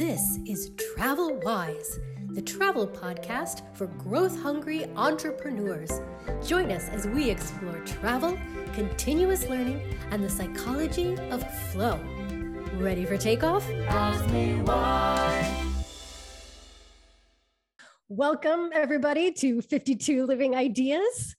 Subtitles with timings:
[0.00, 5.90] This is Travel Wise, the travel podcast for growth hungry entrepreneurs.
[6.42, 8.38] Join us as we explore travel,
[8.72, 12.00] continuous learning, and the psychology of flow.
[12.78, 13.70] Ready for takeoff?
[13.88, 15.59] Ask me why.
[18.12, 21.36] Welcome, everybody, to 52 Living Ideas.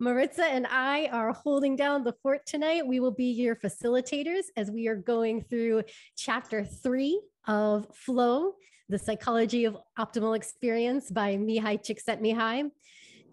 [0.00, 2.86] Maritza and I are holding down the fort tonight.
[2.86, 5.82] We will be your facilitators as we are going through
[6.16, 8.54] chapter three of Flow,
[8.88, 12.70] the Psychology of Optimal Experience by Mihaly Csikszentmihalyi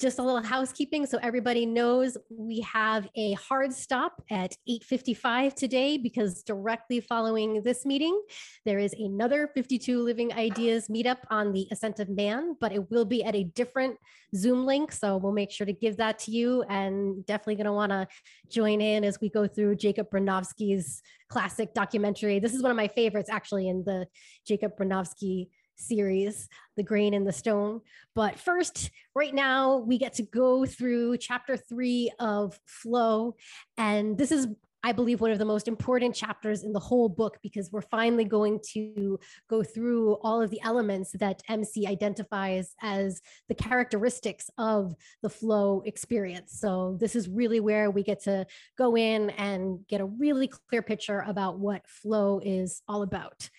[0.02, 1.06] just a little housekeeping.
[1.06, 7.86] So everybody knows we have a hard stop at 8.55 today because directly following this
[7.86, 8.20] meeting
[8.66, 13.06] there is another 52 living ideas meetup on the ascent of man but it will
[13.06, 13.96] be at a different
[14.36, 14.92] zoom link.
[14.92, 18.08] So we'll make sure to give that to you and definitely going to want to
[18.50, 22.40] join in as we go through jacob bronowski's classic documentary.
[22.40, 24.08] This is one of my favorites actually in the
[24.48, 25.50] jacob bronowski
[25.82, 27.82] series, The Grain in the Stone.
[28.16, 33.36] But first, right now, we get to go through chapter three of Flow.
[33.78, 34.48] And this is
[34.84, 38.26] I believe one of the most important chapters in the whole book because we're finally
[38.26, 44.96] going to go through all of the elements that MC identifies as the characteristics of
[45.22, 46.60] the flow experience.
[46.60, 48.46] So, this is really where we get to
[48.78, 53.50] go in and get a really clear picture about what flow is all about.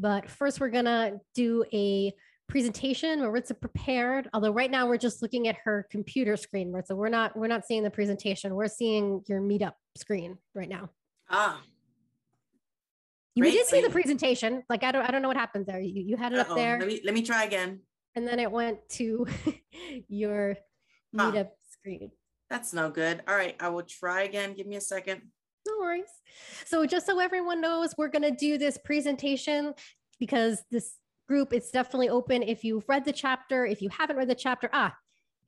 [0.00, 2.12] But first, we're gonna do a
[2.48, 3.20] presentation.
[3.20, 6.94] Maritza prepared, although right now we're just looking at her computer screen, Maritza.
[6.94, 8.54] We're not we're not seeing the presentation.
[8.54, 10.90] We're seeing your meetup screen right now.
[11.28, 11.60] Ah.
[13.34, 14.62] You did see the presentation.
[14.68, 15.80] Like I don't I don't know what happened there.
[15.80, 16.52] You you had it Uh-oh.
[16.52, 16.78] up there.
[16.78, 17.80] Let me let me try again.
[18.14, 19.26] And then it went to
[20.08, 20.56] your
[21.14, 22.10] meetup screen.
[22.50, 23.22] That's no good.
[23.28, 24.54] All right, I will try again.
[24.54, 25.22] Give me a second.
[25.68, 26.04] No worries.
[26.64, 29.74] So just so everyone knows, we're going to do this presentation
[30.18, 30.96] because this
[31.28, 32.42] group is definitely open.
[32.42, 34.94] If you've read the chapter, if you haven't read the chapter, ah,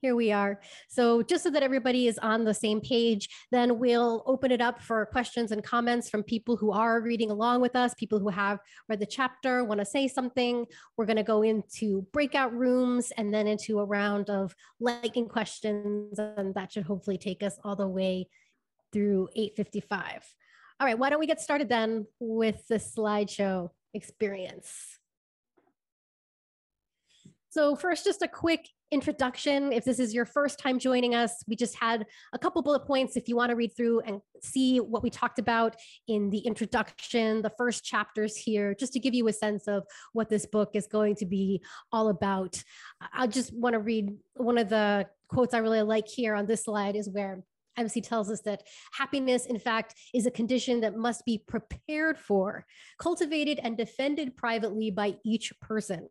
[0.01, 0.59] here we are.
[0.89, 4.81] So just so that everybody is on the same page, then we'll open it up
[4.81, 8.59] for questions and comments from people who are reading along with us, people who have
[8.89, 10.65] read the chapter, want to say something.
[10.97, 16.17] We're going to go into breakout rooms and then into a round of liking questions.
[16.17, 18.27] And that should hopefully take us all the way
[18.91, 20.23] through 855.
[20.79, 24.99] All right, why don't we get started then with the slideshow experience.
[27.49, 29.73] So first, just a quick introduction.
[29.73, 33.17] If this is your first time joining us, we just had a couple bullet points
[33.17, 35.75] if you want to read through and see what we talked about
[36.07, 40.29] in the introduction, the first chapters here, just to give you a sense of what
[40.29, 42.61] this book is going to be all about.
[43.13, 46.65] I just want to read one of the quotes I really like here on this
[46.65, 47.43] slide is where
[47.77, 52.65] MC tells us that happiness, in fact, is a condition that must be prepared for,
[52.99, 56.07] cultivated, and defended privately by each person.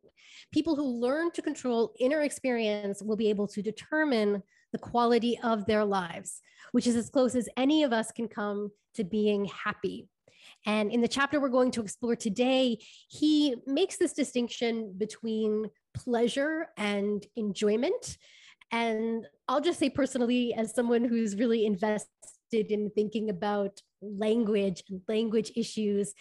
[0.52, 5.66] People who learn to control inner experience will be able to determine the quality of
[5.66, 6.40] their lives,
[6.72, 10.08] which is as close as any of us can come to being happy.
[10.66, 12.78] And in the chapter we're going to explore today,
[13.08, 18.16] he makes this distinction between pleasure and enjoyment.
[18.72, 22.06] And I'll just say personally, as someone who's really invested
[22.50, 26.14] in thinking about language and language issues,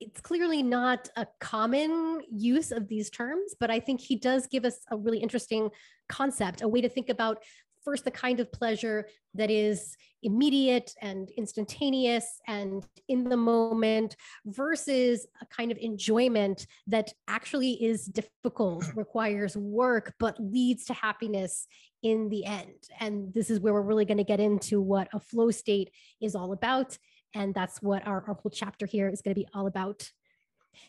[0.00, 4.64] it's clearly not a common use of these terms, but I think he does give
[4.64, 5.70] us a really interesting
[6.08, 7.42] concept, a way to think about
[7.84, 14.16] first the kind of pleasure that is immediate and instantaneous and in the moment
[14.46, 18.96] versus a kind of enjoyment that actually is difficult, mm.
[18.96, 21.66] requires work, but leads to happiness
[22.02, 22.88] in the end.
[22.98, 26.34] And this is where we're really going to get into what a flow state is
[26.34, 26.96] all about.
[27.34, 30.10] And that's what our, our whole chapter here is going to be all about.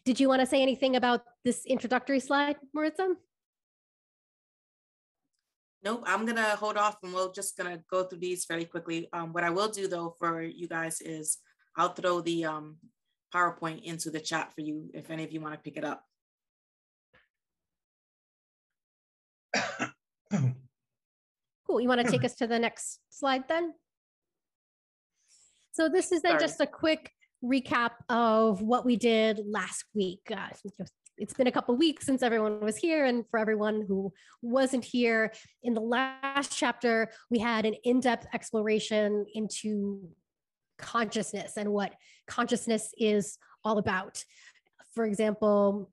[0.05, 3.15] Did you want to say anything about this introductory slide, Maritza?
[5.83, 9.09] Nope, I'm gonna hold off and we're just gonna go through these fairly quickly.
[9.13, 11.39] Um, what I will do though for you guys is
[11.75, 12.77] I'll throw the um,
[13.33, 16.03] PowerPoint into the chat for you if any of you want to pick it up.
[21.65, 21.81] cool.
[21.81, 23.73] You want to take us to the next slide then?
[25.71, 26.41] So this is then Sorry.
[26.41, 27.11] just a quick
[27.43, 30.21] recap of what we did last week.
[30.29, 30.49] Uh,
[31.21, 35.31] it's been a couple weeks since everyone was here and for everyone who wasn't here
[35.61, 40.09] in the last chapter we had an in-depth exploration into
[40.79, 41.93] consciousness and what
[42.27, 44.23] consciousness is all about.
[44.95, 45.91] For example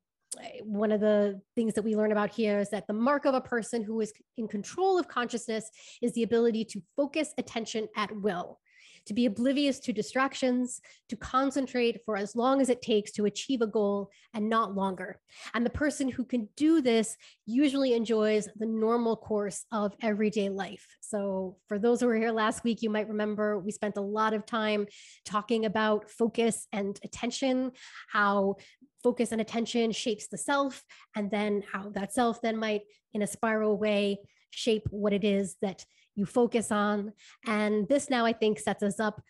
[0.63, 3.41] one of the things that we learn about here is that the mark of a
[3.41, 5.71] person who is in control of consciousness
[6.03, 8.59] is the ability to focus attention at will
[9.09, 13.63] to be oblivious to distractions, to concentrate for as long as it takes to achieve
[13.63, 15.19] a goal and not longer.
[15.55, 17.17] And the person who can do this
[17.47, 20.87] usually enjoys the normal course of everyday life.
[21.01, 24.35] So, for those who were here last week, you might remember we spent a lot
[24.35, 24.87] of time
[25.25, 27.73] talking about focus and attention,
[28.09, 28.57] how
[29.03, 30.85] focus and attention shapes the self,
[31.17, 32.83] and then how that self then might,
[33.15, 34.19] in a spiral way,
[34.51, 35.85] shape what it is that
[36.19, 37.13] you focus on.
[37.47, 39.23] And this now, I think, sets us up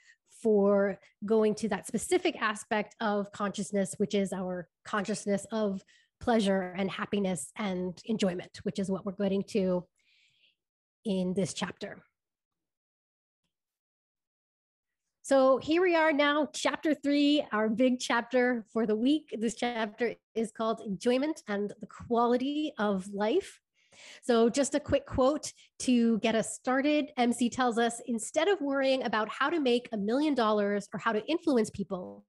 [0.43, 5.82] for going to that specific aspect of consciousness, which is our consciousness of
[6.20, 9.85] pleasure and happiness and enjoyment, which is what we're getting to
[11.05, 12.02] in this chapter.
[15.23, 19.37] So here we are now, chapter three, our big chapter for the week.
[19.38, 23.61] This chapter is called Enjoyment and the Quality of Life.
[24.23, 27.11] So, just a quick quote to get us started.
[27.17, 31.12] MC tells us instead of worrying about how to make a million dollars or how
[31.12, 32.25] to influence people,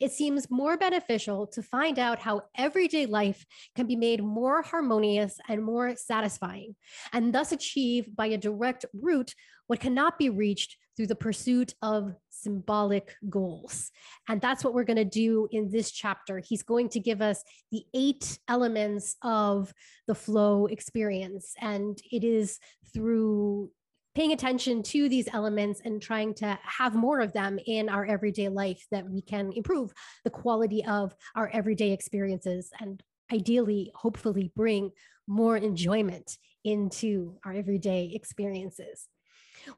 [0.00, 3.44] it seems more beneficial to find out how everyday life
[3.74, 6.74] can be made more harmonious and more satisfying,
[7.12, 9.34] and thus achieve by a direct route
[9.66, 13.90] what cannot be reached through the pursuit of symbolic goals.
[14.28, 16.38] And that's what we're going to do in this chapter.
[16.38, 19.72] He's going to give us the eight elements of
[20.06, 21.54] the flow experience.
[21.60, 22.58] And it is
[22.92, 23.70] through
[24.14, 28.48] paying attention to these elements and trying to have more of them in our everyday
[28.48, 29.92] life that we can improve
[30.24, 34.90] the quality of our everyday experiences and ideally, hopefully, bring
[35.26, 39.08] more enjoyment into our everyday experiences.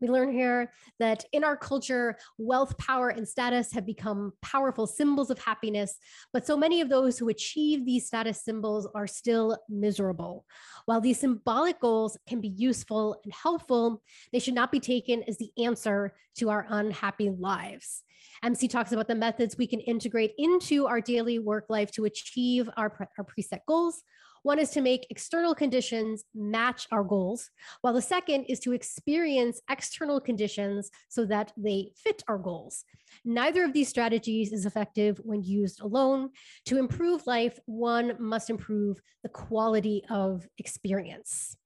[0.01, 5.31] We learn here that in our culture, wealth, power, and status have become powerful symbols
[5.31, 5.97] of happiness,
[6.33, 10.45] but so many of those who achieve these status symbols are still miserable.
[10.87, 14.03] While these symbolic goals can be useful and helpful,
[14.33, 18.03] they should not be taken as the answer to our unhappy lives.
[18.43, 22.69] MC talks about the methods we can integrate into our daily work life to achieve
[22.77, 24.03] our, our preset goals
[24.45, 27.51] one is to make external conditions match our goals,
[27.81, 32.85] while the second is to experience external conditions so that they fit our goals.
[33.25, 36.29] Neither of these strategies is effective when used alone.
[36.67, 41.57] To improve life, one must improve the quality of experience.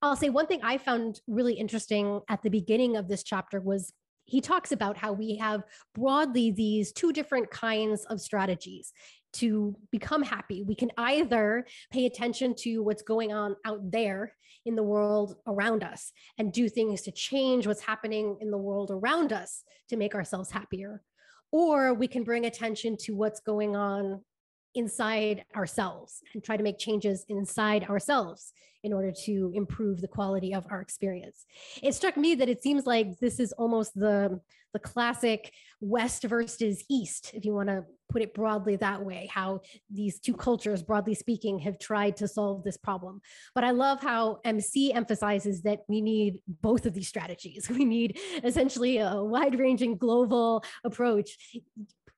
[0.00, 3.92] I'll say one thing I found really interesting at the beginning of this chapter was
[4.26, 8.92] he talks about how we have broadly these two different kinds of strategies
[9.34, 10.62] to become happy.
[10.62, 14.34] We can either pay attention to what's going on out there
[14.64, 18.90] in the world around us and do things to change what's happening in the world
[18.90, 21.02] around us to make ourselves happier.
[21.50, 24.22] Or we can bring attention to what's going on
[24.74, 28.52] inside ourselves and try to make changes inside ourselves
[28.82, 31.46] in order to improve the quality of our experience.
[31.82, 34.40] It struck me that it seems like this is almost the
[34.72, 35.52] the classic
[35.82, 39.60] west versus east if you want to put it broadly that way how
[39.90, 43.20] these two cultures broadly speaking have tried to solve this problem.
[43.54, 47.70] But i love how mc emphasizes that we need both of these strategies.
[47.82, 51.36] We need essentially a wide ranging global approach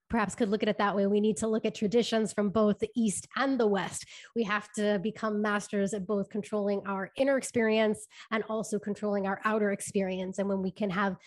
[0.09, 1.07] perhaps could look at it that way.
[1.07, 4.05] We need to look at traditions from both the East and the West.
[4.35, 9.41] We have to become masters at both controlling our inner experience and also controlling our
[9.43, 10.37] outer experience.
[10.37, 11.17] And when we can have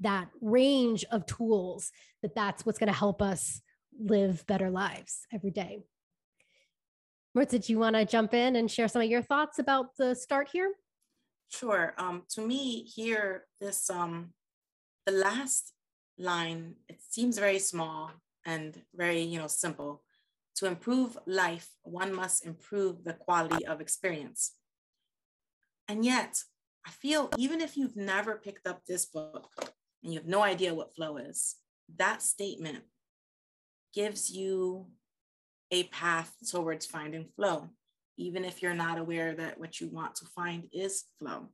[0.00, 1.90] that range of tools,
[2.22, 3.60] that that's what's going to help us
[4.00, 5.80] live better lives every day.
[7.34, 10.14] Maritza, do you want to jump in and share some of your thoughts about the
[10.14, 10.72] start here?
[11.50, 11.94] Sure.
[11.98, 14.32] Um, to me, here, this um,
[15.06, 15.72] the last
[16.18, 18.10] line, it seems very small
[18.44, 20.02] and very, you know, simple.
[20.56, 24.52] To improve life, one must improve the quality of experience.
[25.86, 26.42] And yet,
[26.86, 29.48] I feel even if you've never picked up this book
[30.02, 31.56] and you have no idea what flow is,
[31.96, 32.84] that statement
[33.94, 34.86] gives you
[35.70, 37.68] a path towards finding flow,
[38.16, 41.48] even if you're not aware that what you want to find is flow.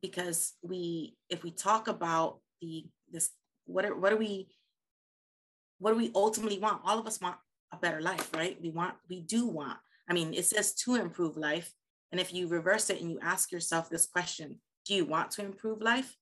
[0.00, 3.30] Because we, if we talk about the this
[3.66, 4.48] what are, what do we
[5.78, 6.80] what do we ultimately want?
[6.84, 7.36] All of us want
[7.72, 8.60] a better life right?
[8.60, 9.78] We want we do want
[10.08, 11.72] i mean it says to improve life.
[12.10, 15.44] And if you reverse it and you ask yourself this question do you want to
[15.44, 16.16] improve life?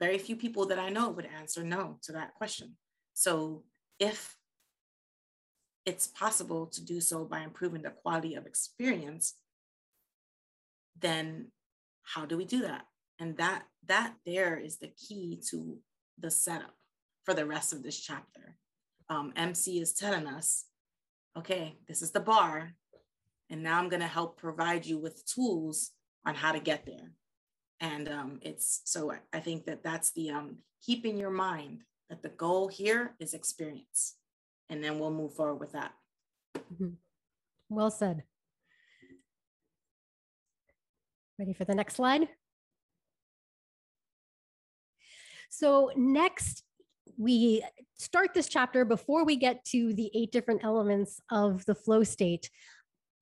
[0.00, 2.76] Very few people that i know would answer no to that question.
[3.14, 3.64] So
[3.98, 4.36] if
[5.86, 9.34] it's possible to do so by improving the quality of experience
[11.00, 11.48] then
[12.02, 12.84] how do we do that?
[13.18, 15.78] And that that there is the key to
[16.20, 16.74] the setup
[17.24, 18.56] for the rest of this chapter.
[19.08, 20.64] Um, MC is telling us,
[21.36, 22.74] okay, this is the bar.
[23.50, 25.92] And now I'm going to help provide you with tools
[26.26, 27.12] on how to get there.
[27.80, 32.22] And um, it's so I think that that's the um, keep in your mind that
[32.22, 34.16] the goal here is experience.
[34.68, 35.92] And then we'll move forward with that.
[36.56, 36.94] Mm-hmm.
[37.70, 38.24] Well said.
[41.38, 42.28] Ready for the next slide?
[45.48, 46.62] So next,
[47.16, 47.64] we
[47.96, 52.50] start this chapter before we get to the eight different elements of the flow state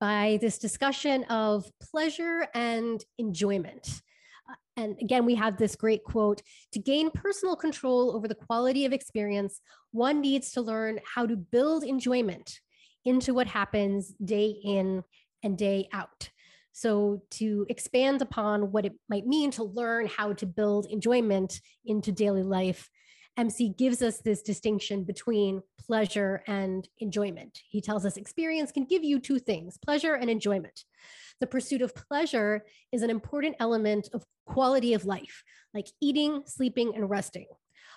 [0.01, 4.03] by this discussion of pleasure and enjoyment.
[4.49, 6.43] Uh, and again, we have this great quote
[6.73, 9.61] to gain personal control over the quality of experience,
[9.93, 12.61] one needs to learn how to build enjoyment
[13.05, 15.03] into what happens day in
[15.43, 16.29] and day out.
[16.77, 22.13] So, to expand upon what it might mean to learn how to build enjoyment into
[22.13, 22.91] daily life,
[23.39, 27.59] MC gives us this distinction between pleasure and enjoyment.
[27.67, 30.85] He tells us experience can give you two things pleasure and enjoyment.
[31.41, 36.95] The pursuit of pleasure is an important element of quality of life, like eating, sleeping,
[36.95, 37.47] and resting.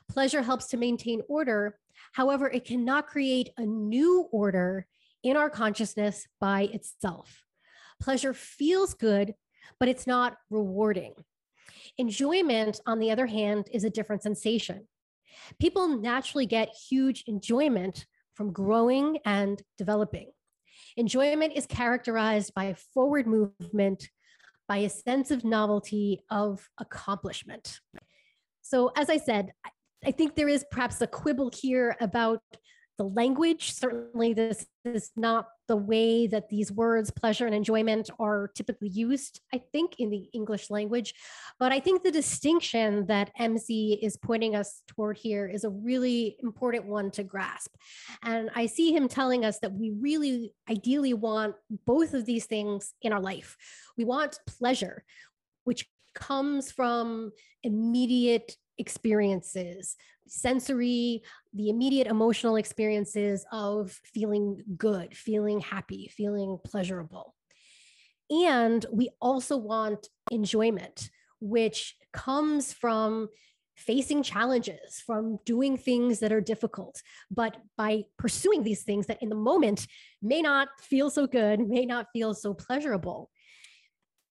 [0.09, 1.77] Pleasure helps to maintain order.
[2.13, 4.87] However, it cannot create a new order
[5.21, 7.43] in our consciousness by itself.
[8.01, 9.35] Pleasure feels good,
[9.79, 11.13] but it's not rewarding.
[11.97, 14.87] Enjoyment, on the other hand, is a different sensation.
[15.59, 20.31] People naturally get huge enjoyment from growing and developing.
[20.97, 24.09] Enjoyment is characterized by forward movement,
[24.67, 27.79] by a sense of novelty, of accomplishment.
[28.61, 29.51] So, as I said,
[30.05, 32.41] I think there is perhaps a quibble here about
[32.99, 33.73] the language.
[33.73, 39.39] Certainly, this is not the way that these words, pleasure and enjoyment, are typically used,
[39.53, 41.13] I think, in the English language.
[41.59, 46.35] But I think the distinction that MC is pointing us toward here is a really
[46.43, 47.73] important one to grasp.
[48.21, 52.93] And I see him telling us that we really ideally want both of these things
[53.01, 53.55] in our life.
[53.97, 55.05] We want pleasure,
[55.63, 57.31] which comes from
[57.63, 59.95] immediate experiences,
[60.27, 61.21] sensory,
[61.53, 67.35] the immediate emotional experiences of feeling good, feeling happy, feeling pleasurable.
[68.29, 71.09] And we also want enjoyment,
[71.39, 73.29] which comes from
[73.75, 77.01] facing challenges, from doing things that are difficult.
[77.31, 79.87] But by pursuing these things that in the moment
[80.21, 83.29] may not feel so good, may not feel so pleasurable,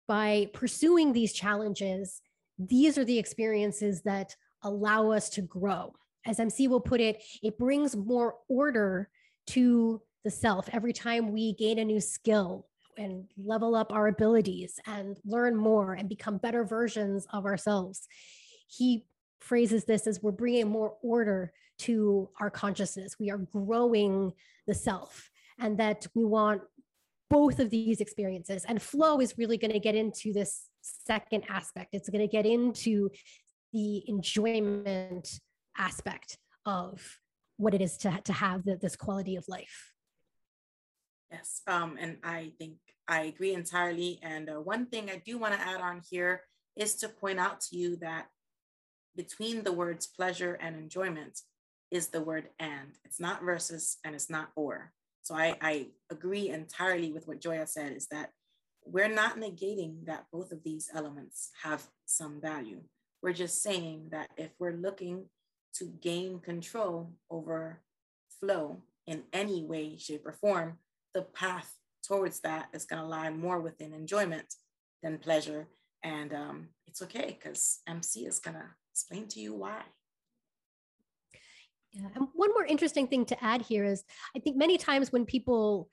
[0.06, 2.20] by pursuing these challenges,
[2.58, 5.94] these are the experiences that allow us to grow.
[6.26, 9.08] As MC will put it, it brings more order
[9.48, 12.66] to the self every time we gain a new skill
[12.98, 18.08] and level up our abilities and learn more and become better versions of ourselves.
[18.66, 19.06] He
[19.40, 23.16] phrases this as we're bringing more order to our consciousness.
[23.20, 24.32] We are growing
[24.66, 26.62] the self, and that we want
[27.30, 28.64] both of these experiences.
[28.66, 31.90] And flow is really going to get into this second aspect.
[31.92, 33.10] It's going to get into
[33.72, 35.28] the enjoyment
[35.76, 37.18] aspect of
[37.56, 39.92] what it is to, to have the, this quality of life.
[41.30, 44.18] Yes, um, and I think I agree entirely.
[44.22, 46.42] And uh, one thing I do want to add on here
[46.76, 48.28] is to point out to you that
[49.16, 51.40] between the words pleasure and enjoyment
[51.90, 52.96] is the word and.
[53.04, 54.92] It's not versus and it's not or.
[55.28, 58.30] So I, I agree entirely with what Joya said is that
[58.86, 62.80] we're not negating that both of these elements have some value.
[63.22, 65.26] We're just saying that if we're looking
[65.74, 67.82] to gain control over
[68.40, 70.78] flow in any way, shape, or form,
[71.12, 74.54] the path towards that is going to lie more within enjoyment
[75.02, 75.68] than pleasure.
[76.02, 79.82] And um, it's okay because MC is going to explain to you why.
[81.92, 82.08] Yeah.
[82.14, 84.04] And one more interesting thing to add here is
[84.36, 85.88] I think many times when people,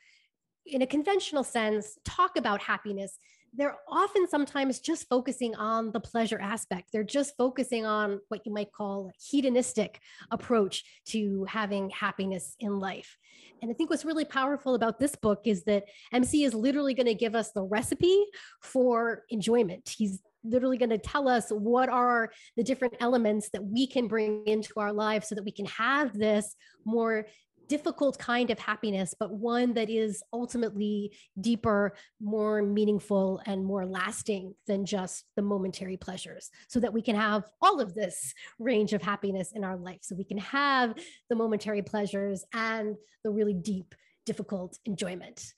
[0.65, 3.17] in a conventional sense, talk about happiness,
[3.57, 6.89] they're often sometimes just focusing on the pleasure aspect.
[6.91, 9.99] They're just focusing on what you might call a hedonistic
[10.29, 13.17] approach to having happiness in life.
[13.61, 17.07] And I think what's really powerful about this book is that MC is literally going
[17.07, 18.25] to give us the recipe
[18.61, 19.93] for enjoyment.
[19.97, 24.45] He's literally going to tell us what are the different elements that we can bring
[24.45, 27.27] into our lives so that we can have this more
[27.67, 34.53] difficult kind of happiness, but one that is ultimately deeper, more meaningful, and more lasting
[34.67, 39.01] than just the momentary pleasures, so that we can have all of this range of
[39.01, 39.99] happiness in our life.
[40.01, 40.95] So we can have
[41.29, 45.53] the momentary pleasures and the really deep, difficult enjoyment.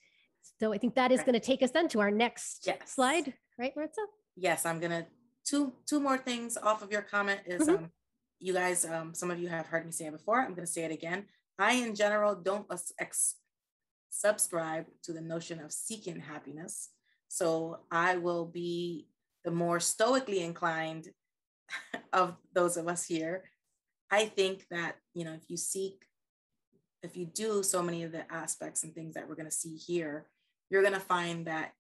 [0.60, 2.78] So I think that is going to take us then to our next yes.
[2.86, 4.02] slide, right, Maritza?
[4.38, 5.08] Yes, I'm gonna
[5.46, 7.84] two two more things off of your comment is mm-hmm.
[7.84, 7.92] um
[8.40, 10.40] you guys um some of you have heard me say it before.
[10.42, 11.26] I'm gonna say it again.
[11.60, 12.68] I in general don't
[13.00, 13.36] ex-
[14.10, 16.90] subscribe to the notion of seeking happiness.
[17.28, 19.08] So I will be
[19.44, 21.10] the more stoically inclined
[22.14, 23.44] of those of us here,
[24.12, 26.06] I think that, you know, if you seek,
[27.04, 29.76] if you do so many of the aspects and things that we're going to see
[29.76, 30.28] here,
[30.70, 31.74] you're going to find that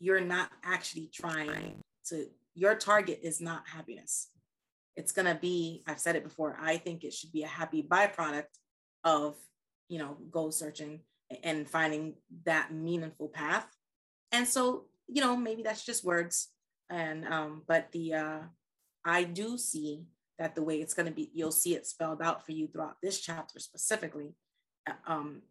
[0.00, 4.28] you're not actually trying to, your target is not happiness.
[4.96, 7.82] It's going to be, I've said it before, I think it should be a happy
[7.82, 8.44] byproduct
[9.02, 9.36] of,
[9.88, 11.00] you know, goal searching
[11.42, 13.66] and finding that meaningful path.
[14.30, 16.48] And so, you know, maybe that's just words.
[16.90, 18.38] And, um, but the, uh,
[19.04, 20.04] I do see
[20.38, 22.96] that the way it's going to be, you'll see it spelled out for you throughout
[23.02, 24.34] this chapter specifically.
[24.88, 25.42] Uh, um,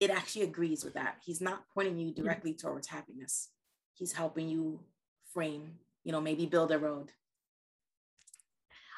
[0.00, 1.16] it actually agrees with that.
[1.24, 2.22] He's not pointing you mm-hmm.
[2.22, 3.50] directly towards happiness.
[3.94, 4.80] He's helping you
[5.32, 7.10] frame, you know, maybe build a road.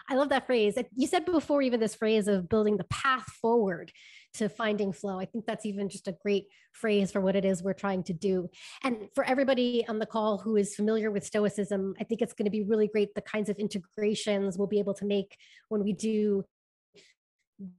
[0.09, 0.77] I love that phrase.
[0.95, 3.91] You said before, even this phrase of building the path forward
[4.35, 5.19] to finding flow.
[5.19, 8.13] I think that's even just a great phrase for what it is we're trying to
[8.13, 8.51] do.
[8.83, 12.45] And for everybody on the call who is familiar with Stoicism, I think it's going
[12.45, 15.37] to be really great the kinds of integrations we'll be able to make
[15.69, 16.45] when we do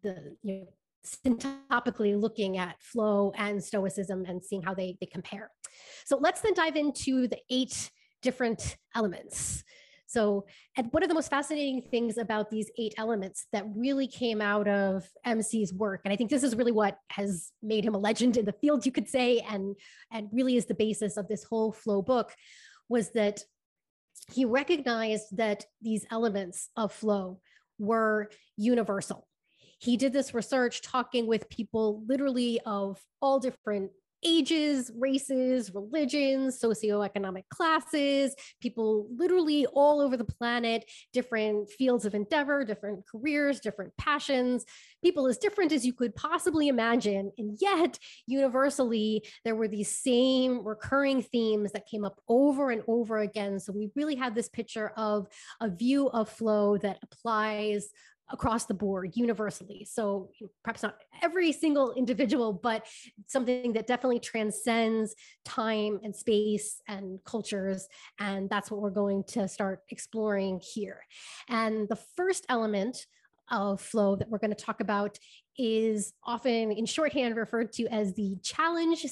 [0.02, 0.68] the, you know,
[1.06, 5.52] syntopically looking at flow and stoicism and seeing how they, they compare.
[6.06, 7.92] So let's then dive into the eight
[8.26, 9.64] different elements.
[10.08, 10.46] So,
[10.78, 14.68] and one of the most fascinating things about these eight elements that really came out
[14.68, 18.38] of MC's work, and I think this is really what has made him a legend
[18.38, 19.76] in the field, you could say, and
[20.12, 22.34] and really is the basis of this whole flow book,
[22.90, 23.44] was that
[24.32, 27.40] he recognized that these elements of flow
[27.78, 29.28] were universal.
[29.80, 33.92] He did this research talking with people literally of all different
[34.26, 42.66] ages, races, religions, socioeconomic classes, people literally all over the planet, different fields of endeavor,
[42.66, 44.66] different careers, different passions,
[45.04, 47.32] people as different as you could possibly imagine.
[47.38, 53.20] And yet, universally, there were these same recurring themes that came up over and over
[53.20, 53.60] again.
[53.60, 55.28] So we really had this picture of
[55.62, 57.90] a view of flow that applies
[58.32, 59.88] across the board universally.
[59.90, 60.30] So
[60.64, 62.86] perhaps not every single individual, but
[63.28, 67.88] something that definitely transcends time and space and cultures.
[68.20, 71.02] And that's what we're going to start exploring here.
[71.50, 73.06] And the first element
[73.52, 75.20] of flow that we're going to talk about
[75.58, 79.06] is often in shorthand referred to as the challenge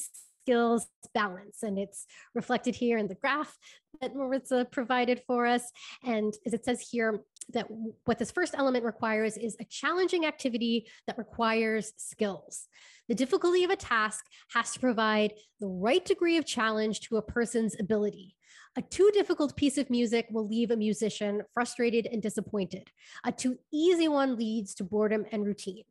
[0.44, 1.64] skills balance.
[1.64, 3.58] And it's reflected here in the graph
[4.02, 5.72] that Maritza provided for us.
[6.04, 7.22] And as it says here,
[7.54, 7.68] that
[8.06, 12.68] what this first element requires is a challenging activity that requires skills.
[13.10, 17.22] The difficulty of a task has to provide the right degree of challenge to a
[17.22, 18.36] person's ability.
[18.78, 22.90] A too difficult piece of music will leave a musician frustrated and disappointed.
[23.26, 25.84] A too easy one leads to boredom and routine.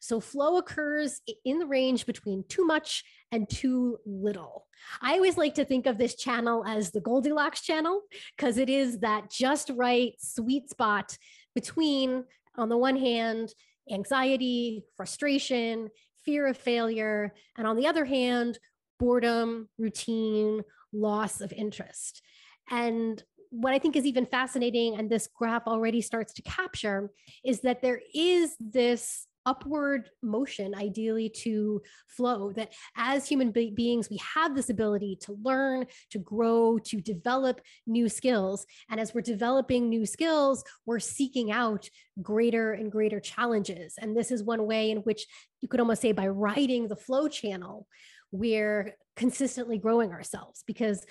[0.00, 4.66] So flow occurs in the range between too much and too little.
[5.00, 8.02] I always like to think of this channel as the Goldilocks channel
[8.36, 11.16] because it is that just right sweet spot
[11.54, 12.24] between,
[12.56, 13.54] on the one hand,
[13.90, 15.90] anxiety, frustration,
[16.24, 18.58] fear of failure, and on the other hand,
[18.98, 20.62] boredom, routine,
[20.92, 22.22] loss of interest.
[22.70, 27.10] And what I think is even fascinating, and this graph already starts to capture,
[27.44, 34.10] is that there is this upward motion ideally to flow that as human be- beings
[34.10, 38.66] we have this ability to learn to grow to develop new skills.
[38.90, 41.88] And as we're developing new skills we're seeking out
[42.22, 43.94] greater and greater challenges.
[43.98, 45.26] And this is one way in which
[45.60, 47.86] you could almost say by riding the flow channel
[48.32, 50.62] we're consistently growing ourselves.
[50.66, 51.04] Because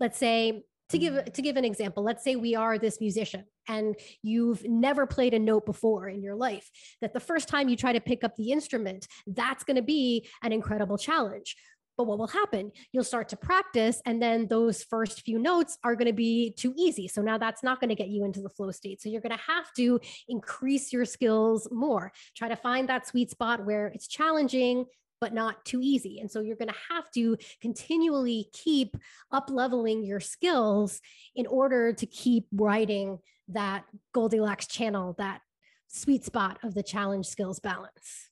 [0.00, 3.94] let's say to give to give an example let's say we are this musician and
[4.22, 6.70] you've never played a note before in your life
[7.00, 10.26] that the first time you try to pick up the instrument that's going to be
[10.42, 11.56] an incredible challenge.
[11.96, 12.70] But what will happen?
[12.92, 16.72] You'll start to practice and then those first few notes are going to be too
[16.76, 17.08] easy.
[17.08, 19.02] So now that's not going to get you into the flow state.
[19.02, 22.12] So you're going to have to increase your skills more.
[22.36, 24.84] Try to find that sweet spot where it's challenging
[25.20, 26.20] but not too easy.
[26.20, 28.96] And so you're going to have to continually keep
[29.32, 31.00] up leveling your skills
[31.34, 35.40] in order to keep writing that Goldilocks channel, that
[35.88, 38.30] sweet spot of the challenge skills balance.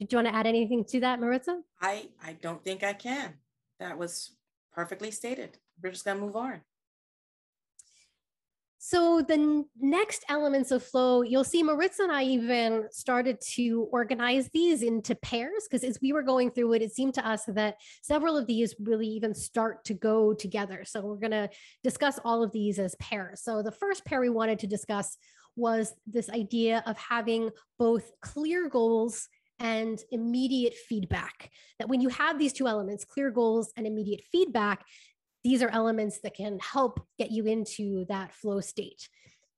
[0.00, 1.60] Did you want to add anything to that, Maritza?
[1.80, 3.34] I, I don't think I can.
[3.80, 4.32] That was
[4.72, 5.58] perfectly stated.
[5.82, 6.60] We're just going to move on.
[8.86, 14.50] So the next elements of flow, you'll see Maritza and I even started to organize
[14.52, 17.76] these into pairs because as we were going through it, it seemed to us that
[18.02, 20.84] several of these really even start to go together.
[20.84, 21.48] So we're going to
[21.82, 23.40] discuss all of these as pairs.
[23.40, 25.16] So the first pair we wanted to discuss
[25.56, 31.50] was this idea of having both clear goals and immediate feedback.
[31.78, 34.84] That when you have these two elements, clear goals and immediate feedback,
[35.44, 39.08] these are elements that can help get you into that flow state.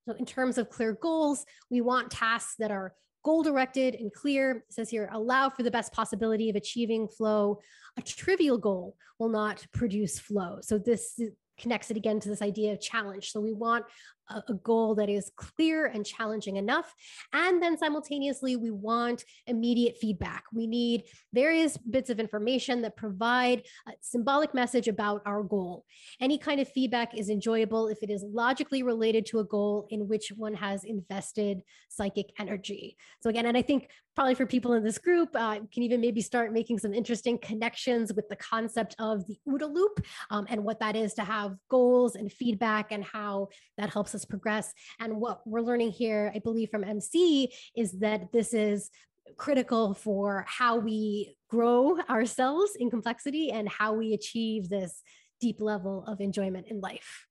[0.06, 2.92] So in terms of clear goals, we want tasks that are
[3.24, 4.64] goal directed and clear.
[4.68, 7.60] It says here, allow for the best possibility of achieving flow.
[7.96, 10.58] A trivial goal will not produce flow.
[10.60, 11.18] So this
[11.58, 13.32] connects it again to this idea of challenge.
[13.32, 13.84] So we want
[14.30, 16.94] a, goal that is clear and challenging enough.
[17.32, 20.44] And then simultaneously, we want immediate feedback.
[20.52, 25.84] We need various bits of information that provide a symbolic message about our goal.
[26.20, 30.08] Any kind of feedback is enjoyable if it is logically related to a goal in
[30.08, 32.96] which one has invested psychic energy.
[33.20, 36.22] So again, and I think probably for people in this group uh, can even maybe
[36.22, 40.00] start making some interesting connections with the concept of the OODA loop
[40.30, 44.24] um, and what that is to have goals and feedback and how that helps us
[44.24, 44.72] progress.
[44.98, 48.90] And what we're learning here, I believe from MC, is that this is
[49.36, 55.02] critical for how we grow ourselves in complexity and how we achieve this
[55.40, 57.26] deep level of enjoyment in life.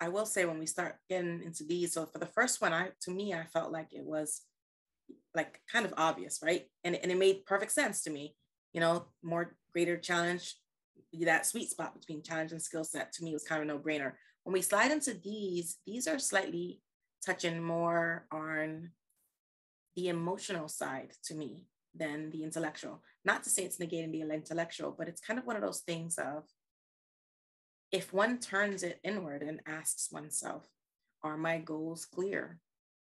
[0.00, 2.90] I will say when we start getting into these, so for the first one, I
[3.02, 4.42] to me, I felt like it was
[5.34, 6.66] like kind of obvious, right?
[6.84, 8.34] And, and it made perfect sense to me.
[8.72, 10.56] You know, more greater challenge,
[11.20, 14.12] that sweet spot between challenge and skill set to me was kind of no brainer.
[14.44, 16.80] When we slide into these, these are slightly
[17.24, 18.90] touching more on
[19.96, 21.62] the emotional side to me
[21.94, 23.02] than the intellectual.
[23.24, 26.18] Not to say it's negating the intellectual, but it's kind of one of those things
[26.18, 26.44] of
[27.92, 30.68] if one turns it inward and asks oneself,
[31.22, 32.60] are my goals clear?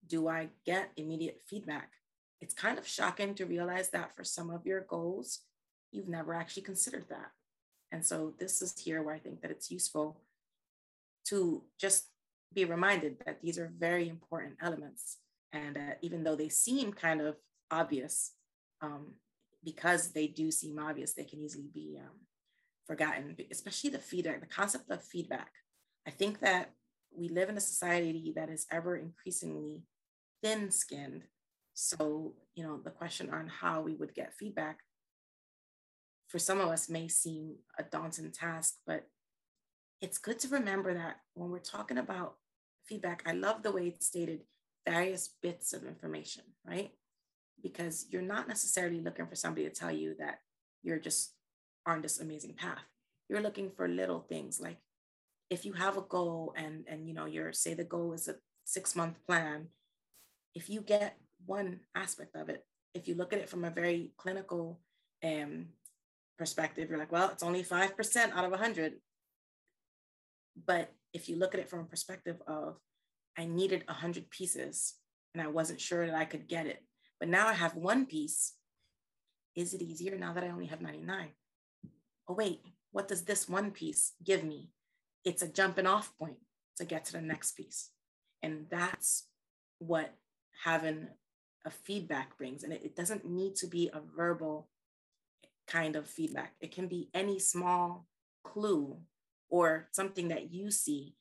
[0.08, 1.92] Do I get immediate feedback?
[2.40, 5.40] It's kind of shocking to realize that for some of your goals,
[5.92, 7.32] you've never actually considered that.
[7.92, 10.18] And so this is here where I think that it's useful
[11.26, 12.08] to just
[12.54, 15.18] be reminded that these are very important elements.
[15.54, 17.36] And uh, even though they seem kind of
[17.70, 18.32] obvious,
[18.82, 19.16] um,
[19.64, 22.16] because they do seem obvious, they can easily be um,
[22.86, 25.52] forgotten, especially the feedback, the concept of feedback.
[26.08, 26.72] I think that
[27.16, 29.84] we live in a society that is ever increasingly
[30.42, 31.24] thin skinned.
[31.74, 34.80] So, you know, the question on how we would get feedback
[36.32, 39.06] for some of us may seem a daunting task, but
[40.02, 42.36] it's good to remember that when we're talking about
[42.88, 44.42] feedback, I love the way it's stated
[44.88, 46.92] various bits of information, right?
[47.62, 50.40] Because you're not necessarily looking for somebody to tell you that
[50.84, 51.34] you're just
[51.86, 52.86] on this amazing path.
[53.30, 54.78] You're looking for little things like
[55.50, 58.36] if you have a goal and and you know you're say the goal is a
[58.66, 59.68] six month plan,
[60.56, 64.12] if you get one aspect of it, if you look at it from a very
[64.18, 64.80] clinical
[65.24, 65.68] um,
[66.38, 68.94] perspective, you're like, well, it's only 5% out of 100.
[70.66, 72.78] But if you look at it from a perspective of,
[73.38, 74.96] I needed 100 pieces
[75.34, 76.84] and I wasn't sure that I could get it,
[77.20, 78.54] but now I have one piece.
[79.56, 81.30] Is it easier now that I only have 99?
[82.32, 82.62] Oh, wait,
[82.94, 84.70] what does this one piece give me?
[85.26, 86.38] It's a jumping off point
[86.78, 87.90] to get to the next piece.
[88.42, 89.28] And that's
[89.80, 90.14] what
[90.64, 91.08] having
[91.66, 92.64] a feedback brings.
[92.64, 94.70] And it, it doesn't need to be a verbal
[95.68, 96.54] kind of feedback.
[96.62, 98.08] It can be any small
[98.46, 98.98] clue
[99.50, 101.16] or something that you see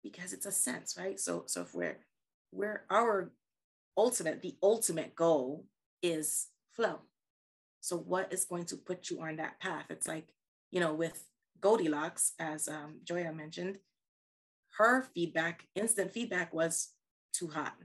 [0.00, 1.18] because it's a sense, right?
[1.18, 1.98] So, so if we're,
[2.52, 3.32] we're our
[3.96, 5.64] ultimate, the ultimate goal
[6.04, 7.00] is flow.
[7.80, 9.86] So what is going to put you on that path?
[9.90, 10.28] It's like,
[10.72, 11.24] you know, with
[11.60, 13.78] Goldilocks, as um, Joya mentioned,
[14.78, 16.88] her feedback, instant feedback was
[17.32, 17.76] too hot,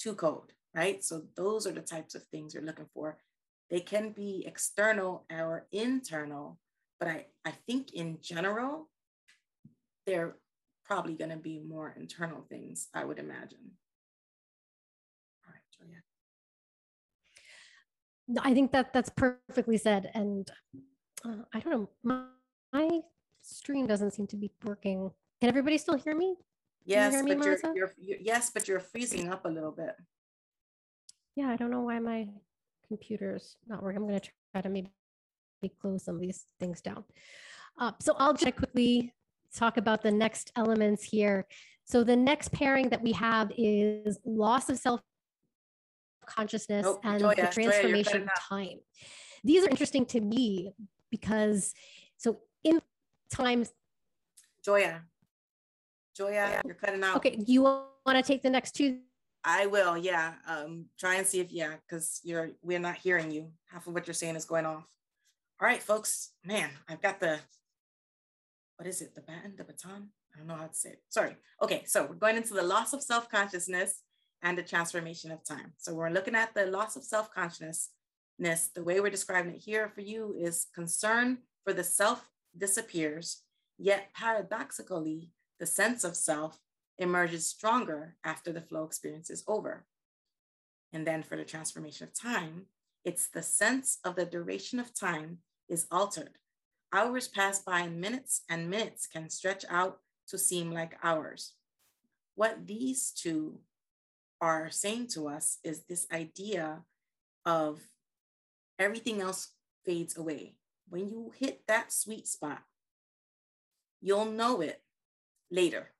[0.00, 1.04] too cold, right?
[1.04, 3.18] So those are the types of things you're looking for
[3.70, 6.58] they can be external or internal,
[6.98, 8.88] but I, I think in general,
[10.06, 10.36] they're
[10.84, 13.70] probably going to be more internal things, I would imagine.
[15.46, 16.02] All right, Julia.
[18.44, 20.10] I think that that's perfectly said.
[20.14, 20.50] And
[21.24, 22.22] uh, I don't know, my,
[22.72, 23.00] my,
[23.42, 25.10] stream doesn't seem to be working.
[25.40, 26.36] Can everybody still hear me?
[26.84, 29.94] Yes, you me, but you're, you're, you're, yes, but you're freezing up a little bit.
[31.36, 32.28] Yeah, I don't know why my
[32.86, 34.02] computer's not working.
[34.02, 34.90] I'm going to try to maybe
[35.80, 37.04] close some of these things down.
[37.78, 39.14] Uh, so I'll just quickly
[39.54, 41.46] talk about the next elements here.
[41.84, 45.00] So the next pairing that we have is loss of self
[46.26, 48.78] consciousness oh, and Joya, the transformation Joya, time.
[49.42, 50.72] These are interesting to me
[51.10, 51.74] because
[52.16, 52.80] so in
[53.30, 53.72] times
[54.64, 55.02] Joya,
[56.16, 57.16] Joya, you're cutting out.
[57.16, 58.98] Okay, you want to take the next two
[59.44, 60.34] I will, yeah.
[60.46, 63.50] Um, try and see if yeah, because you're we're not hearing you.
[63.70, 64.86] Half of what you're saying is going off.
[65.60, 66.32] All right, folks.
[66.44, 67.38] Man, I've got the
[68.76, 69.14] what is it?
[69.14, 70.08] The baton, the baton?
[70.34, 71.02] I don't know how to say it.
[71.08, 71.36] Sorry.
[71.62, 74.02] Okay, so we're going into the loss of self-consciousness
[74.42, 75.72] and the transformation of time.
[75.76, 77.90] So we're looking at the loss of self-consciousness.
[78.40, 83.42] The way we're describing it here for you is concern for the self disappears,
[83.78, 86.58] yet paradoxically, the sense of self
[86.96, 89.84] emerges stronger after the flow experience is over.
[90.90, 92.66] And then for the transformation of time,
[93.04, 96.38] it's the sense of the duration of time is altered.
[96.94, 101.52] Hours pass by in minutes, and minutes can stretch out to seem like hours.
[102.36, 103.60] What these two
[104.40, 106.84] are saying to us is this idea
[107.44, 107.80] of
[108.80, 109.52] everything else
[109.84, 110.56] fades away.
[110.88, 112.62] When you hit that sweet spot,
[114.00, 114.82] you'll know it
[115.50, 115.90] later.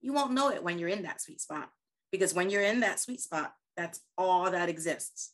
[0.00, 1.70] You won't know it when you're in that sweet spot
[2.12, 5.32] because when you're in that sweet spot, that's all that exists.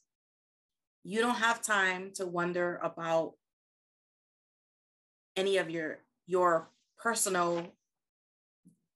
[1.03, 3.33] You don't have time to wonder about
[5.37, 7.67] any of your your personal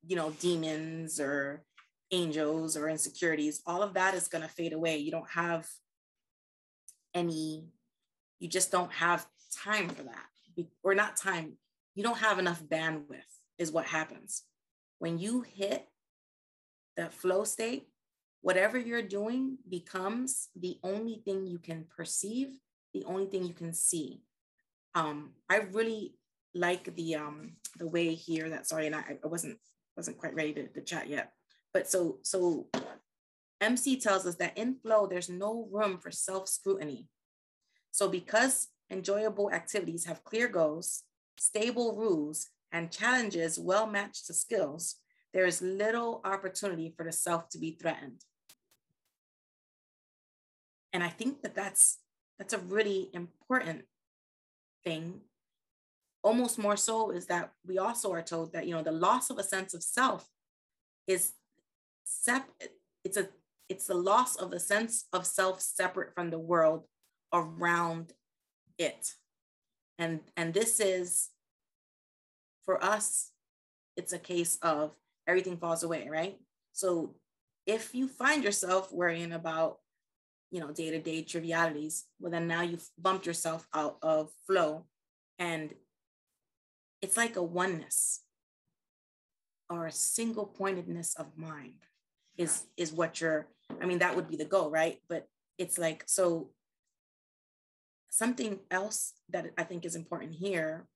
[0.07, 1.65] you know demons or
[2.11, 5.67] angels or insecurities all of that is going to fade away you don't have
[7.15, 7.65] any
[8.41, 9.27] you just don't have
[9.63, 10.27] time for that.
[10.83, 11.57] Or not time
[11.95, 13.23] you don't have enough bandwidth
[13.59, 14.43] is what happens.
[14.99, 15.87] When you hit
[16.97, 17.89] the flow state
[18.41, 22.49] whatever you're doing becomes the only thing you can perceive
[22.93, 24.23] the only thing you can see.
[24.95, 26.15] Um, i really
[26.55, 29.59] like the um the way here that sorry and i, I wasn't
[29.97, 31.33] wasn't quite ready to, to chat yet.
[31.73, 32.67] But so so
[33.61, 37.07] mc tells us that in flow there's no room for self-scrutiny.
[37.91, 41.03] So because enjoyable activities have clear goals
[41.39, 44.97] stable rules and challenges well matched to skills
[45.33, 48.21] there is little opportunity for the self to be threatened.
[50.93, 51.99] And i think that that's
[52.39, 53.83] that's a really important
[54.85, 55.21] thing.
[56.23, 59.39] Almost more so is that we also are told that you know the loss of
[59.39, 60.29] a sense of self
[61.07, 61.33] is
[62.05, 62.63] sep-
[63.05, 63.29] it's a
[63.75, 66.85] it's the loss of the sense of self separate from the world
[67.33, 68.13] around
[68.79, 69.15] it.
[69.99, 71.31] And and this is
[72.67, 73.33] for us
[73.97, 74.93] it's a case of
[75.27, 76.37] everything falls away right?
[76.73, 77.17] So
[77.67, 79.79] if you find yourself worrying about
[80.53, 84.87] you know day-to-day trivialities well then now you've bumped yourself out of flow.
[85.41, 85.75] And
[87.03, 88.21] it's like a oneness
[89.69, 91.81] or a single pointedness of mind
[92.37, 93.49] is is what you're
[93.81, 95.01] i mean that would be the goal right?
[95.09, 96.51] But it's like so
[98.11, 100.87] something else that i think is important here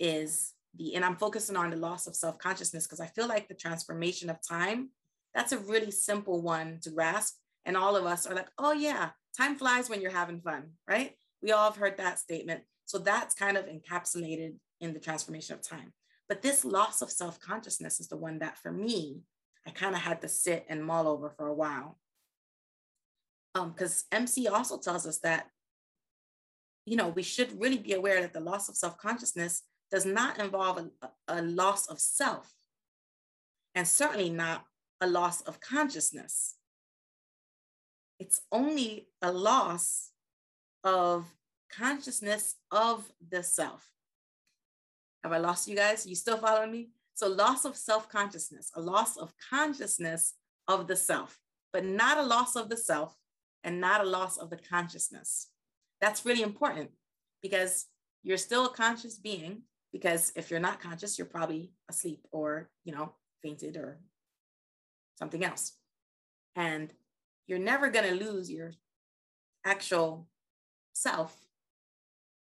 [0.00, 3.54] is the and i'm focusing on the loss of self-consciousness because i feel like the
[3.54, 4.90] transformation of time
[5.34, 7.38] that's a really simple one to grasp.
[7.66, 11.16] And all of us are like oh yeah time flies when you're having fun right?
[11.42, 12.62] We all have heard that statement.
[12.86, 15.92] So that's kind of encapsulated in the transformation of time.
[16.28, 19.20] But this loss of self consciousness is the one that for me,
[19.66, 21.98] I kind of had to sit and mull over for a while.
[23.54, 25.48] Because um, MC also tells us that,
[26.86, 30.40] you know, we should really be aware that the loss of self consciousness does not
[30.40, 32.52] involve a, a loss of self,
[33.74, 34.64] and certainly not
[35.00, 36.56] a loss of consciousness.
[38.18, 40.10] It's only a loss
[40.82, 41.26] of
[41.70, 43.88] consciousness of the self.
[45.22, 46.06] Have I lost you guys?
[46.06, 46.88] You still following me?
[47.14, 50.34] So, loss of self consciousness, a loss of consciousness
[50.66, 51.38] of the self,
[51.72, 53.14] but not a loss of the self
[53.62, 55.48] and not a loss of the consciousness.
[56.00, 56.90] That's really important
[57.42, 57.86] because
[58.22, 59.62] you're still a conscious being.
[59.92, 63.12] Because if you're not conscious, you're probably asleep or, you know,
[63.44, 64.00] fainted or
[65.16, 65.74] something else.
[66.56, 66.92] And
[67.46, 68.72] you're never going to lose your
[69.64, 70.26] actual
[70.94, 71.32] self.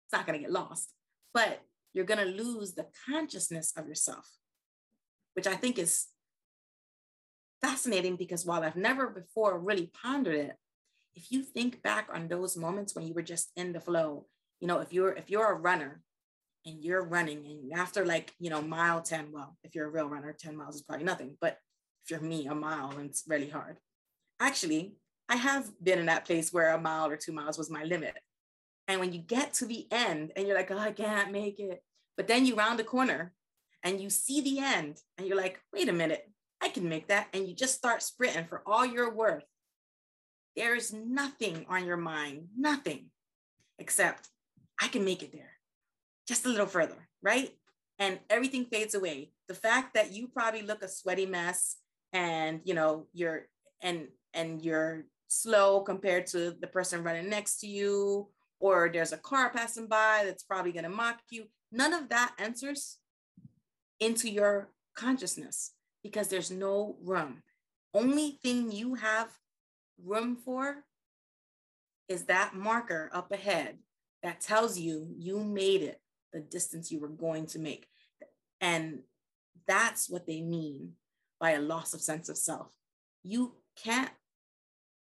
[0.05, 0.92] It's not going to get lost,
[1.35, 4.29] but you're going to lose the consciousness of yourself,
[5.35, 6.07] which I think is
[7.61, 10.57] fascinating because while I've never before really pondered it,
[11.14, 14.27] if you think back on those moments when you were just in the flow,
[14.61, 16.03] you know, if you're if you're a runner
[16.64, 20.09] and you're running and after like, you know, mile 10, well, if you're a real
[20.09, 21.59] runner, 10 miles is probably nothing, but
[22.05, 23.79] if you're me, a mile and it's really hard.
[24.40, 24.95] Actually,
[25.29, 28.18] I have been in that place where a mile or two miles was my limit.
[28.88, 31.83] And when you get to the end and you're like, oh, I can't make it.
[32.16, 33.33] But then you round the corner
[33.83, 36.29] and you see the end and you're like, wait a minute,
[36.61, 37.29] I can make that.
[37.33, 39.45] And you just start sprinting for all your worth.
[40.57, 43.07] There is nothing on your mind, nothing
[43.79, 44.29] except
[44.81, 45.53] I can make it there
[46.27, 47.51] just a little further, right?
[47.99, 49.33] And everything fades away.
[49.49, 51.77] The fact that you probably look a sweaty mess
[52.12, 53.47] and you know you're
[53.81, 58.29] and and you're slow compared to the person running next to you
[58.61, 61.45] or there's a car passing by that's probably going to mock you.
[61.71, 62.99] None of that enters
[64.03, 67.43] into your consciousness because there's no room.
[67.95, 69.29] Only thing you have
[70.05, 70.79] room for
[72.09, 73.79] is that marker up ahead
[74.25, 76.01] that tells you you made it.
[76.33, 77.87] the distance you were going to make.
[78.61, 79.01] And
[79.67, 80.93] that's what they mean
[81.38, 82.73] by a loss of sense of self.
[83.23, 84.11] You can't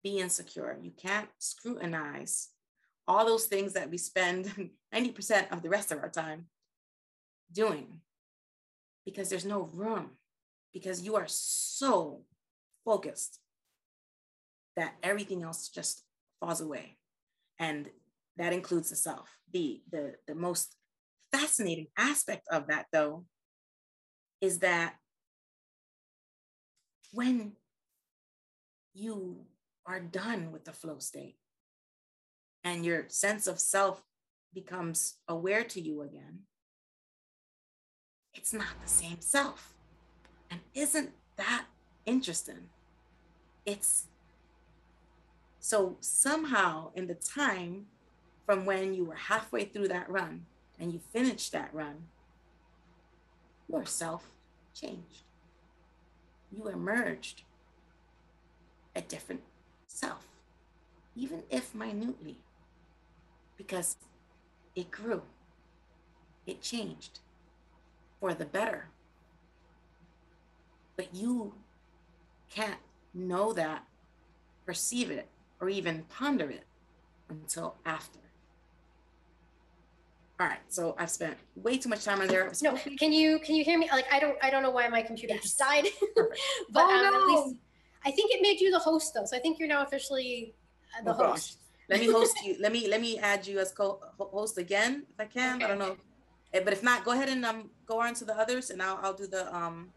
[0.03, 0.79] be insecure.
[0.83, 2.51] You can't scrutinize
[3.09, 6.47] all those things that we spend 90% of the rest of our time
[7.51, 8.01] doing
[9.05, 10.11] because there's no room,
[10.73, 12.23] because you are so
[12.85, 13.41] focused
[14.77, 16.03] that everything else just
[16.41, 16.97] falls away.
[17.59, 17.89] And
[18.37, 19.29] that includes the self.
[19.53, 20.77] The, the, the most
[21.33, 23.25] fascinating aspect of that, though,
[24.41, 24.95] is that
[27.13, 27.53] when
[28.93, 29.47] you
[29.87, 31.37] are done with the flow state
[32.65, 34.03] and your sense of self
[34.53, 36.41] becomes aware to you again,
[38.45, 39.73] it's not the same self.
[40.51, 41.65] And isn't that
[42.05, 42.69] interesting?
[43.65, 44.09] It's
[45.61, 47.87] so somehow in the time
[48.45, 50.45] from when you were halfway through that run
[50.79, 52.09] and you finished that run,
[53.67, 54.31] your self
[54.75, 55.23] changed.
[56.55, 57.45] You emerged
[58.95, 59.41] a different
[59.87, 60.29] self,
[61.17, 62.37] even if minutely,
[63.57, 63.97] because
[64.77, 65.23] it grew,
[66.47, 67.21] it changed
[68.25, 68.87] for the better.
[70.97, 71.53] But you
[72.49, 72.81] can't
[73.13, 73.85] know that,
[74.65, 75.29] perceive it,
[75.61, 76.65] or even ponder it
[77.29, 78.21] until after.
[80.41, 82.51] All right, so I've spent way too much time on there.
[82.63, 83.91] No, can you can you hear me?
[83.93, 85.43] Like I don't I don't know why my computer yes.
[85.43, 85.85] just died,
[86.17, 87.21] but oh, um, no.
[87.21, 87.57] at least
[88.07, 90.55] I think it made you the host though, so I think you're now officially
[90.99, 91.59] uh, the oh, host.
[91.89, 91.91] Gosh.
[91.91, 92.57] Let me host you.
[92.59, 95.57] Let me let me add you as co-host again if I can.
[95.57, 95.67] Okay.
[95.67, 95.97] I don't know,
[96.63, 99.15] but if not, go ahead and um go on to the others, and I'll I'll
[99.15, 99.91] do the um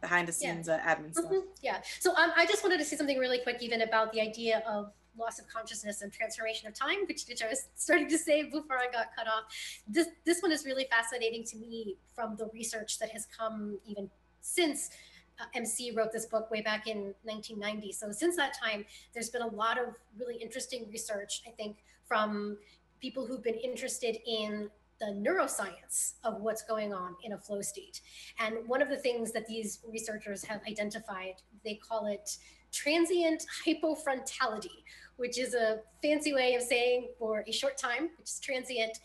[0.00, 0.76] behind the scenes yeah.
[0.76, 1.26] uh, admin stuff.
[1.26, 1.46] Mm-hmm.
[1.62, 1.78] Yeah.
[1.98, 4.92] So um, I just wanted to say something really quick, even about the idea of
[5.18, 8.78] loss of consciousness and transformation of time, which, which I was starting to say before
[8.78, 9.44] I got cut off.
[9.86, 14.10] This this one is really fascinating to me from the research that has come even
[14.40, 14.90] since
[15.38, 17.92] uh, MC wrote this book way back in 1990.
[17.92, 22.58] So since that time, there's been a lot of really interesting research, I think, from
[23.00, 28.00] people who've been interested in the neuroscience of what's going on in a flow state.
[28.38, 31.34] And one of the things that these researchers have identified,
[31.64, 32.36] they call it
[32.72, 34.84] transient hypofrontality,
[35.16, 38.98] which is a fancy way of saying for a short time, which is transient.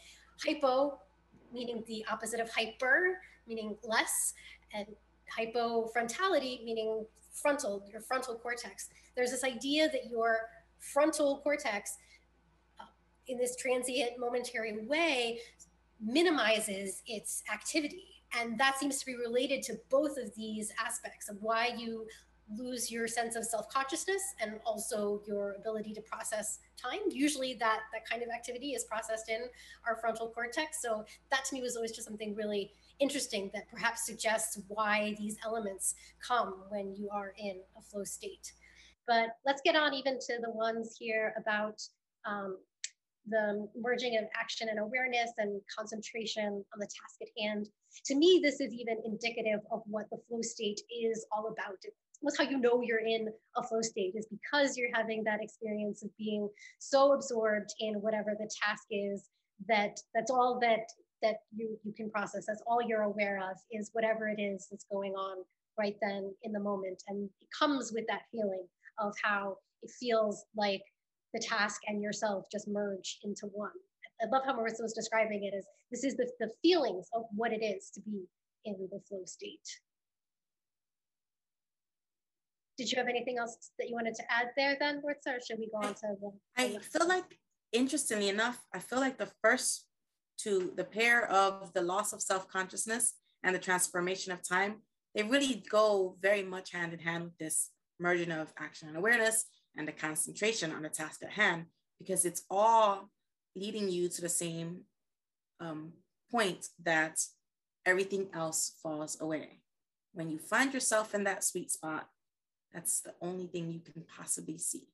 [0.45, 0.99] Hypo,
[1.53, 4.33] meaning the opposite of hyper, meaning less,
[4.73, 4.87] and
[5.37, 8.89] hypofrontality, meaning frontal, your frontal cortex.
[9.15, 11.97] There's this idea that your frontal cortex,
[12.79, 12.83] uh,
[13.27, 15.39] in this transient, momentary way,
[16.05, 18.05] minimizes its activity.
[18.39, 22.05] And that seems to be related to both of these aspects of why you
[22.55, 26.99] lose your sense of self-consciousness and also your ability to process time.
[27.09, 29.45] Usually that that kind of activity is processed in
[29.87, 30.81] our frontal cortex.
[30.81, 35.37] So that to me was always just something really interesting that perhaps suggests why these
[35.43, 38.53] elements come when you are in a flow state.
[39.07, 41.81] But let's get on even to the ones here about
[42.25, 42.57] um,
[43.27, 47.67] the merging of action and awareness and concentration on the task at hand.
[48.05, 51.77] To me, this is even indicative of what the flow state is all about.
[52.21, 56.03] It's how you know you're in a flow state is because you're having that experience
[56.03, 59.29] of being so absorbed in whatever the task is
[59.67, 60.87] that that's all that
[61.21, 62.45] that you you can process.
[62.47, 65.37] That's all you're aware of is whatever it is that's going on
[65.77, 67.03] right then in the moment.
[67.07, 68.65] And it comes with that feeling
[68.99, 70.81] of how it feels like
[71.35, 73.71] the task and yourself just merge into one.
[74.21, 77.51] I love how Maritza was describing it as this is the, the feelings of what
[77.51, 78.23] it is to be
[78.63, 79.67] in the flow state.
[82.77, 85.59] Did you have anything else that you wanted to add there then, Maritza, or should
[85.59, 86.31] we go on to the?
[86.57, 87.37] I feel like,
[87.73, 89.87] interestingly enough, I feel like the first
[90.39, 94.75] to the pair of the loss of self-consciousness and the transformation of time,
[95.13, 99.45] they really go very much hand in hand with this merging of action and awareness
[99.77, 101.65] and the concentration on the task at hand
[101.99, 103.09] because it's all
[103.55, 104.81] leading you to the same
[105.59, 105.93] um,
[106.31, 107.19] point that
[107.85, 109.59] everything else falls away.
[110.13, 112.07] When you find yourself in that sweet spot,
[112.73, 114.87] that's the only thing you can possibly see.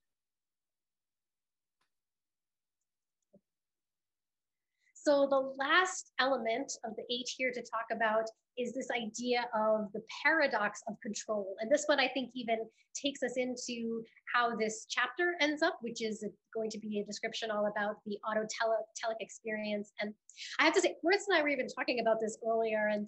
[4.94, 9.92] So the last element of the eight here to talk about is this idea of
[9.92, 11.54] the paradox of control.
[11.60, 12.58] And this one I think even
[12.94, 14.02] takes us into
[14.34, 16.24] how this chapter ends up, which is
[16.54, 19.92] going to be a description all about the autotelic experience.
[20.00, 20.12] And
[20.58, 23.06] I have to say, Maritza and I were even talking about this earlier, and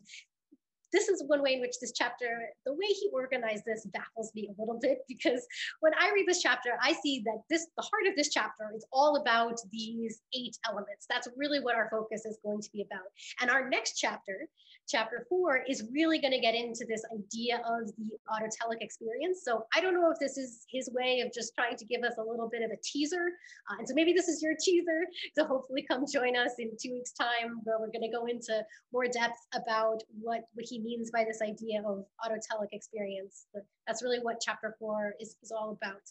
[0.94, 4.48] this is one way in which this chapter, the way he organized this baffles me
[4.48, 5.44] a little bit because
[5.80, 8.86] when I read this chapter, I see that this, the heart of this chapter is
[8.92, 11.06] all about these eight elements.
[11.10, 13.06] That's really what our focus is going to be about.
[13.40, 14.48] And our next chapter,
[14.88, 19.42] chapter four, is really going to get into this idea of the autotelic experience.
[19.44, 22.14] So I don't know if this is his way of just trying to give us
[22.18, 23.28] a little bit of a teaser.
[23.70, 25.06] Uh, and so maybe this is your teaser
[25.38, 28.62] to hopefully come join us in two weeks' time, where we're going to go into
[28.92, 33.46] more depth about what, what he means by this idea of autotelic experience.
[33.86, 36.02] That's really what chapter four is, is all about.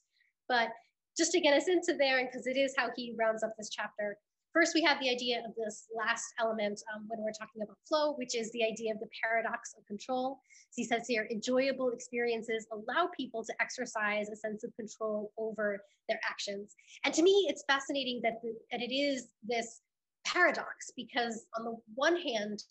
[0.48, 0.70] But
[1.16, 3.70] just to get us into there, and because it is how he rounds up this
[3.70, 4.18] chapter,
[4.54, 8.14] First, we have the idea of this last element um, when we're talking about flow,
[8.14, 10.40] which is the idea of the paradox of control.
[10.70, 15.84] So he says here, enjoyable experiences allow people to exercise a sense of control over
[16.08, 16.76] their actions.
[17.04, 19.82] And to me, it's fascinating that, the, that it is this
[20.24, 22.64] paradox because on the one hand,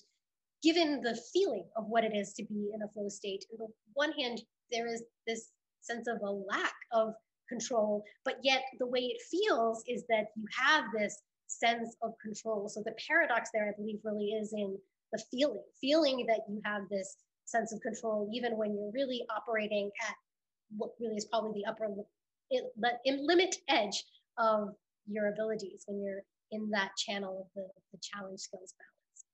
[0.62, 3.66] given the feeling of what it is to be in a flow state, on the
[3.94, 7.14] one hand, there is this sense of a lack of
[7.48, 11.18] control, but yet the way it feels is that you have this
[11.58, 12.68] sense of control.
[12.68, 14.76] So the paradox there, I believe, really is in
[15.12, 19.90] the feeling, feeling that you have this sense of control, even when you're really operating
[20.08, 20.14] at
[20.76, 21.88] what really is probably the upper
[23.06, 24.04] limit edge
[24.38, 24.68] of
[25.06, 29.24] your abilities when you're in that channel of the, the challenge skills balance.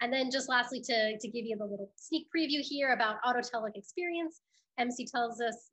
[0.00, 3.76] And then just lastly, to, to give you the little sneak preview here about autotelic
[3.76, 4.40] experience,
[4.78, 5.68] MC tells us,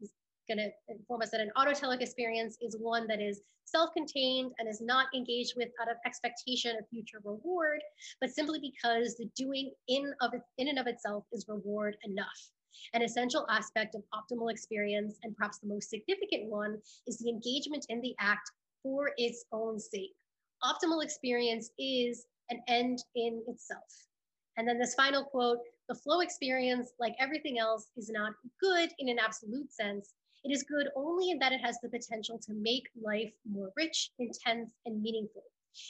[0.50, 4.82] going to inform us that an autotelic experience is one that is self-contained and is
[4.82, 7.80] not engaged with out of expectation of future reward,
[8.20, 12.52] but simply because the doing in of in and of itself is reward enough.
[12.94, 16.78] An essential aspect of optimal experience, and perhaps the most significant one,
[17.08, 20.16] is the engagement in the act for its own sake.
[20.64, 24.08] Optimal experience is an end in itself.
[24.58, 29.10] And then this final quote the flow experience, like everything else, is not good in
[29.10, 30.14] an absolute sense,
[30.44, 34.12] it is good only in that it has the potential to make life more rich,
[34.20, 35.44] intense, and meaningful.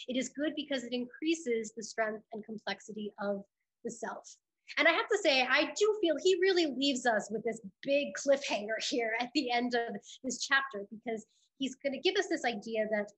[0.08, 3.44] It is good because it increases the strength and complexity of
[3.84, 4.36] the self.
[4.78, 8.10] And I have to say, I do feel he really leaves us with this big
[8.14, 11.26] cliffhanger here at the end of this chapter because
[11.58, 13.12] he's going to give us this idea that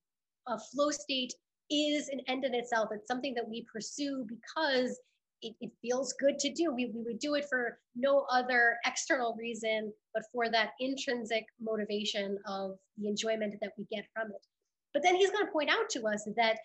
[0.47, 1.33] a flow state
[1.69, 2.89] is an end in itself.
[2.91, 4.99] It's something that we pursue because
[5.41, 6.71] it, it, feels good to do.
[6.73, 12.37] We, we would do it for no other external reason, but for that intrinsic motivation
[12.47, 14.45] of the enjoyment that we get from it.
[14.93, 16.57] But then he's going to point out to us that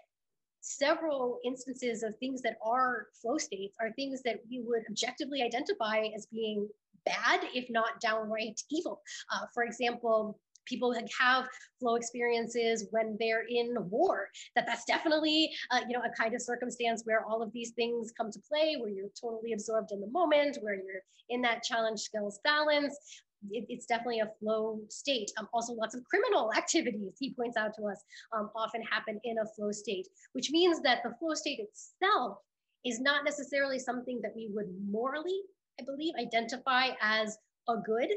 [0.61, 6.07] several instances of things that are flow states are things that we would objectively identify
[6.17, 6.69] as being
[7.05, 9.01] bad, if not downright evil.
[9.33, 11.49] Uh, for example, people have
[11.81, 16.43] flow experiences when they're in war that that's definitely uh, you know a kind of
[16.43, 20.09] circumstance where all of these things come to play where you're totally absorbed in the
[20.09, 25.31] moment where you're in that challenge skills balance it, it's definitely a flow state.
[25.39, 28.03] Um, also, lots of criminal activities, he points out to us,
[28.37, 32.39] um, often happen in a flow state, which means that the flow state itself
[32.85, 35.41] is not necessarily something that we would morally,
[35.81, 37.37] I believe, identify as
[37.69, 38.09] a good,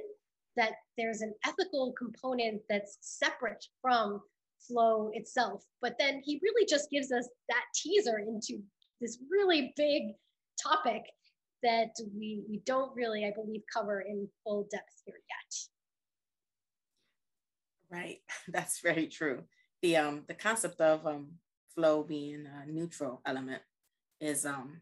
[0.55, 4.21] that there's an ethical component that's separate from
[4.67, 5.63] flow itself.
[5.81, 8.61] But then he really just gives us that teaser into
[9.01, 10.03] this really big
[10.61, 11.03] topic
[11.63, 15.55] that we, we don't really, I believe, cover in full depth here yet.
[17.99, 19.43] Right, that's very true.
[19.81, 21.39] The um the concept of um
[21.73, 23.61] flow being a neutral element
[24.19, 24.81] is um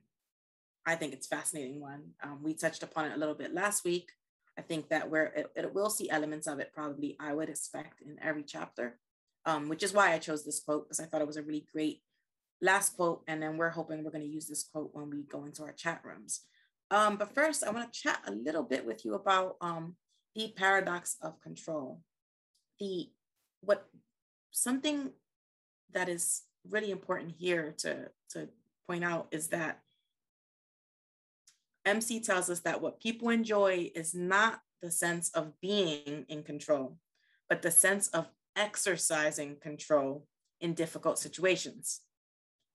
[0.85, 2.13] I think it's fascinating one.
[2.23, 4.11] Um, we touched upon it a little bit last week
[4.57, 8.01] I think that where it, it will see elements of it probably I would expect
[8.01, 8.97] in every chapter,
[9.45, 11.67] um, which is why I chose this quote because I thought it was a really
[11.71, 12.01] great
[12.61, 13.21] last quote.
[13.27, 15.73] And then we're hoping we're going to use this quote when we go into our
[15.73, 16.41] chat rooms.
[16.89, 19.95] Um, but first, I want to chat a little bit with you about um,
[20.35, 22.01] the paradox of control.
[22.79, 23.09] The
[23.61, 23.87] what
[24.51, 25.11] something
[25.93, 28.49] that is really important here to, to
[28.87, 29.79] point out is that
[31.85, 36.97] MC tells us that what people enjoy is not the sense of being in control,
[37.49, 40.27] but the sense of exercising control
[40.59, 42.01] in difficult situations.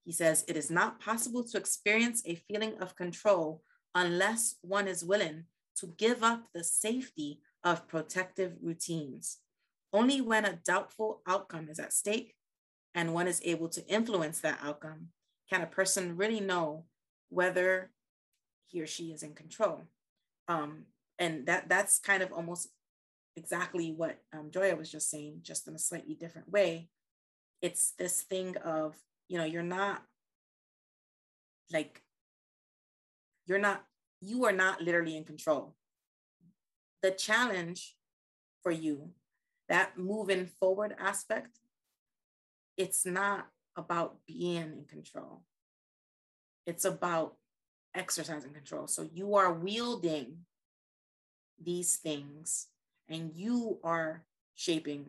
[0.03, 3.61] He says it is not possible to experience a feeling of control
[3.95, 5.45] unless one is willing
[5.77, 9.37] to give up the safety of protective routines.
[9.91, 12.35] Only when a doubtful outcome is at stake
[12.95, 15.09] and one is able to influence that outcome
[15.49, 16.85] can a person really know
[17.29, 17.91] whether
[18.67, 19.83] he or she is in control.
[20.47, 20.85] Um,
[21.19, 22.69] and that that's kind of almost
[23.35, 26.89] exactly what um, Joya was just saying, just in a slightly different way.
[27.61, 28.95] It's this thing of,
[29.29, 30.01] you know, you're not
[31.71, 32.01] like,
[33.45, 33.83] you're not
[34.21, 35.75] you are not literally in control.
[37.01, 37.95] The challenge
[38.61, 39.09] for you,
[39.67, 41.59] that moving forward aspect,
[42.77, 45.41] it's not about being in control.
[46.65, 47.35] It's about
[47.93, 48.87] exercising control.
[48.87, 50.45] So you are wielding
[51.61, 52.67] these things
[53.09, 54.23] and you are
[54.55, 55.07] shaping.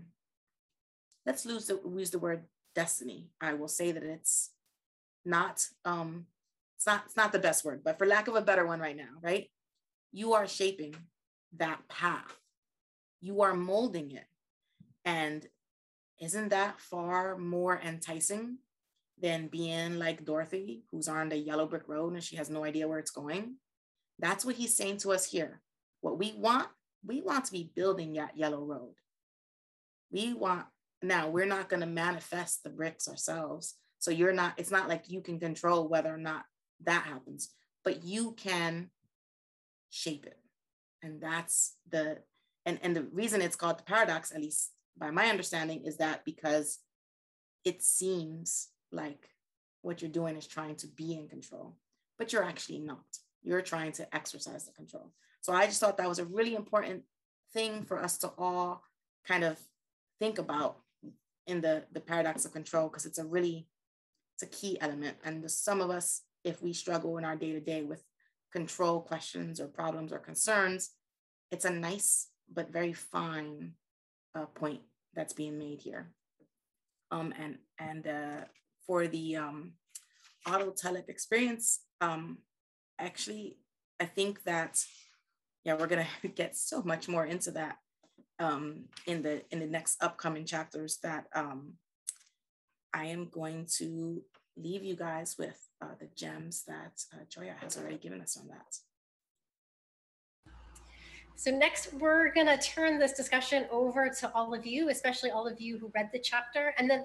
[1.24, 2.43] Let's lose the, use the word
[2.74, 3.28] destiny.
[3.41, 4.51] I will say that it's
[5.24, 6.26] not um
[6.85, 8.97] it's not it's not the best word, but for lack of a better one right
[8.97, 9.51] now, right?
[10.12, 10.95] You are shaping
[11.57, 12.39] that path.
[13.22, 14.26] You are molding it.
[15.07, 15.47] And
[16.20, 18.59] isn't that far more enticing
[19.18, 22.87] than being like Dorothy, who's on the yellow brick road and she has no idea
[22.87, 23.55] where it's going?
[24.18, 25.62] That's what he's saying to us here.
[26.03, 26.68] What we want,
[27.03, 28.95] we want to be building that yellow road.
[30.12, 30.66] We want,
[31.01, 33.74] now we're not going to manifest the bricks ourselves.
[34.01, 36.45] So you're not, it's not like you can control whether or not
[36.87, 37.51] that happens,
[37.85, 38.91] but you can
[39.91, 40.39] shape it.
[41.03, 42.18] And that's the,
[42.66, 46.24] and, and the reason it's called the paradox, at least by my understanding, is that
[46.24, 46.78] because
[47.64, 49.28] it seems like
[49.82, 51.76] what you're doing is trying to be in control,
[52.18, 53.05] but you're actually not.
[53.43, 55.12] You're trying to exercise the control.
[55.43, 57.03] So I just thought that was a really important
[57.53, 58.82] thing for us to all
[59.26, 59.59] kind of
[60.18, 60.78] think about
[61.47, 63.66] in the, the paradox of control, because it's a really,
[64.35, 65.18] it's a key element.
[65.22, 68.03] And the, some of us, if we struggle in our day to day with
[68.53, 70.90] control questions or problems or concerns,
[71.51, 73.72] it's a nice but very fine
[74.34, 74.80] uh, point
[75.14, 76.11] that's being made here.
[77.11, 78.45] Um, and and uh,
[78.86, 79.72] for the um,
[80.47, 82.38] autotelic experience, um,
[82.99, 83.59] actually,
[84.01, 84.84] I think that
[85.64, 87.76] yeah, we're gonna get so much more into that
[88.38, 91.74] um, in the in the next upcoming chapters that um,
[92.92, 94.22] I am going to
[94.57, 98.48] leave you guys with uh, the gems that uh, Joya has already given us on
[98.48, 98.78] that.
[101.36, 105.48] So next, we're going to turn this discussion over to all of you, especially all
[105.48, 106.72] of you who read the chapter.
[106.78, 107.05] And then,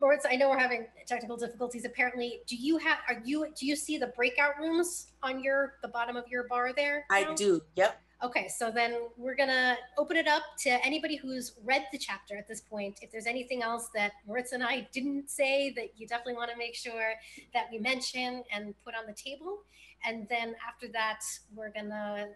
[0.00, 1.84] Maritza, I know we're having technical difficulties.
[1.84, 2.98] Apparently, do you have?
[3.08, 3.46] Are you?
[3.58, 7.04] Do you see the breakout rooms on your the bottom of your bar there?
[7.10, 7.60] I do.
[7.76, 8.00] Yep.
[8.20, 12.48] Okay, so then we're gonna open it up to anybody who's read the chapter at
[12.48, 12.98] this point.
[13.00, 16.56] If there's anything else that Maritza and I didn't say that you definitely want to
[16.56, 17.12] make sure
[17.54, 19.58] that we mention and put on the table.
[20.04, 21.20] And then after that,
[21.54, 22.30] we're gonna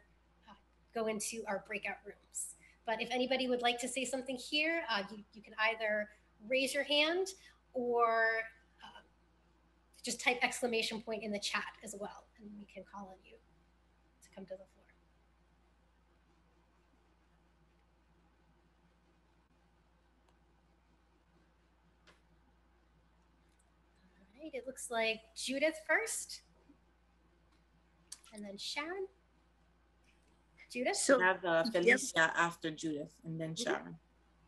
[0.49, 0.53] uh,
[0.95, 2.55] go into our breakout rooms.
[2.87, 6.09] But if anybody would like to say something here, uh, you, you can either
[6.49, 7.27] raise your hand
[7.75, 8.29] or
[8.85, 9.03] uh,
[10.05, 13.37] just type exclamation point in the chat as well, and we can call on you
[14.23, 14.82] to come to the floor.
[24.43, 26.43] Right, it looks like Judith first,
[28.35, 29.07] and then Sharon.
[30.73, 30.97] Judith?
[30.97, 32.33] So have uh, Felicia yep.
[32.35, 33.55] after Judith and then.
[33.55, 33.97] Sharon.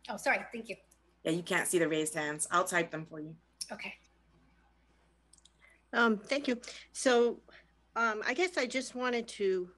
[0.09, 0.38] Oh, sorry.
[0.53, 0.76] Thank you.
[1.22, 2.49] Yeah, you can't see the raised hands.
[2.51, 3.34] I'll type them for you.
[3.70, 3.95] Okay.
[5.92, 6.59] Um, thank you.
[6.92, 7.40] So
[7.95, 9.68] um, I guess I just wanted to,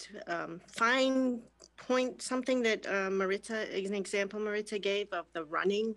[0.00, 1.40] to um, fine
[1.76, 5.94] point something that uh, Maritza, an example Maritza gave of the running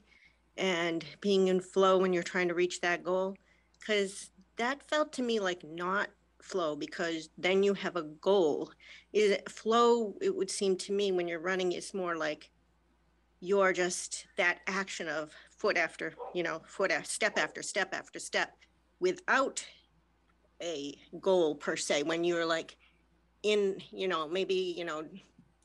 [0.58, 3.36] and being in flow when you're trying to reach that goal
[3.80, 6.10] because that felt to me like not
[6.42, 8.72] flow because then you have a goal.
[9.14, 12.50] Is it flow it would seem to me when you're running it's more like
[13.40, 18.20] you're just that action of foot after you know foot after step after step after
[18.20, 18.54] step
[19.00, 19.64] without
[20.62, 22.04] a goal per se.
[22.04, 22.76] When you're like
[23.44, 25.04] in you know maybe you know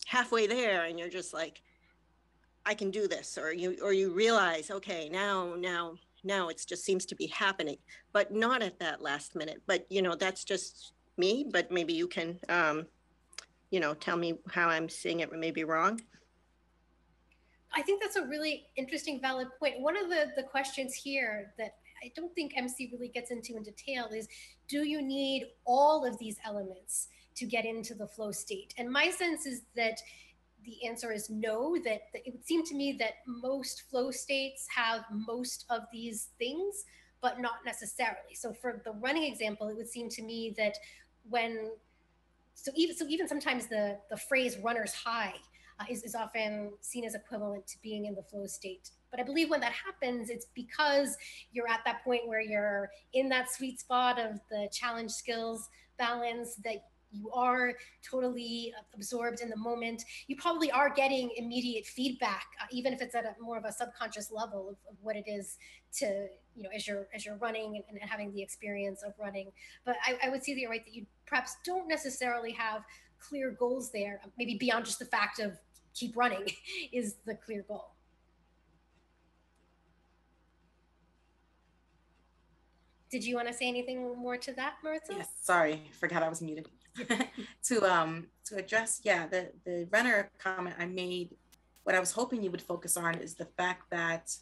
[0.07, 1.63] halfway there and you're just like
[2.65, 5.95] I can do this, or you or you realize, okay, now now
[6.25, 7.77] now it just seems to be happening,
[8.13, 9.63] but not at that last minute.
[9.67, 11.47] But you know, that's just me.
[11.51, 12.87] But maybe you can, um,
[13.71, 15.33] you know, tell me how I'm seeing it.
[15.33, 16.01] Maybe wrong.
[17.75, 19.81] I think that's a really interesting, valid point.
[19.81, 23.63] One of the the questions here that I don't think MC really gets into in
[23.63, 24.29] detail is,
[24.69, 28.75] do you need all of these elements to get into the flow state?
[28.77, 30.01] And my sense is that
[30.65, 34.67] the answer is no, that, that it would seem to me that most flow states
[34.75, 36.85] have most of these things,
[37.21, 38.35] but not necessarily.
[38.35, 40.77] So for the running example, it would seem to me that
[41.29, 41.71] when
[42.55, 45.35] so even so even sometimes the the phrase runner's high
[45.81, 49.23] uh, is, is often seen as equivalent to being in the flow state but i
[49.23, 51.17] believe when that happens it's because
[51.53, 56.57] you're at that point where you're in that sweet spot of the challenge skills balance
[56.65, 57.75] that you are
[58.09, 60.03] totally absorbed in the moment.
[60.27, 63.73] You probably are getting immediate feedback, uh, even if it's at a more of a
[63.73, 65.59] subconscious level of, of, what it is
[65.99, 69.51] to, you know, as you're as you're running and, and having the experience of running.
[69.85, 72.83] But I, I would say that you're right that you perhaps don't necessarily have
[73.19, 75.59] clear goals there, maybe beyond just the fact of
[75.95, 76.47] keep running
[76.93, 77.93] is the clear goal.
[83.11, 85.13] Did you want to say anything more to that, Maritza?
[85.19, 86.67] Yes, sorry, forgot I was muted.
[87.65, 91.31] to um to address, yeah, the the runner comment I made,
[91.85, 94.37] what I was hoping you would focus on is the fact that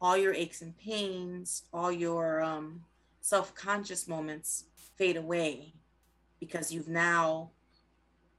[0.00, 2.82] all your aches and pains, all your um
[3.20, 4.64] self-conscious moments
[4.98, 5.74] fade away
[6.40, 7.50] because you've now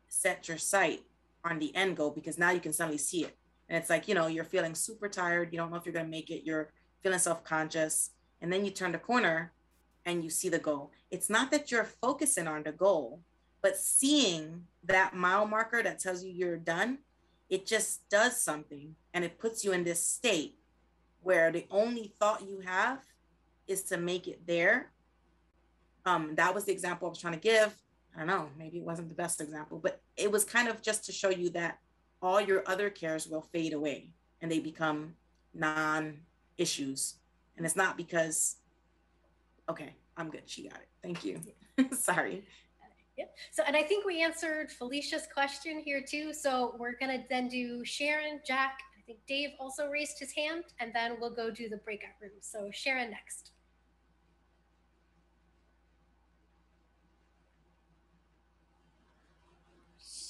[0.08, 1.02] set your sight
[1.44, 3.36] on the end goal because now you can suddenly see it.
[3.68, 6.06] And it's like, you know, you're feeling super tired, you don't know if you're going
[6.06, 6.72] to make it, you're
[7.02, 9.54] feeling self-conscious, and then you turn the corner
[10.06, 10.92] and you see the goal.
[11.10, 13.22] It's not that you're focusing on the goal,
[13.66, 17.00] but seeing that mile marker that tells you you're done,
[17.50, 20.60] it just does something and it puts you in this state
[21.24, 23.00] where the only thought you have
[23.68, 24.92] is to make it there.
[26.06, 27.76] Um, that was the example I was trying to give.
[28.16, 31.04] I don't know, maybe it wasn't the best example, but it was kind of just
[31.06, 31.80] to show you that
[32.22, 34.10] all your other cares will fade away
[34.42, 35.16] and they become
[35.56, 36.20] non
[36.60, 37.16] issues.
[37.58, 38.58] And it's not because
[39.68, 40.44] Okay, I'm good.
[40.46, 40.88] She got it.
[41.02, 41.42] Thank you.
[41.98, 42.44] Sorry.
[43.18, 43.36] Yep.
[43.52, 46.34] So, and I think we answered Felicia's question here too.
[46.34, 48.80] So we're gonna then do Sharon, Jack.
[48.98, 52.32] I think Dave also raised his hand, and then we'll go do the breakout room.
[52.42, 53.52] So Sharon next.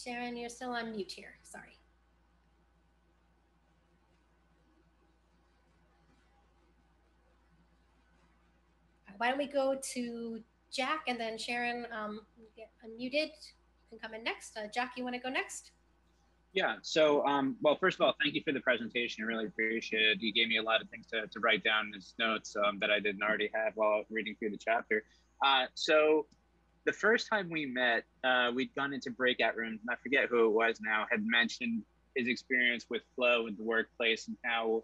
[0.04, 1.40] Sharon, you're still on mute here.
[1.42, 1.80] Sorry.
[9.18, 10.40] why don't we go to
[10.76, 12.22] Jack and then Sharon um,
[12.56, 13.32] get unmuted.
[13.32, 14.58] You can come in next.
[14.58, 15.72] Uh, Jack, you want to go next?
[16.54, 16.76] Yeah.
[16.82, 19.24] So, um, well, first of all, thank you for the presentation.
[19.24, 20.22] I really appreciate it.
[20.22, 22.92] You gave me a lot of things to, to write down as notes um, that
[22.92, 25.04] I didn't already have while reading through the chapter.
[25.46, 26.26] Uh, so,
[26.86, 30.46] the first time we met, uh, we'd gone into breakout rooms, and I forget who
[30.46, 31.84] it was now, had mentioned
[32.16, 34.84] his experience with flow in the workplace and how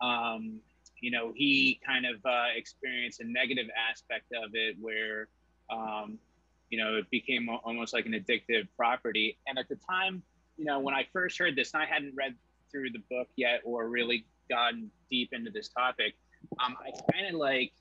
[0.00, 0.60] um,
[1.00, 5.28] you know, he kind of uh, experienced a negative aspect of it where,
[5.70, 6.18] um,
[6.70, 9.38] you know, it became almost like an addictive property.
[9.46, 10.22] And at the time,
[10.56, 12.34] you know, when I first heard this, and I hadn't read
[12.70, 16.14] through the book yet or really gotten deep into this topic,
[16.64, 17.72] um, I kind of like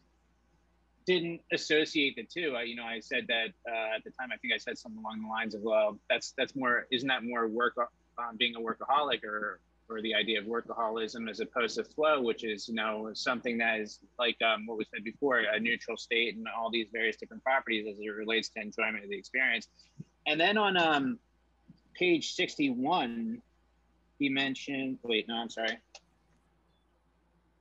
[1.05, 2.55] didn't associate the two.
[2.55, 4.29] I, you know, I said that uh, at the time.
[4.33, 6.87] I think I said something along the lines of, "Well, that's that's more.
[6.91, 9.59] Isn't that more work um, being a workaholic or
[9.89, 13.79] or the idea of workaholism as opposed to flow, which is, you know, something that
[13.79, 17.43] is like um, what we said before, a neutral state and all these various different
[17.43, 19.67] properties as it relates to enjoyment of the experience.
[20.25, 21.19] And then on um,
[21.93, 23.41] page 61,
[24.17, 25.77] he mentioned, wait, no, I'm sorry.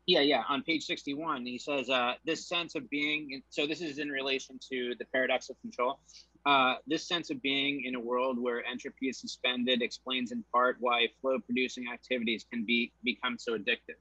[0.06, 3.98] Yeah, yeah, on page 61, he says, uh, this sense of being, so this is
[3.98, 5.98] in relation to the paradox of control.
[6.46, 10.76] Uh, this sense of being in a world where entropy is suspended explains in part
[10.78, 13.96] why flow producing activities can be become so addictive.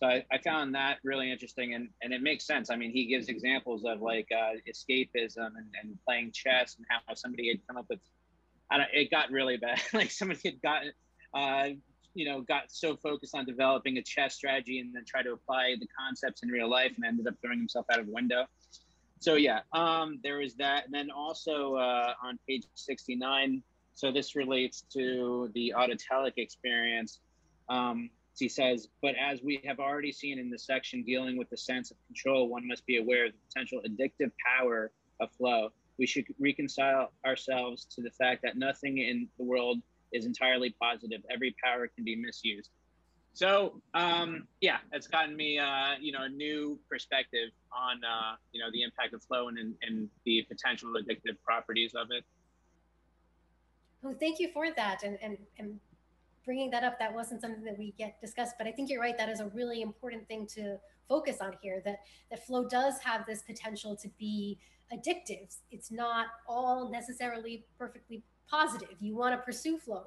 [0.00, 2.70] So I, I, found that really interesting and, and it makes sense.
[2.70, 7.14] I mean, he gives examples of like uh, escapism and, and playing chess and how
[7.14, 8.00] somebody had come up with,
[8.70, 9.80] I don't, it got really bad.
[9.92, 10.92] like somebody had gotten,
[11.34, 11.68] uh,
[12.14, 15.74] you know, got so focused on developing a chess strategy and then try to apply
[15.80, 18.44] the concepts in real life and ended up throwing himself out of a window
[19.18, 20.84] so yeah, um, there is that.
[20.86, 23.62] And then also uh, on page 69,
[23.94, 27.20] so this relates to the autotelic experience.
[27.68, 31.56] Um, he says, but as we have already seen in the section dealing with the
[31.56, 35.70] sense of control, one must be aware of the potential addictive power of flow.
[35.98, 39.78] We should reconcile ourselves to the fact that nothing in the world
[40.12, 41.22] is entirely positive.
[41.30, 42.70] Every power can be misused.
[43.36, 48.60] So um, yeah, it's gotten me uh, you know a new perspective on uh, you
[48.62, 52.24] know the impact of flow and, and the potential addictive properties of it.
[54.02, 55.78] Oh, thank you for that and, and and
[56.46, 56.98] bringing that up.
[56.98, 59.18] That wasn't something that we get discussed, but I think you're right.
[59.18, 61.82] That is a really important thing to focus on here.
[61.84, 61.98] That
[62.30, 64.56] that flow does have this potential to be
[64.94, 65.54] addictive.
[65.70, 68.96] It's not all necessarily perfectly positive.
[68.98, 70.06] You want to pursue flow,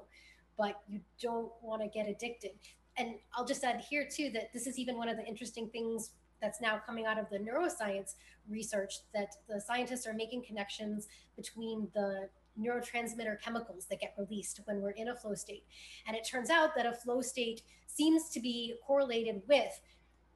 [0.58, 2.58] but you don't want to get addicted
[3.00, 6.10] and I'll just add here too that this is even one of the interesting things
[6.40, 8.14] that's now coming out of the neuroscience
[8.48, 12.28] research that the scientists are making connections between the
[12.60, 15.64] neurotransmitter chemicals that get released when we're in a flow state.
[16.06, 19.80] And it turns out that a flow state seems to be correlated with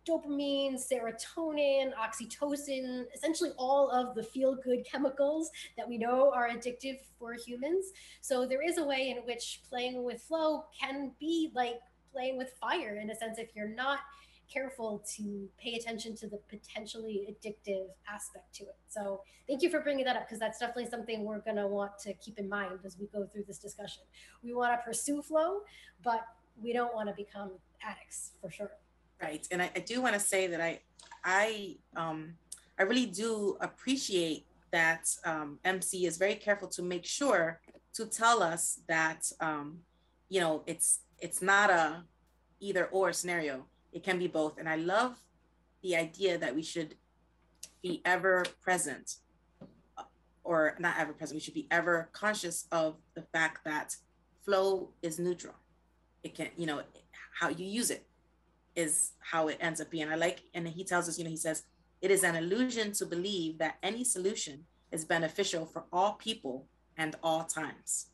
[0.08, 6.98] dopamine, serotonin, oxytocin, essentially all of the feel good chemicals that we know are addictive
[7.18, 7.86] for humans.
[8.20, 11.80] So there is a way in which playing with flow can be like
[12.14, 13.98] playing with fire in a sense if you're not
[14.52, 18.76] careful to pay attention to the potentially addictive aspect to it.
[18.88, 21.98] So thank you for bringing that up because that's definitely something we're going to want
[22.00, 24.02] to keep in mind as we go through this discussion.
[24.42, 25.60] We want to pursue flow,
[26.02, 26.24] but
[26.62, 27.52] we don't want to become
[27.82, 28.72] addicts for sure.
[29.20, 29.46] Right.
[29.50, 30.80] And I, I do want to say that I,
[31.24, 32.34] I, um,
[32.78, 37.60] I really do appreciate that um, MC is very careful to make sure
[37.94, 39.78] to tell us that, um,
[40.28, 42.04] you know, it's it's not a
[42.60, 43.66] either or scenario.
[43.92, 44.58] It can be both.
[44.58, 45.16] And I love
[45.82, 46.94] the idea that we should
[47.82, 49.16] be ever present
[49.98, 50.02] uh,
[50.42, 51.36] or not ever present.
[51.36, 53.96] We should be ever conscious of the fact that
[54.44, 55.54] flow is neutral.
[56.22, 56.82] It can, you know,
[57.38, 58.06] how you use it
[58.74, 60.08] is how it ends up being.
[60.08, 61.64] I like, and he tells us, you know, he says,
[62.00, 67.16] it is an illusion to believe that any solution is beneficial for all people and
[67.22, 68.06] all times.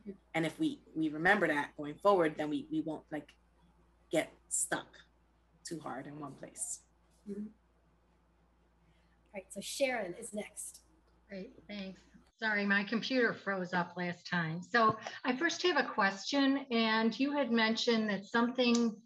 [0.00, 0.10] Mm-hmm.
[0.34, 3.28] And if we we remember that going forward, then we we won't like
[4.10, 4.88] get stuck
[5.64, 6.80] too hard in one place.
[7.30, 7.46] Mm-hmm.
[9.32, 10.80] All right, so Sharon is next.
[11.28, 12.00] Great, thanks.
[12.42, 14.60] Sorry, my computer froze up last time.
[14.62, 18.96] So I first have a question, and you had mentioned that something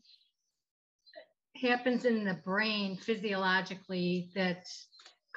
[1.61, 4.67] happens in the brain physiologically that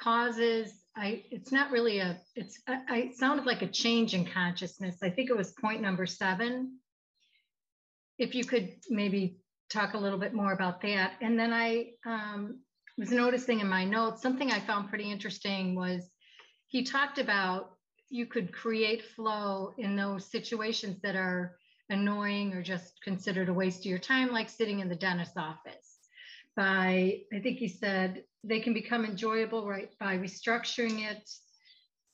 [0.00, 4.96] causes I it's not really a it's I, I sounded like a change in consciousness.
[5.02, 6.78] I think it was point number seven.
[8.18, 9.38] If you could maybe
[9.70, 11.12] talk a little bit more about that.
[11.20, 12.60] And then I um,
[12.96, 16.02] was noticing in my notes something I found pretty interesting was
[16.66, 17.70] he talked about
[18.10, 21.56] you could create flow in those situations that are
[21.90, 25.98] annoying or just considered a waste of your time, like sitting in the dentist's office
[26.56, 31.28] by, I think he said, they can become enjoyable right by restructuring it,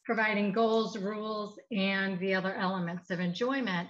[0.05, 3.89] providing goals, rules, and the other elements of enjoyment.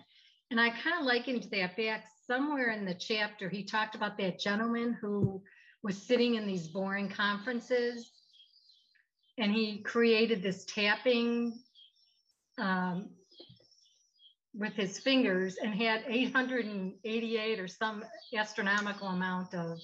[0.51, 3.49] And I kind of likened that back somewhere in the chapter.
[3.49, 5.43] He talked about that gentleman who
[5.82, 8.11] was sitting in these boring conferences
[9.39, 11.59] and he created this tapping
[12.59, 13.11] um,
[14.55, 18.05] with his fingers and had 888 or some
[18.37, 19.78] astronomical amount of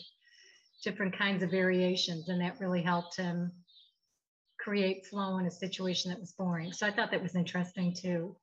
[0.83, 2.29] different kinds of variations.
[2.29, 3.53] And that really helped him
[4.59, 6.73] create flow in a situation that was boring.
[6.73, 8.37] So I thought that was interesting too.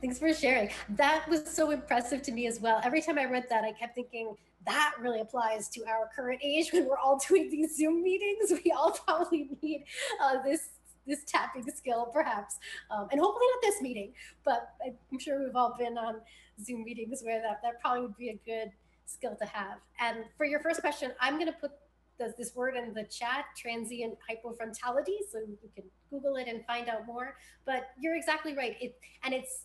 [0.00, 0.70] Thanks for sharing.
[0.90, 2.80] That was so impressive to me as well.
[2.82, 4.34] Every time I read that, I kept thinking
[4.66, 8.52] that really applies to our current age when we're all doing these Zoom meetings.
[8.64, 9.84] We all probably need
[10.22, 10.70] uh, this
[11.06, 12.58] this tapping skill, perhaps,
[12.90, 14.12] um, and hopefully not this meeting.
[14.44, 16.16] But I'm sure we've all been on
[16.62, 18.70] Zoom meetings where that that probably would be a good
[19.08, 19.78] skill to have.
[20.00, 21.72] And for your first question, I'm going to put
[22.18, 26.88] this, this word in the chat, transient hypofrontality, so you can Google it and find
[26.88, 27.36] out more.
[27.64, 28.76] But you're exactly right.
[28.80, 29.64] It and it's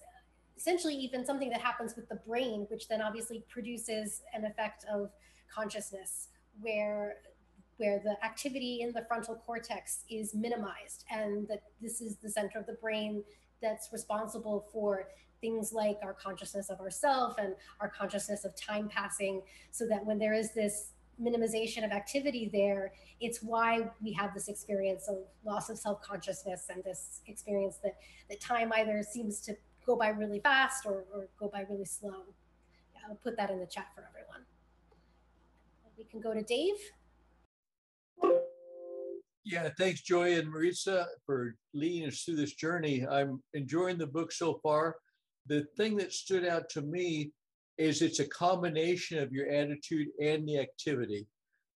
[0.55, 5.09] essentially even something that happens with the brain, which then obviously produces an effect of
[5.53, 6.29] consciousness
[6.61, 7.15] where
[7.77, 12.59] where the activity in the frontal cortex is minimized and that this is the center
[12.59, 13.23] of the brain
[13.63, 15.07] that's responsible for
[15.43, 19.41] things like our consciousness of ourself and our consciousness of time passing
[19.71, 24.47] so that when there is this minimization of activity there it's why we have this
[24.47, 27.97] experience of loss of self-consciousness and this experience that
[28.29, 29.53] that time either seems to
[29.85, 32.23] go by really fast or, or go by really slow.
[32.93, 34.45] Yeah, i'll put that in the chat for everyone.
[35.97, 36.75] We can go to dave.
[39.45, 43.05] Yeah, thanks, Joy and Maritza, for leading us through this journey.
[43.05, 44.95] I'm enjoying the book so far
[45.47, 47.31] the thing that stood out to me
[47.77, 51.27] is it's a combination of your attitude and the activity.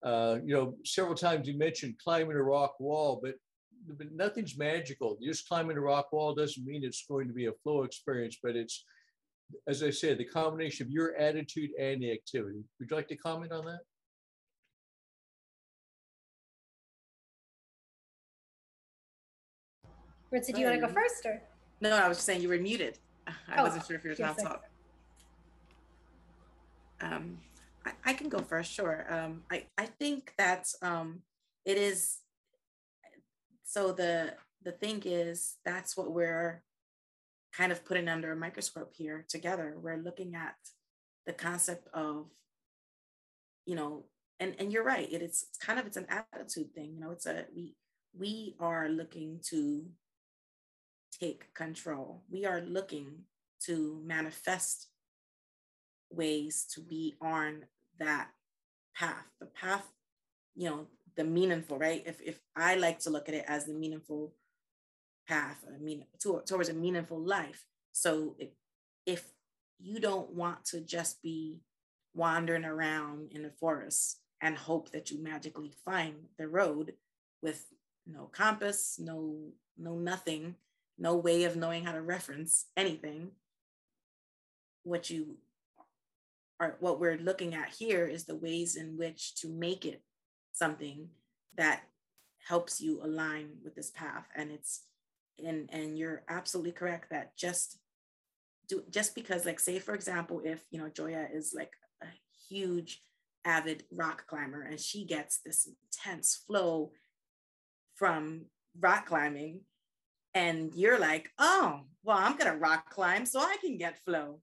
[0.03, 3.35] Uh, you know, several times you mentioned climbing a rock wall, but,
[3.97, 5.17] but nothing's magical.
[5.21, 8.55] Just climbing a rock wall doesn't mean it's going to be a flow experience, but
[8.55, 8.85] it's,
[9.67, 12.63] as I said, the combination of your attitude and the activity.
[12.79, 13.79] Would you like to comment on that?
[20.31, 21.41] Ritzy, do you want to go first or?
[21.79, 22.99] No, I was just saying you were muted.
[23.27, 24.63] I oh, wasn't sure if you were trying to talk.
[27.01, 27.37] Um,
[27.85, 29.05] I, I, can go first, sure.
[29.09, 31.21] Um, I, I think that um,
[31.65, 32.17] it is,
[33.63, 36.63] so the, the thing is, that's what we're
[37.55, 39.75] kind of putting under a microscope here together.
[39.79, 40.55] We're looking at
[41.25, 42.25] the concept of,
[43.65, 44.05] you know,
[44.39, 47.11] and, and you're right, it is it's kind of, it's an attitude thing, you know,
[47.11, 47.75] it's a, we,
[48.17, 49.85] we are looking to
[51.11, 52.23] take control.
[52.29, 53.23] We are looking
[53.65, 54.87] to manifest
[56.09, 57.65] ways to be on
[57.99, 58.29] that
[58.95, 59.85] path, the path,
[60.55, 62.03] you know, the meaningful, right?
[62.05, 64.33] If if I like to look at it as the meaningful
[65.27, 67.65] path, I mean, to, towards a meaningful life.
[67.91, 68.49] So if,
[69.05, 69.25] if
[69.79, 71.59] you don't want to just be
[72.13, 76.93] wandering around in the forest and hope that you magically find the road
[77.41, 77.65] with
[78.05, 80.55] no compass, no no nothing,
[80.97, 83.31] no way of knowing how to reference anything.
[84.83, 85.37] What you
[86.59, 90.01] are what we're looking at here is the ways in which to make it
[90.53, 91.09] something
[91.55, 91.81] that
[92.47, 94.83] helps you align with this path and it's
[95.45, 97.77] and and you're absolutely correct that just
[98.67, 101.71] do just because like say for example if you know joya is like
[102.01, 102.07] a
[102.49, 103.01] huge
[103.45, 106.91] avid rock climber and she gets this intense flow
[107.95, 108.45] from
[108.79, 109.61] rock climbing
[110.37, 114.39] and you're like oh well i'm gonna rock climb so i can get flow.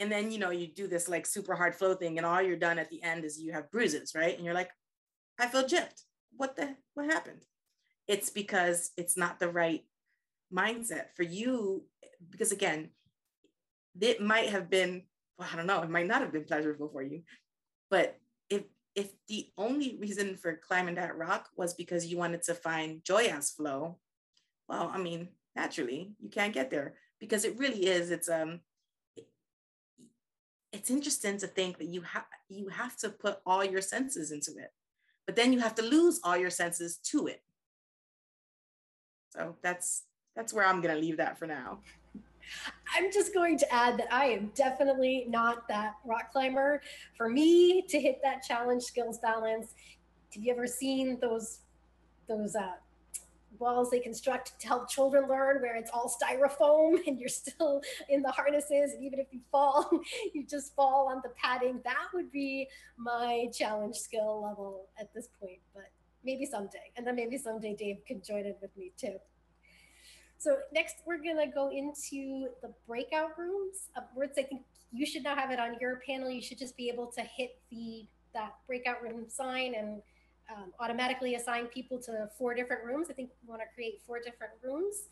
[0.00, 2.56] And then you know you do this like super hard flow thing and all you're
[2.56, 4.36] done at the end is you have bruises right?
[4.36, 4.70] And you're like
[5.38, 6.02] i feel gypped.
[6.36, 7.42] What the what happened?
[8.08, 9.84] It's because it's not the right
[10.52, 11.84] mindset for you
[12.30, 12.90] because again
[14.00, 15.02] it might have been
[15.38, 17.22] well, i don't know it might not have been pleasurable for you
[17.90, 18.18] but
[18.50, 18.62] if
[18.94, 23.50] if the only reason for climbing that rock was because you wanted to find joya's
[23.50, 23.98] flow
[24.68, 28.60] well i mean naturally you can't get there because it really is it's um
[30.72, 34.52] it's interesting to think that you have you have to put all your senses into
[34.52, 34.72] it
[35.26, 37.42] but then you have to lose all your senses to it
[39.30, 40.04] so that's
[40.36, 41.78] that's where i'm to leave that for now
[42.94, 46.82] I'm just going to add that I am definitely not that rock climber.
[47.16, 49.74] For me to hit that challenge skills balance,
[50.34, 51.60] have you ever seen those
[52.28, 52.72] those uh,
[53.58, 58.22] walls they construct to help children learn where it's all styrofoam and you're still in
[58.22, 58.92] the harnesses.
[58.92, 59.90] And even if you fall
[60.34, 61.80] you just fall on the padding.
[61.84, 65.90] That would be my challenge skill level at this point but
[66.24, 66.90] maybe someday.
[66.96, 69.16] And then maybe someday dave could join in with me too.
[70.38, 73.88] So next we're gonna go into the breakout rooms.
[73.96, 76.30] Upwards i think you should now have it on your panel.
[76.30, 80.02] You should just be able to hit the that breakout room sign and
[80.50, 83.08] um, automatically assign people to four different rooms.
[83.10, 85.08] I think we want to create four different rooms.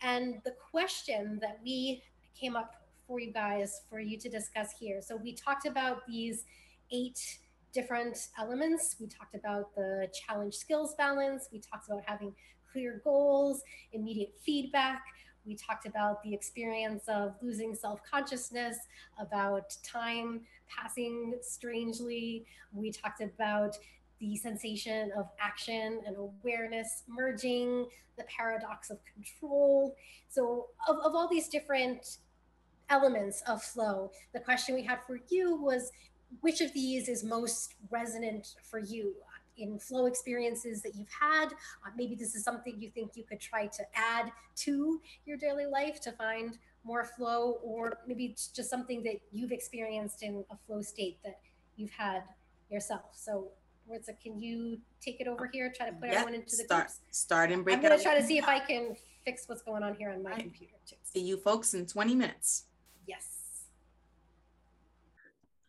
[0.00, 2.02] And the question that we
[2.38, 2.76] came up
[3.06, 5.00] for you guys for you to discuss here.
[5.00, 6.44] So we talked about these
[6.92, 7.38] eight
[7.72, 8.96] different elements.
[9.00, 11.48] We talked about the challenge skills balance.
[11.52, 12.34] We talked about having
[12.70, 13.62] clear goals,
[13.92, 15.02] immediate feedback.
[15.46, 18.76] We talked about the experience of losing self consciousness,
[19.18, 22.44] about time passing strangely.
[22.72, 23.76] We talked about
[24.20, 29.94] the sensation of action and awareness merging, the paradox of control.
[30.28, 32.18] So, of, of all these different
[32.90, 35.92] elements of flow, the question we had for you was
[36.40, 39.14] which of these is most resonant for you?
[39.58, 41.46] in flow experiences that you've had.
[41.46, 45.66] Uh, maybe this is something you think you could try to add to your daily
[45.66, 50.56] life to find more flow, or maybe it's just something that you've experienced in a
[50.66, 51.40] flow state that
[51.76, 52.22] you've had
[52.70, 53.10] yourself.
[53.14, 53.48] So
[54.22, 55.72] Can you take it over here?
[55.74, 57.00] Try to put everyone into the start, groups.
[57.10, 59.94] Start and break I'm gonna try to see if I can fix what's going on
[59.94, 60.96] here on my computer too.
[61.02, 62.64] See you folks in 20 minutes.
[63.06, 63.37] Yes.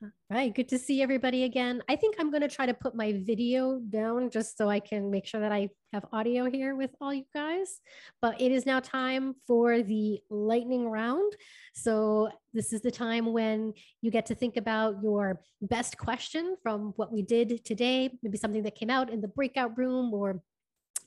[0.01, 1.81] All Right, good to see everybody again.
[1.89, 5.11] I think I'm going to try to put my video down just so I can
[5.11, 7.81] make sure that I have audio here with all you guys.
[8.21, 11.33] But it is now time for the lightning round.
[11.73, 16.93] So, this is the time when you get to think about your best question from
[16.95, 20.41] what we did today, maybe something that came out in the breakout room or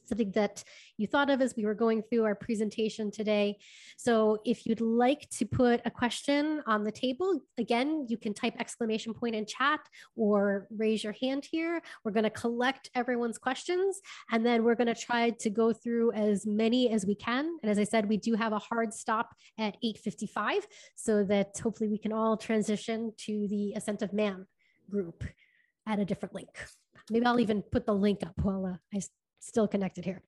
[0.04, 0.64] something that
[0.96, 3.58] you thought of as we were going through our presentation today.
[3.96, 8.54] So if you'd like to put a question on the table, again, you can type
[8.58, 9.80] exclamation point in chat
[10.16, 11.82] or raise your hand here.
[12.04, 14.00] We're going to collect everyone's questions
[14.30, 17.58] and then we're going to try to go through as many as we can.
[17.62, 20.62] And as I said, we do have a hard stop at 8.55
[20.94, 24.46] so that hopefully we can all transition to the Ascent of Man
[24.90, 25.24] group
[25.86, 26.50] at a different link.
[27.10, 29.00] Maybe I'll even put the link up while uh, I
[29.42, 30.22] still connected here.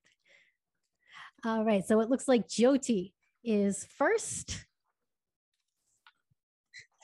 [1.45, 3.13] All right, so it looks like Jyoti
[3.43, 4.65] is first.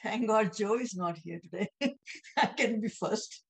[0.04, 1.70] Thank God Joe is not here today.
[2.38, 3.44] I can be first.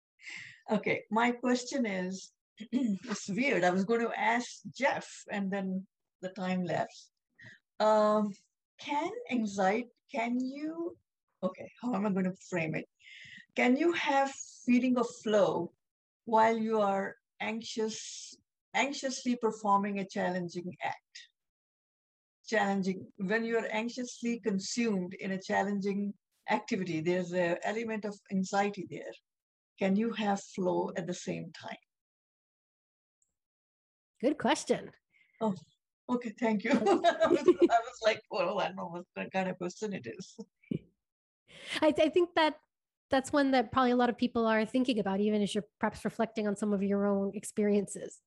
[0.72, 2.30] okay, my question is
[2.72, 3.64] it's weird.
[3.64, 5.86] I was going to ask Jeff and then
[6.22, 7.10] the time lapse.
[7.80, 8.32] Um,
[8.80, 10.96] can anxiety, can you,
[11.42, 12.86] okay, how am I going to frame it?
[13.56, 14.30] Can you have
[14.64, 15.72] feeling of flow
[16.24, 18.36] while you are anxious,
[18.74, 21.28] anxiously performing a challenging act?
[22.46, 26.12] Challenging, when you are anxiously consumed in a challenging
[26.50, 29.12] activity, there's an element of anxiety there.
[29.78, 31.82] Can you have flow at the same time?
[34.20, 34.90] Good question.
[35.40, 35.54] Oh,
[36.10, 36.70] okay, thank you.
[36.74, 40.36] I, was, I was like, well, I don't know what kind of question it is.
[41.80, 42.56] I, I think that
[43.10, 46.04] that's one that probably a lot of people are thinking about, even as you're perhaps
[46.04, 48.20] reflecting on some of your own experiences.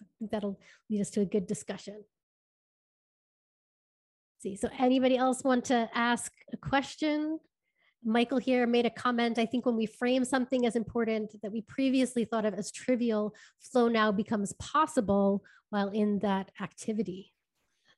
[0.00, 0.58] I think That'll
[0.88, 2.04] lead us to a good discussion.
[4.38, 7.40] see, so anybody else want to ask a question?
[8.04, 9.38] Michael here made a comment.
[9.38, 13.34] I think when we frame something as important that we previously thought of as trivial,
[13.60, 17.33] flow now becomes possible while in that activity.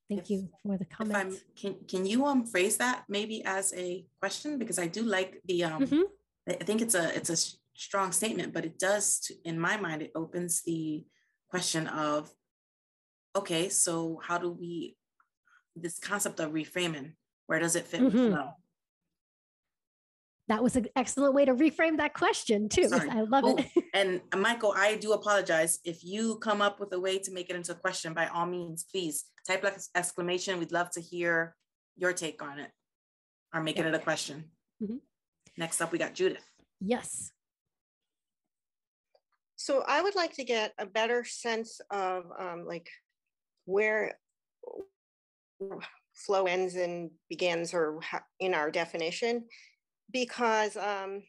[0.08, 1.42] Thank If- you for the comment.
[1.56, 4.58] can, can you um phrase that maybe as a question?
[4.58, 6.04] Because I do like the um, Mhm.
[6.48, 7.36] I think it's a, it's a
[7.74, 11.04] strong statement, but it does, in my mind, it opens the
[11.50, 12.32] question of,
[13.34, 14.96] okay, so how do we,
[15.74, 17.14] this concept of reframing,
[17.48, 18.32] where does it fit with Mhm.
[18.32, 18.50] flow?
[20.48, 22.88] That was an excellent way to reframe that question too.
[22.88, 23.10] Sorry.
[23.10, 23.84] I love Oh, it.
[23.94, 25.80] And uh, Michael, I do apologize.
[25.84, 28.46] If you come up with a way to make it into a question, by all
[28.46, 30.58] means, please type like exclamation.
[30.58, 31.56] We'd love to hear
[31.96, 32.70] your take on it
[33.54, 34.50] or make it a question.
[34.82, 35.00] Mhm.
[35.56, 36.44] Next up, we got Judith.
[36.80, 37.32] Yes.
[39.56, 42.88] So I would like to get a better sense of um, like
[43.64, 44.18] where
[46.14, 48.00] flow ends and begins or
[48.38, 49.44] in our definition
[50.12, 51.22] because um,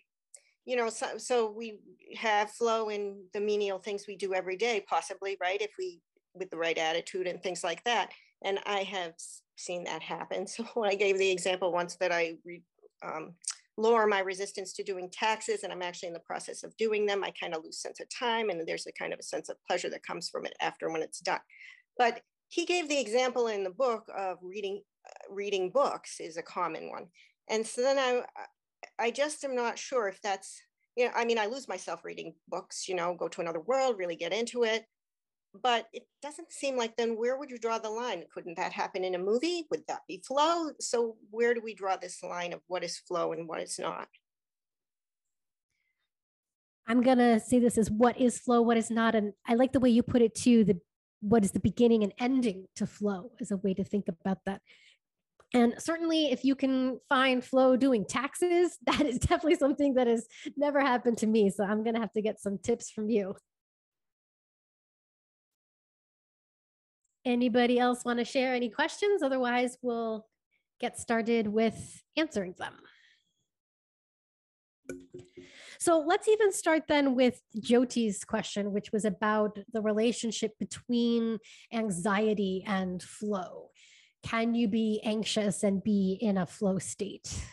[0.65, 1.79] you know so, so we
[2.15, 6.01] have flow in the menial things we do every day possibly right if we
[6.33, 8.11] with the right attitude and things like that.
[8.43, 9.13] And i have
[9.55, 10.45] seen that happen.
[10.55, 12.61] So i gave the example once that i re,
[13.03, 13.33] um,
[13.79, 17.23] lower my resistance to doing taxes and i'm actually in the process of doing them.
[17.23, 19.57] I kind of lose sense of time and there's a kind of a sense of
[19.67, 21.39] pleasure that comes from it after when it's done.
[21.97, 26.41] But he gave the example in the book of reading uh, reading books is a
[26.41, 27.07] common one.
[27.49, 28.23] And so then i
[28.99, 30.61] i just am not sure if that's
[30.95, 33.97] you know i mean i lose myself reading books you know go to another world
[33.97, 34.85] really get into it
[35.63, 39.03] but it doesn't seem like then where would you draw the line couldn't that happen
[39.03, 42.59] in a movie would that be flow so where do we draw this line of
[42.67, 44.07] what is flow and what is not
[46.87, 49.79] I'm gonna say this is what is flow, what is not, and I like the
[49.79, 50.63] way you put it too.
[50.63, 50.79] The
[51.19, 54.61] what is the beginning and ending to flow as a way to think about that.
[55.53, 60.27] And certainly, if you can find flow doing taxes, that is definitely something that has
[60.55, 61.49] never happened to me.
[61.49, 63.35] So I'm gonna have to get some tips from you.
[67.25, 69.21] Anybody else want to share any questions?
[69.21, 70.25] Otherwise, we'll
[70.79, 72.73] get started with answering them.
[75.79, 81.39] So let's even start then with Jyoti's question, which was about the relationship between
[81.73, 83.69] anxiety and flow.
[84.23, 87.43] Can you be anxious and be in a flow state?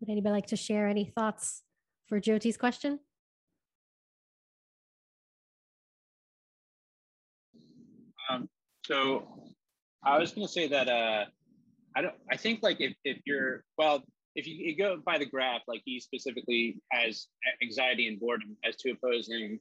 [0.00, 1.62] Would anybody like to share any thoughts
[2.06, 3.00] for Jyoti's question?
[8.30, 8.48] Um,
[8.84, 9.52] so
[10.04, 11.24] I was going to say that uh,
[11.96, 12.14] I don't.
[12.30, 14.02] I think like if, if you're well,
[14.34, 17.26] if you, you go by the graph, like he specifically has
[17.62, 19.58] anxiety and boredom as two opposing,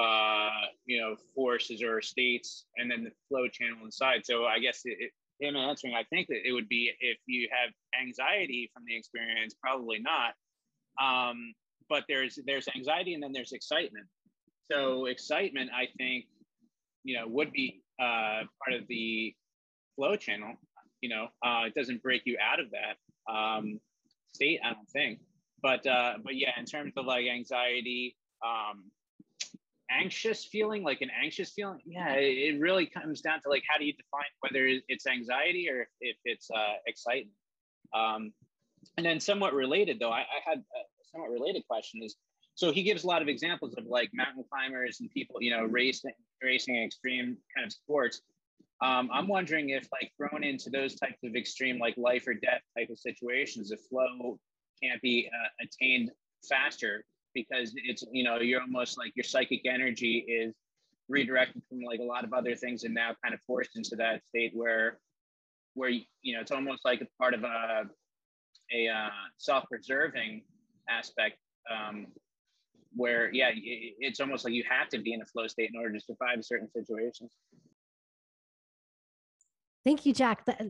[0.00, 0.50] uh,
[0.84, 4.22] you know, forces or states, and then the flow channel inside.
[4.24, 5.10] So I guess it, it,
[5.40, 9.54] him answering, I think that it would be if you have anxiety from the experience,
[9.60, 10.34] probably not.
[11.02, 11.54] Um,
[11.88, 14.06] but there's there's anxiety and then there's excitement.
[14.70, 16.26] So excitement, I think,
[17.04, 19.34] you know, would be uh, part of the
[19.94, 20.54] flow channel.
[21.00, 23.80] You know, uh, it doesn't break you out of that um,
[24.34, 25.20] state, I don't think.
[25.62, 28.90] But uh, but yeah, in terms of like anxiety, um,
[29.90, 33.84] anxious feeling, like an anxious feeling, yeah, it, really comes down to like how do
[33.84, 37.34] you define whether it's anxiety or if, if it's uh, excitement.
[37.94, 38.32] Um,
[38.96, 40.80] and then somewhat related though, I, I had a
[41.12, 42.16] somewhat related question is
[42.54, 45.64] so he gives a lot of examples of like mountain climbers and people, you know,
[45.64, 46.12] racing,
[46.42, 48.22] racing extreme kind of sports.
[48.82, 52.62] Um, I'm wondering if like thrown into those types of extreme, like life or death
[52.76, 54.38] type of situations, if flow
[54.82, 56.10] can't be uh, attained
[56.48, 57.04] faster
[57.36, 60.54] because it's, you know, you're almost like your psychic energy is
[61.08, 64.22] redirected from like a lot of other things and now kind of forced into that
[64.28, 64.98] state where,
[65.74, 67.84] where, you know, it's almost like a part of a,
[68.74, 70.42] a uh, self-preserving
[70.88, 71.36] aspect
[71.70, 72.06] um,
[72.94, 75.92] where yeah it's almost like you have to be in a flow state in order
[75.92, 77.30] to survive certain situations
[79.86, 80.44] Thank you, Jack.
[80.46, 80.60] That,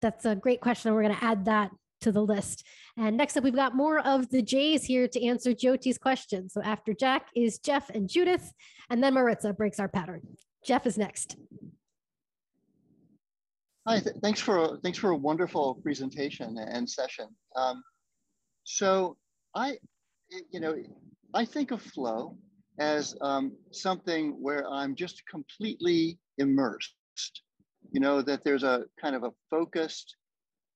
[0.00, 0.92] that's a great question.
[0.92, 1.70] We're going to add that
[2.02, 2.64] to the list.
[2.96, 6.48] And next up, we've got more of the Jays here to answer Jyoti's question.
[6.48, 8.52] So after Jack is Jeff and Judith,
[8.90, 10.22] and then Maritza breaks our pattern.
[10.64, 11.36] Jeff is next.
[13.88, 17.28] Hi, th thanks for thanks for a wonderful presentation and session.
[17.56, 17.82] Um,
[18.64, 19.16] So
[19.54, 19.78] I,
[20.50, 20.74] you know,
[21.34, 22.36] I think of flow
[22.78, 26.94] as um, something where I'm just completely immersed.
[27.90, 30.16] You know, that there's a kind of a focused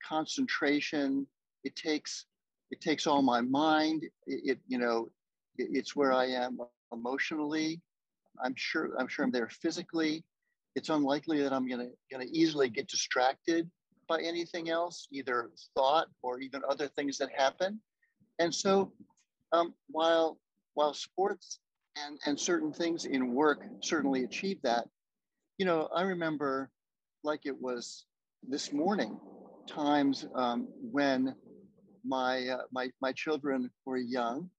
[0.08, 1.26] concentration.
[1.64, 2.26] It takes
[2.70, 4.04] it takes all my mind.
[4.26, 5.10] It, it you know,
[5.56, 6.58] it, it's where I am
[6.92, 7.80] emotionally.
[8.44, 10.24] I'm sure I'm sure I'm there physically.
[10.74, 13.70] It's unlikely that I'm gonna gonna easily get distracted
[14.08, 17.80] by anything else, either thought or even other things that happen.
[18.38, 18.92] And so
[19.52, 20.38] um, while
[20.74, 21.60] while sports
[21.96, 24.86] and, and certain things in work certainly achieve that,
[25.58, 26.70] you know, I remember
[27.24, 28.04] like it was
[28.48, 29.18] this morning,
[29.66, 31.34] times um, when
[32.04, 34.50] my, uh, my, my children were young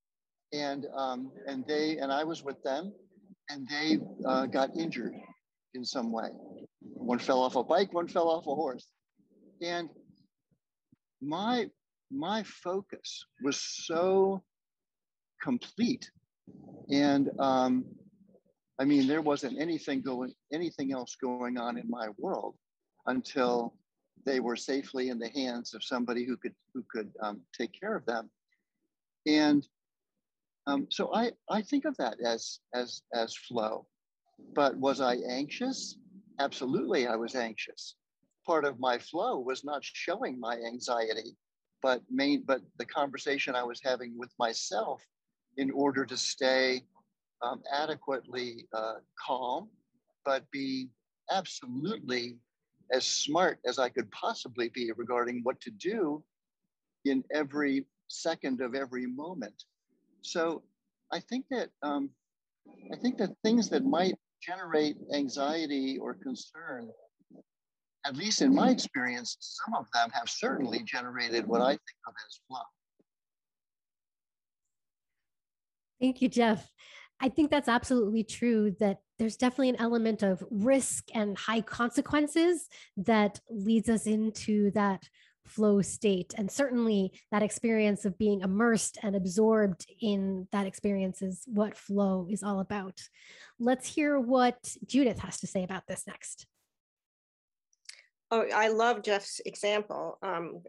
[0.54, 2.94] and, um, and they, and I was with them
[3.50, 5.14] and they uh, got injured
[5.74, 6.30] in some way.
[6.82, 8.88] One fell off a bike, one fell off a horse.
[9.62, 9.90] And
[11.22, 11.70] my,
[12.12, 14.44] my focus was so
[15.42, 16.10] complete.
[16.92, 17.86] And um,
[18.80, 22.56] I mean, there wasn't anything going, anything else going on in my world
[23.08, 23.74] until
[24.28, 27.96] they were safely in the hands of somebody who could who could um, take care
[27.96, 28.30] of them.
[29.26, 29.66] And
[30.68, 33.88] um, so I I think of that as as as flow.
[34.54, 35.98] But was I anxious?
[36.40, 37.96] Absolutely, I was anxious.
[38.46, 41.38] Part of my flow was not showing my anxiety,
[41.82, 45.02] but main but the conversation I was having with myself
[45.56, 46.84] in order to stay
[47.42, 49.70] um, adequately uh, calm,
[50.26, 50.90] but be
[51.32, 52.38] absolutely
[52.92, 56.24] as smart as I could possibly be regarding what to do
[57.06, 59.64] in every second of every moment.
[60.22, 60.64] So
[61.12, 62.10] I think that um,
[62.94, 66.90] I think that things that might generate anxiety or concern,
[68.06, 72.14] at least in my experience, some of them have certainly generated what I think of
[72.26, 72.60] as flow.
[76.00, 76.72] Thank you, Jeff.
[77.20, 82.68] I think that's absolutely true that there's definitely an element of risk and high consequences
[82.98, 85.04] that leads us into that
[85.48, 86.34] flow state.
[86.38, 92.28] And certainly that experience of being immersed and absorbed in that experience is what flow
[92.30, 93.00] is all about.
[93.60, 96.46] Let's hear what Judith has to say about this next.
[98.30, 100.18] Oh, I love Jeff's example.
[100.22, 100.62] Um,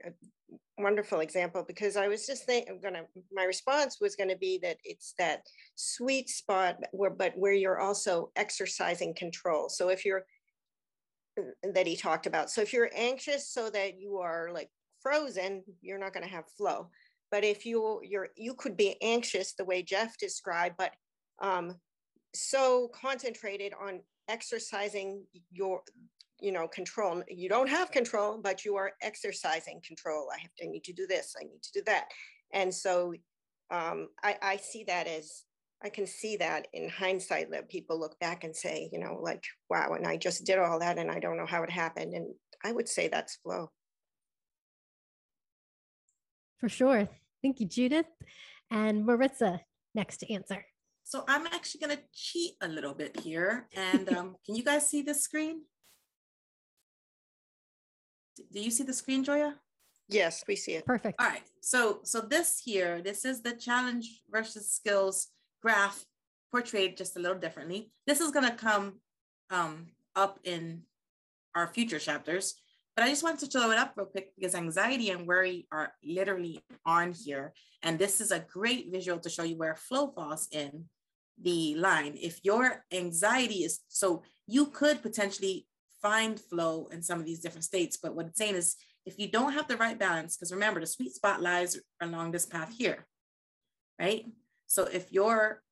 [0.78, 4.78] wonderful example because I was just thinking, I'm gonna, my response was gonna be that
[4.84, 5.42] it's that
[5.74, 9.68] sweet spot where, but where you're also exercising control.
[9.68, 10.24] So if you're,
[11.38, 11.42] uh,
[11.74, 12.50] that he talked about.
[12.50, 14.70] So if you're anxious so that you are like
[15.02, 16.90] frozen, you're not gonna have flow.
[17.30, 20.92] But if you you're you could be anxious the way Jeff described, but
[21.40, 21.74] um,
[22.34, 25.82] so concentrated on exercising your
[26.40, 27.22] you know, control.
[27.28, 30.28] You don't have control, but you are exercising control.
[30.34, 31.34] I have to I need to do this.
[31.40, 32.06] I need to do that.
[32.52, 33.14] And so
[33.70, 35.44] um, I, I see that as
[35.82, 39.44] I can see that in hindsight that people look back and say, you know, like,
[39.70, 42.14] wow, and I just did all that and I don't know how it happened.
[42.14, 42.34] And
[42.64, 43.70] I would say that's flow.
[46.58, 47.08] For sure.
[47.42, 48.06] Thank you, Judith.
[48.70, 49.60] And Maritza,
[49.94, 50.64] next to answer.
[51.04, 53.68] So I'm actually going to cheat a little bit here.
[53.76, 55.62] And um, can you guys see this screen?
[58.52, 59.54] Do you see the screen, Joya?
[60.08, 60.86] Yes, we see it.
[60.86, 61.20] Perfect.
[61.20, 61.42] All right.
[61.60, 65.28] So, so this here, this is the challenge versus skills
[65.60, 66.04] graph
[66.50, 67.90] portrayed just a little differently.
[68.06, 69.00] This is going to come
[69.50, 70.82] um, up in
[71.54, 72.54] our future chapters,
[72.96, 75.92] but I just wanted to show it up real quick because anxiety and worry are
[76.02, 77.52] literally on here.
[77.82, 80.86] And this is a great visual to show you where flow falls in
[81.40, 82.16] the line.
[82.20, 85.66] If your anxiety is, so you could potentially
[86.00, 87.96] find flow in some of these different states.
[87.96, 88.76] But what it's saying is
[89.06, 92.46] if you don't have the right balance, because remember the sweet spot lies along this
[92.46, 93.06] path here,
[93.98, 94.26] right?
[94.66, 95.62] So if your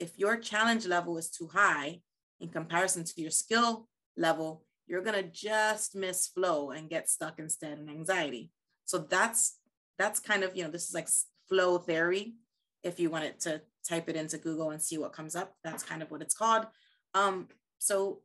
[0.00, 2.00] if your challenge level is too high
[2.40, 7.78] in comparison to your skill level, you're gonna just miss flow and get stuck instead
[7.78, 8.50] in anxiety.
[8.84, 9.58] So that's
[9.98, 11.08] that's kind of you know this is like
[11.48, 12.34] flow theory.
[12.82, 16.02] If you wanted to type it into Google and see what comes up, that's kind
[16.02, 16.66] of what it's called.
[17.14, 18.20] Um, so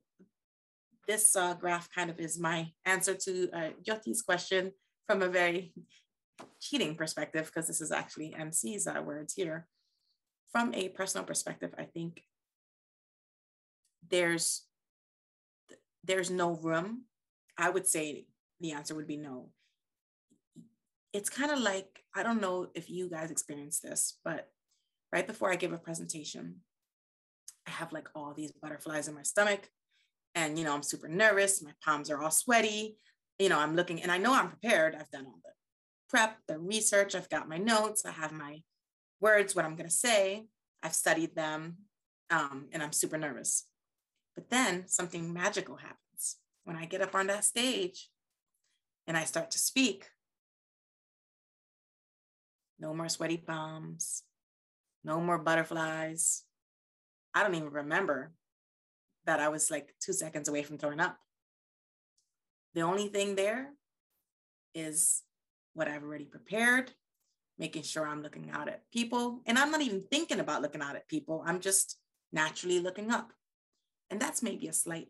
[1.08, 4.72] this uh, graph kind of is my answer to uh, Jyoti's question
[5.08, 5.74] from a very
[6.60, 9.68] cheating perspective, because this is actually MC's uh, words here.
[10.52, 12.24] From a personal perspective, I think
[14.10, 14.64] there's
[16.04, 17.04] there's no room.
[17.58, 18.26] I would say
[18.60, 19.50] the answer would be no.
[21.14, 24.50] It's kind of like, I don't know if you guys experience this, but
[25.12, 26.62] right before I give a presentation,
[27.68, 29.70] I have like all these butterflies in my stomach
[30.36, 32.98] and you know i'm super nervous my palms are all sweaty
[33.38, 35.50] you know i'm looking and i know i'm prepared i've done all the
[36.10, 38.62] prep, the research, I've got my notes, I have my
[39.22, 40.48] words, what I'm going to say,
[40.82, 41.78] I've studied them,
[42.30, 43.66] um, and I'm super nervous.
[44.36, 48.10] But then something magical happens when I get up on that stage
[49.08, 50.08] and I start to speak.
[52.80, 54.24] No more sweaty palms,
[55.04, 56.44] no more butterflies.
[57.34, 58.32] I don't even remember
[59.30, 61.16] that I was like two seconds away from throwing up.
[62.74, 63.70] The only thing there
[64.74, 65.22] is
[65.76, 66.92] what I've already prepared,
[67.60, 69.42] making sure I'm looking out at people.
[69.46, 71.44] And I'm not even thinking about looking out at people.
[71.46, 72.00] I'm just
[72.34, 73.32] naturally looking up.
[74.10, 75.10] And that's maybe a slight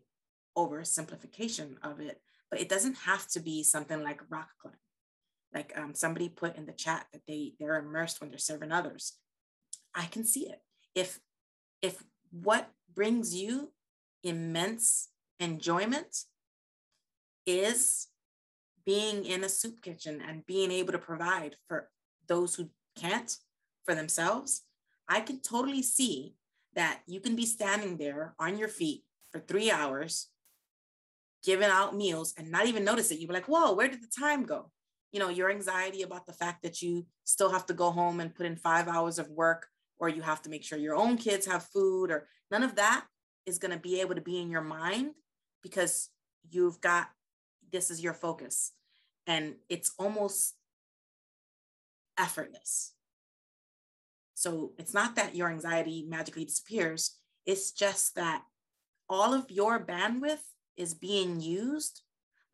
[0.58, 2.20] oversimplification of it,
[2.50, 4.74] but it doesn't have to be something like rock climb.
[5.54, 9.14] Like um, somebody put in the chat that they they're immersed when they're serving others.
[9.94, 10.60] I can see it.
[10.94, 11.20] If
[11.80, 13.72] if what brings you
[14.22, 16.24] immense enjoyment
[17.46, 18.08] is
[18.84, 21.88] being in a soup kitchen and being able to provide for
[22.28, 23.36] those who can't
[23.84, 24.62] for themselves,
[25.08, 26.34] I can totally see
[26.74, 29.02] that you can be standing there on your feet
[29.32, 30.28] for three hours,
[31.44, 33.18] giving out meals and not even notice it.
[33.18, 34.70] You'd be like, whoa, where did the time go?
[35.12, 38.34] You know, your anxiety about the fact that you still have to go home and
[38.34, 39.66] put in five hours of work,
[39.98, 43.06] or you have to make sure your own kids have food, or none of that
[43.50, 45.10] is going to be able to be in your mind
[45.62, 46.08] because
[46.48, 47.08] you've got
[47.70, 48.72] this is your focus.
[49.26, 50.54] And it's almost
[52.18, 52.94] effortless.
[54.34, 58.44] So it's not that your anxiety magically disappears, it's just that
[59.08, 60.44] all of your bandwidth
[60.76, 62.02] is being used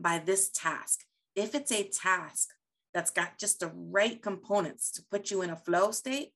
[0.01, 1.01] by this task.
[1.35, 2.49] If it's a task
[2.93, 6.31] that's got just the right components to put you in a flow state,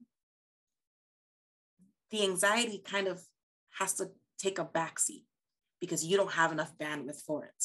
[2.11, 3.23] the anxiety kind of
[3.79, 4.11] has to
[4.41, 5.25] take a backseat
[5.81, 7.65] because you don't have enough bandwidth for it.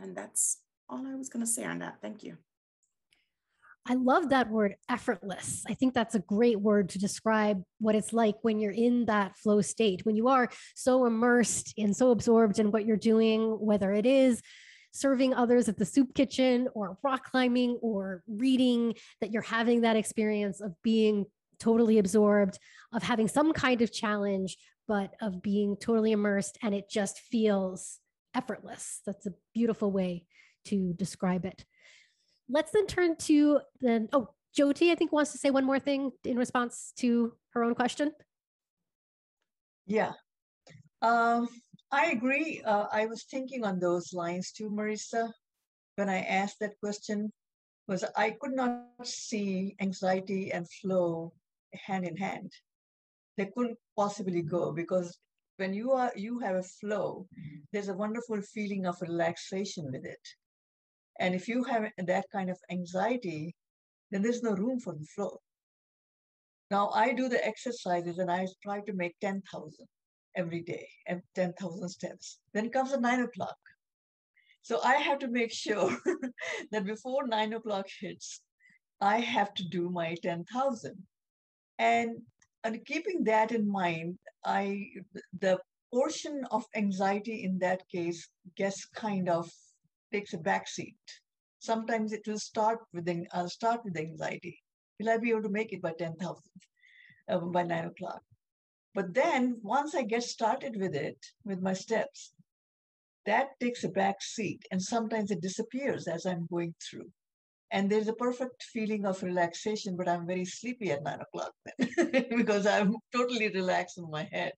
[0.00, 1.98] And that's all I was going to say on that.
[2.02, 2.36] Thank you.
[3.88, 5.62] I love that word effortless.
[5.68, 9.36] I think that's a great word to describe what it's like when you're in that
[9.36, 13.92] flow state, when you are so immersed and so absorbed in what you're doing, whether
[13.92, 14.42] it is
[14.92, 19.96] serving others at the soup kitchen or rock climbing or reading, that you're having that
[19.96, 21.24] experience of being
[21.60, 22.58] totally absorbed,
[22.92, 24.56] of having some kind of challenge,
[24.88, 27.98] but of being totally immersed and it just feels
[28.34, 29.00] effortless.
[29.06, 30.26] That's a beautiful way
[30.66, 31.64] to describe it.
[32.48, 36.12] Let's then turn to the, oh, Jyoti, I think wants to say one more thing
[36.24, 38.12] in response to her own question.
[39.86, 40.12] Yeah,
[41.02, 41.48] um,
[41.92, 42.62] I agree.
[42.64, 45.32] Uh, I was thinking on those lines too, Maritza,
[45.96, 47.32] when I asked that question,
[47.86, 51.32] was I could not see anxiety and flow
[51.72, 52.52] hand in hand.
[53.36, 55.18] They couldn't possibly go because
[55.56, 57.60] when you are you have a flow, mm-hmm.
[57.72, 60.26] there's a wonderful feeling of relaxation with it.
[61.18, 63.54] And if you have that kind of anxiety,
[64.10, 65.40] then there's no room for the flow.
[66.70, 69.86] Now I do the exercises and I try to make 10,000
[70.36, 72.38] every day and 10,000 steps.
[72.52, 73.56] Then it comes at nine o'clock.
[74.62, 75.96] So I have to make sure
[76.72, 78.40] that before nine o'clock hits,
[79.00, 80.96] I have to do my 10,000.
[81.78, 82.16] And,
[82.66, 84.88] and keeping that in mind, I
[85.40, 85.58] the
[85.94, 89.48] portion of anxiety in that case gets kind of
[90.12, 91.04] takes a back seat.
[91.60, 94.58] Sometimes it will start with I'll start with anxiety.
[94.98, 96.42] Will I be able to make it by 10,000
[97.28, 98.22] uh, by nine o'clock?
[98.94, 102.32] But then once I get started with it, with my steps,
[103.26, 104.62] that takes a back seat.
[104.72, 107.10] And sometimes it disappears as I'm going through.
[107.76, 112.24] And there's a perfect feeling of relaxation, but I'm very sleepy at nine o'clock then
[112.40, 114.54] because I'm totally relaxed in my head.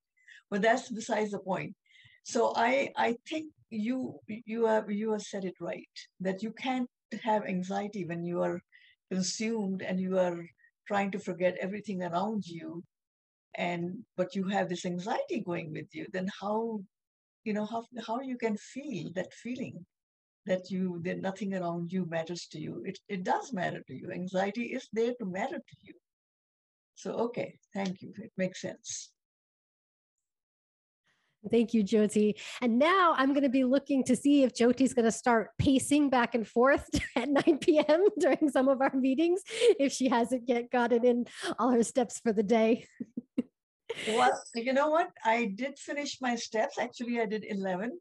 [0.50, 1.74] But that's besides the point.
[2.22, 6.88] So I I think you you have you have said it right that you can't
[7.24, 8.60] have anxiety when you are
[9.10, 10.38] consumed and you are
[10.86, 12.84] trying to forget everything around you
[13.56, 16.80] and but you have this anxiety going with you then how
[17.44, 19.84] you know how how you can feel that feeling
[20.48, 24.10] that you that nothing around you matters to you it, it does matter to you
[24.12, 25.94] anxiety is there to matter to you
[26.94, 29.10] so okay thank you it makes sense
[31.50, 32.34] Thank you, Jyoti.
[32.60, 36.10] And now I'm going to be looking to see if Jyoti's going to start pacing
[36.10, 36.84] back and forth
[37.16, 38.06] at 9 p.m.
[38.18, 39.42] during some of our meetings,
[39.78, 41.26] if she hasn't yet gotten in
[41.58, 42.86] all her steps for the day.
[44.08, 45.10] well, you know what?
[45.24, 46.78] I did finish my steps.
[46.78, 47.98] Actually, I did 11.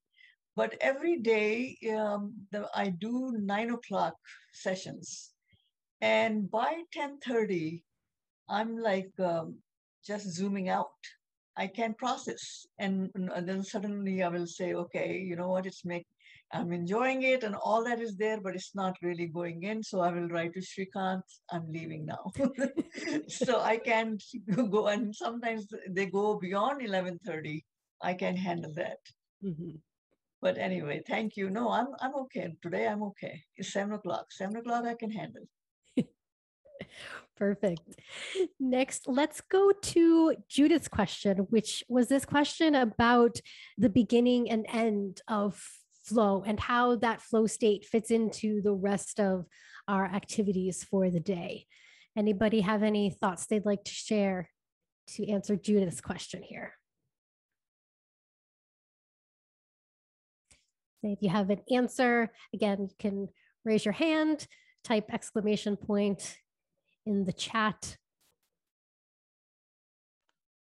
[0.58, 4.16] But every day, um, the, I do nine o'clock
[4.54, 5.32] sessions.
[6.02, 7.84] And by 10.30,
[8.50, 9.58] I'm like um,
[10.06, 11.02] just zooming out
[11.58, 12.68] I can't process.
[12.78, 16.06] And, and then suddenly I will say, okay, you know what, it's make
[16.54, 19.84] I'm enjoying it and all that is there, but it's not really going in.
[19.84, 22.32] So I will write to Shrikant, I'm leaving now.
[23.28, 24.24] so I can't
[24.72, 27.66] go and sometimes they go beyond 1130.
[28.02, 29.00] I can handle that.
[29.44, 29.72] Mm-hmm.
[30.42, 31.50] But anyway, thank you.
[31.50, 32.54] No, I'm I'm okay.
[32.62, 33.44] Today I'm okay.
[33.56, 34.32] It's seven o'clock.
[34.32, 35.48] Seven o'clock I can handle.
[37.38, 37.82] Perfect.
[38.60, 43.40] Next, let's go to Judith's question, which was this question about
[43.78, 45.60] the beginning and end of
[46.04, 49.46] flow and how that flow state fits into the rest of
[49.88, 51.66] our activities for the day.
[52.16, 54.50] Anybody have any thoughts they'd like to share
[55.08, 56.74] to answer Judith's question here?
[61.14, 63.30] If you have an answer, again, you can
[63.64, 64.48] raise your hand,
[64.84, 66.38] type exclamation point
[67.06, 67.98] in the chat.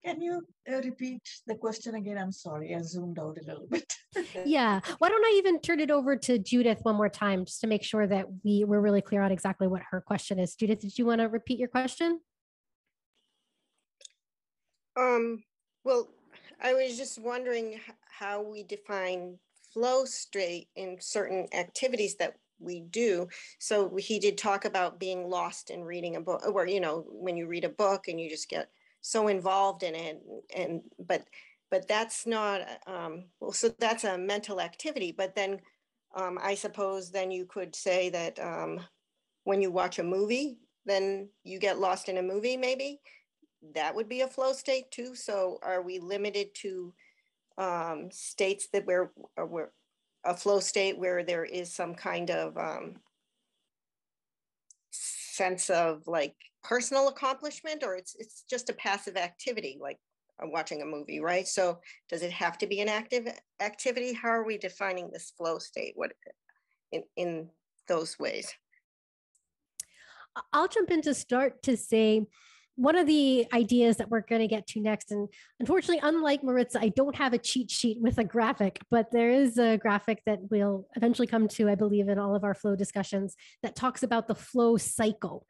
[0.04, 2.18] Can you uh, repeat the question again?
[2.18, 3.92] I'm sorry, I zoomed out a little bit.
[4.46, 4.80] yeah.
[5.00, 7.82] Why don't I even turn it over to Judith one more time just to make
[7.82, 10.54] sure that we were really clear on exactly what her question is.
[10.54, 12.20] Judith, did you want to repeat your question?
[14.96, 15.44] Um,
[15.84, 16.08] well,
[16.62, 19.40] I was just wondering how we define
[19.76, 23.28] flow state in certain activities that we do.
[23.60, 27.36] So he did talk about being lost in reading a book, or you know, when
[27.36, 28.70] you read a book and you just get
[29.02, 30.22] so involved in it,
[30.56, 31.26] and but
[31.70, 33.52] but that's not um, well.
[33.52, 35.12] So that's a mental activity.
[35.12, 35.60] But then
[36.16, 38.80] um, I suppose then you could say that um,
[39.44, 42.56] when you watch a movie, then you get lost in a movie.
[42.56, 43.02] Maybe
[43.74, 45.16] that would be a flow state too.
[45.16, 46.94] So are we limited to
[47.58, 49.72] um, states that where where
[50.26, 52.96] a flow state where there is some kind of um,
[54.92, 60.00] sense of like personal accomplishment or it's it's just a passive activity like
[60.44, 61.48] watching a movie right?
[61.48, 61.80] So
[62.10, 63.28] does it have to be an active
[63.62, 64.14] activity?
[64.14, 65.94] How are we defining this flow state?
[65.96, 66.14] What
[66.92, 67.50] in in
[67.88, 68.54] those ways?
[70.52, 72.28] I'll jump in to start to say
[72.76, 75.30] one of the ideas that we're going to get to next, and
[75.60, 79.58] unfortunately, unlike Maritza, I don't have a cheat sheet with a graphic, but there is
[79.58, 83.36] a graphic that we'll eventually come to, I believe, in all of our flow discussions
[83.64, 85.48] that talks about the flow cycle.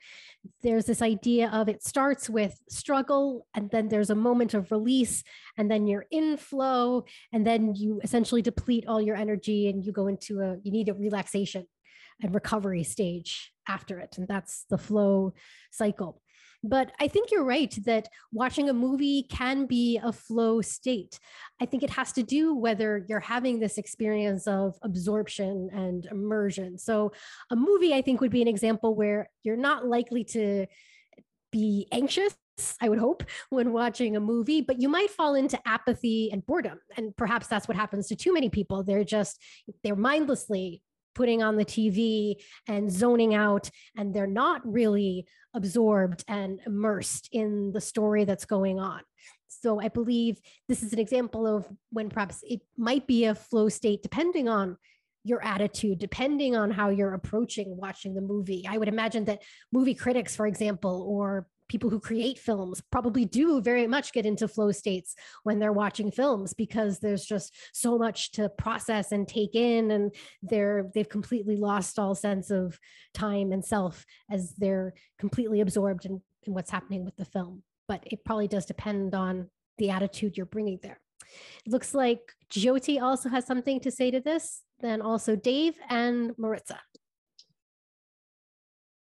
[0.62, 5.24] There's this idea of it starts with struggle, and then there's a moment of release,
[5.58, 9.92] and then you're in flow, and then you essentially deplete all your energy and you
[9.92, 11.66] go into a, you need a relaxation
[12.22, 14.18] and recovery stage after it.
[14.18, 15.34] And that's the flow
[15.72, 16.22] cycle.
[16.70, 21.20] But I think you're right that watching a movie can be a flow state.
[21.62, 26.78] I think it has to do whether you're having this experience of absorption and immersion.
[26.78, 27.12] So,
[27.52, 30.66] a movie, I think, would be an example where you're not likely to
[31.52, 32.36] be anxious
[32.82, 36.80] I would hope, when watching a movie, but you might fall into apathy and boredom.
[36.96, 38.84] And perhaps that's what happens to too many people.
[38.84, 39.42] They're just,
[39.84, 40.82] they're mindlessly
[41.16, 42.36] putting on the TV
[42.68, 45.26] and zoning out, and they're not really
[45.56, 49.02] absorbed and immersed in the story that's going on.
[49.48, 53.70] So I believe this is an example of when perhaps it might be a flow
[53.70, 54.78] state, depending on
[55.24, 58.68] your attitude, depending on how you're approaching watching the movie.
[58.70, 63.62] I would imagine that movie critics, for example, or people who create films probably do
[63.62, 68.32] very much get into flow states when they're watching films because there's just so much
[68.32, 72.80] to process and take in and they're they've completely lost all sense of
[73.14, 77.64] time and self as they're completely absorbed in, in what's happening with the film.
[77.88, 81.00] But it probably does depend on the attitude you're bringing there.
[81.66, 84.62] It looks like Jyoti also has something to say to this.
[84.80, 86.80] Then also Dave and Maritza.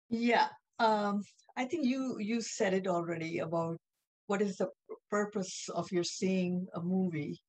[0.08, 1.22] Yeah um,
[1.56, 3.78] I think you you said it already about
[4.26, 4.68] what is the
[5.10, 7.40] purpose of your seeing a movie.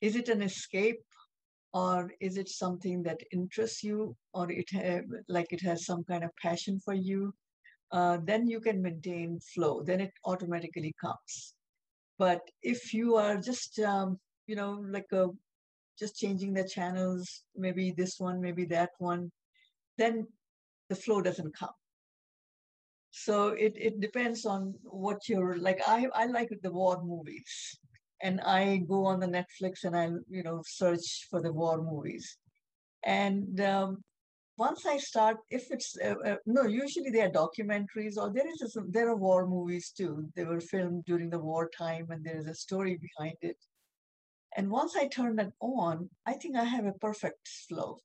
[0.00, 1.02] Is it an escape,
[1.72, 6.24] or is it something that interests you, or it have, like it has some kind
[6.24, 7.32] of passion for you?
[7.92, 9.82] Uh, then you can maintain flow.
[9.82, 11.54] Then it automatically comes.
[12.18, 15.28] But if you are just um, you know like a
[15.98, 19.30] just changing the channels, maybe this one, maybe that one,
[19.98, 20.26] then
[20.88, 21.70] the flow doesn't come
[23.12, 25.80] so it, it depends on what you're like.
[25.86, 27.78] I, I like the war movies
[28.22, 32.38] and I go on the Netflix and I, you know, search for the war movies.
[33.04, 33.98] And um,
[34.56, 38.76] once I start, if it's, uh, uh, no, usually they are documentaries or there is
[38.76, 40.26] a, there are war movies too.
[40.34, 43.58] They were filmed during the wartime and there is a story behind it.
[44.56, 47.98] And once I turn that on, I think I have a perfect flow.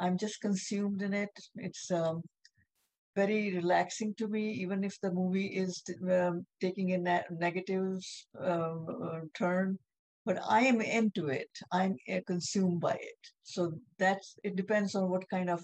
[0.00, 1.30] I'm just consumed in it.
[1.54, 2.22] It's um,
[3.20, 5.72] very relaxing to me, even if the movie is
[6.16, 6.34] um,
[6.64, 7.98] taking a ne- negative
[8.50, 9.78] um, uh, turn.
[10.26, 11.50] But I am into it.
[11.72, 13.22] I'm uh, consumed by it.
[13.42, 13.62] So
[13.98, 14.56] that's it.
[14.62, 15.60] Depends on what kind of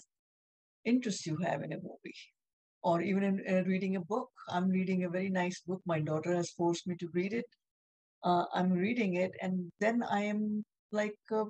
[0.85, 2.21] interest you have in a movie,
[2.83, 4.31] or even in, in reading a book.
[4.49, 5.83] I'm reading a very nice book.
[5.87, 7.47] My daughter has forced me to read it.
[8.25, 11.45] Uh, I'm reading it, and then I am like uh,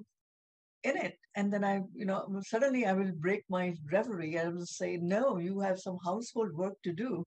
[0.85, 1.17] in it.
[1.37, 4.39] And then I, you know, suddenly I will break my reverie.
[4.39, 7.23] I will say, no, you have some household work to do.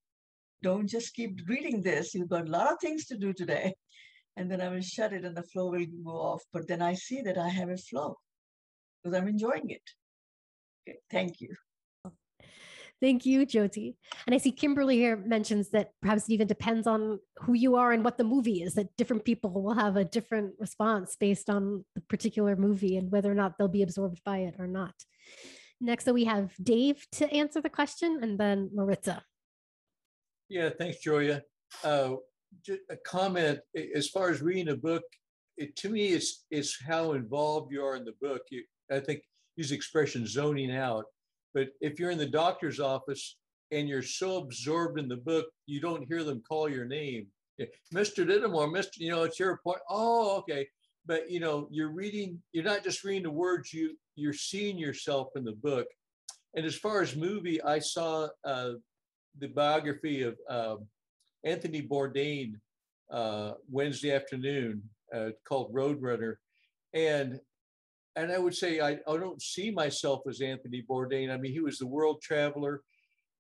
[0.63, 2.15] Don't just keep reading this.
[2.15, 3.73] You've got a lot of things to do today.
[4.37, 6.41] And then I will shut it and the flow will go off.
[6.53, 8.15] But then I see that I have a flow
[9.03, 9.81] because I'm enjoying it.
[10.87, 11.53] Okay, thank you.
[13.01, 13.95] Thank you, Jyoti.
[14.25, 17.93] And I see Kimberly here mentions that perhaps it even depends on who you are
[17.93, 21.85] and what the movie is, that different people will have a different response based on
[21.95, 24.93] the particular movie and whether or not they'll be absorbed by it or not.
[25.79, 29.23] Next, so we have Dave to answer the question and then Maritza.
[30.49, 31.41] Yeah, thanks, Joya.
[31.83, 32.15] Uh,
[32.89, 33.59] a comment
[33.95, 35.03] as far as reading a book,
[35.55, 38.41] it, to me, it's, it's how involved you are in the book.
[38.49, 39.21] You, I think
[39.55, 41.05] use expression zoning out
[41.53, 43.37] but if you're in the doctor's office
[43.71, 47.27] and you're so absorbed in the book, you don't hear them call your name.
[47.93, 48.25] Mr.
[48.25, 48.97] Dittamore, Mr.
[48.97, 49.81] You know, it's your point.
[49.89, 50.67] Oh, okay.
[51.05, 55.29] But you know, you're reading, you're not just reading the words, you you're seeing yourself
[55.35, 55.87] in the book.
[56.55, 58.71] And as far as movie, I saw uh,
[59.37, 60.75] the biography of uh,
[61.43, 62.53] Anthony Bourdain
[63.11, 66.35] uh, Wednesday afternoon uh, called Roadrunner.
[66.93, 67.39] And
[68.19, 71.31] and I would say I, I don't see myself as Anthony Bourdain.
[71.31, 72.81] I mean, he was the world traveler,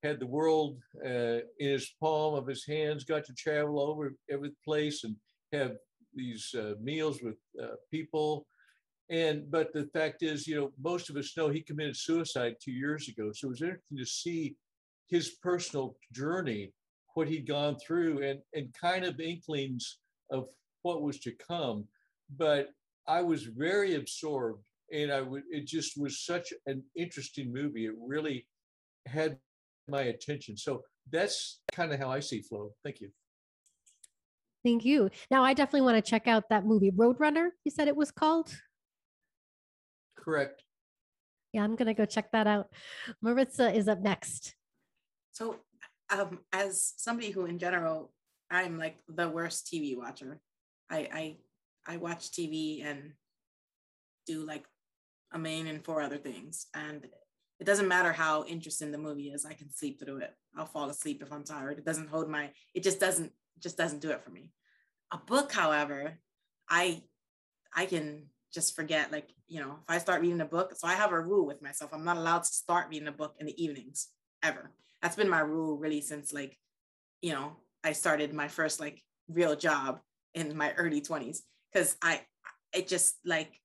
[0.03, 4.51] had the world uh, in his palm of his hands, got to travel over every
[4.63, 5.15] place and
[5.51, 5.73] have
[6.15, 8.47] these uh, meals with uh, people.
[9.09, 12.71] And but the fact is, you know, most of us know he committed suicide two
[12.71, 13.31] years ago.
[13.33, 14.55] So it was interesting to see
[15.07, 16.71] his personal journey,
[17.15, 19.97] what he'd gone through, and and kind of inklings
[20.31, 20.47] of
[20.83, 21.85] what was to come.
[22.37, 22.69] But
[23.07, 27.85] I was very absorbed and I would it just was such an interesting movie.
[27.85, 28.47] It really
[29.05, 29.37] had
[29.87, 30.57] my attention.
[30.57, 32.71] So that's kind of how I see Flow.
[32.83, 33.09] Thank you.
[34.63, 35.09] Thank you.
[35.31, 37.49] Now I definitely want to check out that movie Roadrunner.
[37.63, 38.53] You said it was called?
[40.17, 40.63] Correct.
[41.53, 42.67] Yeah, I'm gonna go check that out.
[43.21, 44.55] Maritza is up next.
[45.31, 45.57] So
[46.11, 48.11] um, as somebody who in general,
[48.51, 50.39] I'm like the worst TV watcher.
[50.89, 51.37] I I
[51.93, 53.13] I watch TV and
[54.27, 54.65] do like
[55.31, 56.67] a main and four other things.
[56.73, 57.07] And
[57.59, 60.33] it doesn't matter how interesting the movie is, I can sleep through it.
[60.57, 61.77] I'll fall asleep if I'm tired.
[61.77, 64.51] It doesn't hold my, it just doesn't, just doesn't do it for me.
[65.11, 66.19] A book, however,
[66.69, 67.01] I
[67.75, 68.23] I can
[68.53, 71.19] just forget, like, you know, if I start reading a book, so I have a
[71.19, 71.91] rule with myself.
[71.93, 74.07] I'm not allowed to start reading a book in the evenings
[74.43, 74.71] ever.
[75.01, 76.57] That's been my rule really since like,
[77.21, 79.99] you know, I started my first like real job
[80.33, 81.41] in my early 20s.
[81.73, 82.21] Cause I
[82.73, 83.61] it just like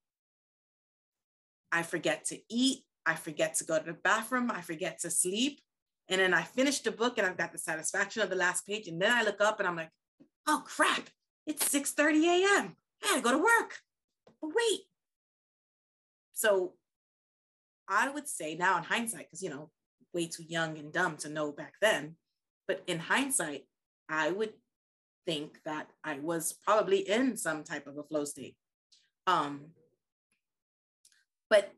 [1.74, 5.60] I forget to eat, I forget to go to the bathroom, I forget to sleep.
[6.08, 8.86] And then I finish the book and I've got the satisfaction of the last page.
[8.86, 9.90] And then I look up and I'm like,
[10.46, 11.08] oh crap,
[11.46, 12.76] it's 6 30 a.m.
[13.02, 13.78] I gotta go to work.
[14.40, 14.82] But wait.
[16.32, 16.74] So
[17.88, 19.70] I would say now in hindsight, because you know,
[20.12, 22.16] way too young and dumb to know back then.
[22.68, 23.64] But in hindsight,
[24.08, 24.52] I would
[25.26, 28.56] think that I was probably in some type of a flow state.
[29.26, 29.72] Um,
[31.54, 31.70] but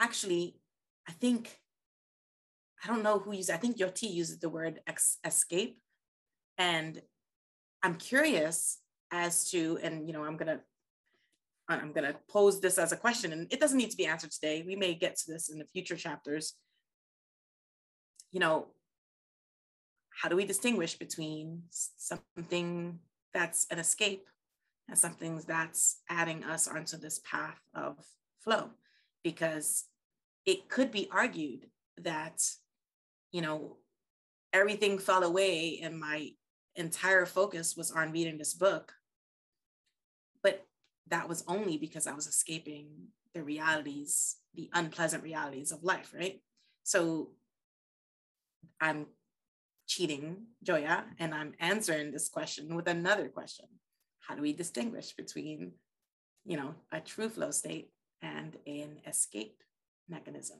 [0.00, 0.54] actually,
[1.08, 1.58] I think,
[2.84, 5.80] I don't know who uses, I think Jyoti uses the word ex- escape.
[6.56, 7.02] And
[7.82, 8.78] I'm curious
[9.10, 10.60] as to, and you know, I'm gonna,
[11.68, 14.62] I'm gonna pose this as a question, and it doesn't need to be answered today.
[14.64, 16.54] We may get to this in the future chapters.
[18.30, 18.68] You know,
[20.10, 23.00] how do we distinguish between something
[23.32, 24.28] that's an escape
[24.88, 27.96] and something that's adding us onto this path of
[28.38, 28.70] flow?
[29.24, 29.84] Because
[30.46, 31.66] it could be argued
[31.98, 32.40] that,
[33.32, 33.78] you know,
[34.52, 36.30] everything fell away and my
[36.76, 38.92] entire focus was on reading this book.
[40.42, 40.64] But
[41.08, 42.86] that was only because I was escaping
[43.34, 46.40] the realities, the unpleasant realities of life, right?
[46.84, 47.30] So
[48.80, 49.06] I'm
[49.88, 53.66] cheating Joya and I'm answering this question with another question.
[54.20, 55.72] How do we distinguish between,
[56.44, 57.90] you know, a true flow state
[58.22, 59.62] and an escape
[60.08, 60.58] mechanism.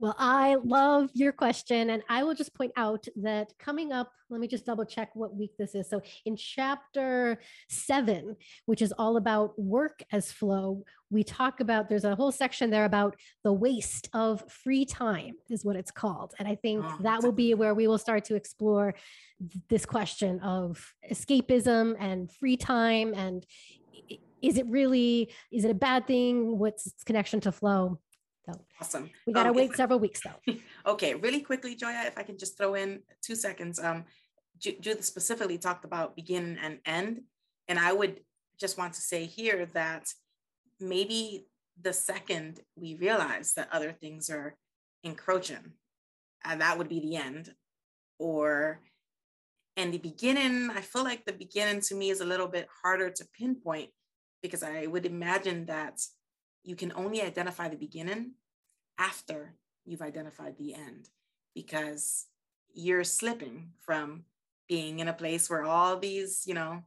[0.00, 1.90] Well, I love your question.
[1.90, 5.34] And I will just point out that coming up, let me just double check what
[5.34, 5.90] week this is.
[5.90, 8.36] So, in chapter seven,
[8.66, 12.84] which is all about work as flow, we talk about there's a whole section there
[12.84, 16.32] about the waste of free time, is what it's called.
[16.38, 18.94] And I think Oh, that will be where we will start to explore
[19.40, 23.14] th- this question of escapism and free time.
[23.14, 23.44] And
[24.42, 26.58] is it really, is it a bad thing?
[26.58, 28.00] What's its connection to flow?
[28.46, 29.10] So, Awesome.
[29.26, 30.54] we got to Um, wait several weeks though.
[30.86, 33.78] Okay, really quickly, Joya, if I can just throw in two seconds.
[33.78, 34.04] Um,
[34.58, 37.22] Judith specifically talked about begin and end.
[37.68, 38.20] And I would
[38.58, 40.08] just want to say here that
[40.80, 41.46] maybe
[41.80, 44.56] the second we realize that other things are
[45.04, 45.72] encroaching,
[46.44, 47.52] and that would be the end.
[48.18, 48.80] Or,
[49.76, 53.10] and the beginning, I feel like the beginning to me is a little bit harder
[53.10, 53.90] to pinpoint
[54.42, 56.00] because I would imagine that
[56.64, 58.32] you can only identify the beginning
[58.98, 59.54] after
[59.84, 61.08] you've identified the end
[61.54, 62.26] because
[62.74, 64.24] you're slipping from
[64.68, 66.82] being in a place where all these, you know,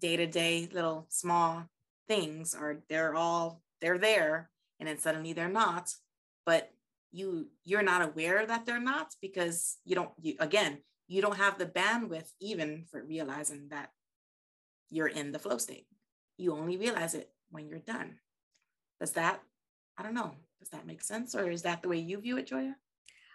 [0.00, 1.64] day-to-day little small
[2.08, 4.50] things are they're all they're there
[4.80, 5.94] and then suddenly they're not.
[6.44, 6.72] But
[7.12, 11.58] you you're not aware that they're not because you don't you again you don't have
[11.58, 13.90] the bandwidth even for realizing that
[14.90, 15.86] you're in the flow state
[16.36, 18.16] you only realize it when you're done
[19.00, 19.40] does that
[19.98, 22.46] i don't know does that make sense or is that the way you view it
[22.46, 22.74] joya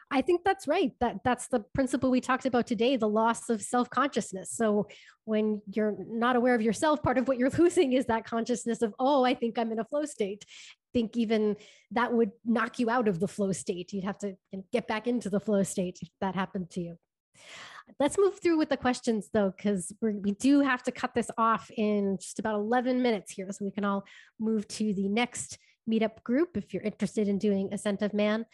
[0.10, 0.94] I think that's right.
[1.02, 4.52] That that's the principle we talked about today, the loss of self-consciousness.
[4.52, 4.88] So
[5.26, 8.94] when you're not aware of yourself, part of what you're losing is that consciousness of,
[9.00, 10.46] oh, I think I'm in a flow state.
[10.94, 11.58] think even
[11.92, 13.92] that would knock you out of the flow state.
[13.92, 14.38] You'd have to
[14.72, 16.98] get back into the flow state if that happened to you.
[18.00, 21.72] Let's move through with the questions though, because we do have to cut this off
[21.76, 23.52] in just about 11 minutes here.
[23.52, 24.06] So we can all
[24.40, 25.58] move to the next
[25.90, 28.46] meetup group if you're interested in doing Ascent of Man.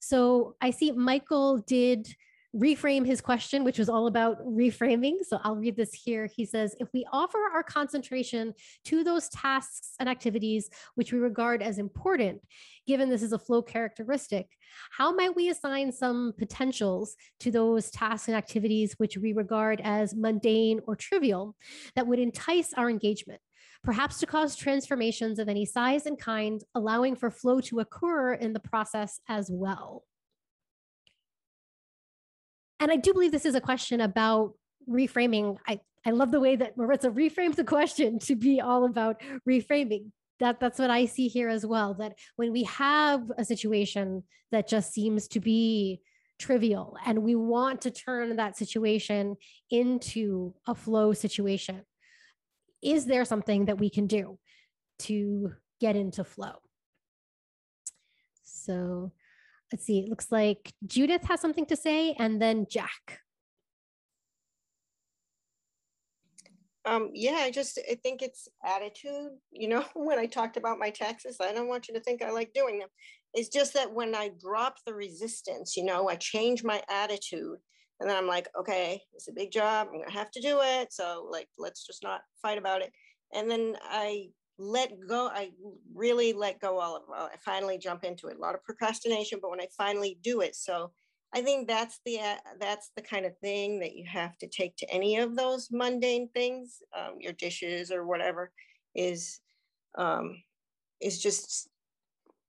[0.00, 2.14] So I see Michael did
[2.54, 5.24] reframe his question, which was all about reframing.
[5.26, 6.26] So I'll read this here.
[6.26, 8.52] He says, if we offer our concentration
[8.84, 12.42] to those tasks and activities which we regard as important,
[12.86, 14.48] given this is a flow characteristic,
[14.90, 20.14] how might we assign some potentials to those tasks and activities which we regard as
[20.14, 21.56] mundane or trivial
[21.96, 23.40] that would entice our engagement?
[23.82, 28.52] Perhaps to cause transformations of any size and kind, allowing for flow to occur in
[28.52, 30.04] the process as well.
[32.82, 34.54] And I do believe this is a question about
[34.90, 35.56] reframing.
[35.68, 40.10] I, I love the way that Maritza reframes the question to be all about reframing.
[40.40, 41.94] That, that's what I see here as well.
[41.94, 46.00] That when we have a situation that just seems to be
[46.40, 49.36] trivial and we want to turn that situation
[49.70, 51.82] into a flow situation,
[52.82, 54.40] is there something that we can do
[55.02, 56.56] to get into flow?
[58.42, 59.12] So
[59.72, 63.20] let's see, it looks like Judith has something to say and then Jack.
[66.84, 70.90] Um, yeah, I just, I think it's attitude, you know, when I talked about my
[70.90, 72.88] taxes, I don't want you to think I like doing them.
[73.34, 77.58] It's just that when I drop the resistance, you know, I change my attitude
[78.00, 79.88] and then I'm like, okay, it's a big job.
[79.88, 80.92] I'm gonna have to do it.
[80.92, 82.92] So like, let's just not fight about it.
[83.32, 84.30] And then I
[84.62, 85.28] let go.
[85.28, 85.50] I
[85.94, 87.02] really let go all of.
[87.08, 88.36] Well, I finally jump into it.
[88.36, 90.92] A lot of procrastination, but when I finally do it, so
[91.34, 94.76] I think that's the uh, that's the kind of thing that you have to take
[94.76, 98.52] to any of those mundane things, um, your dishes or whatever,
[98.94, 99.40] is
[99.96, 100.42] um,
[101.00, 101.68] is just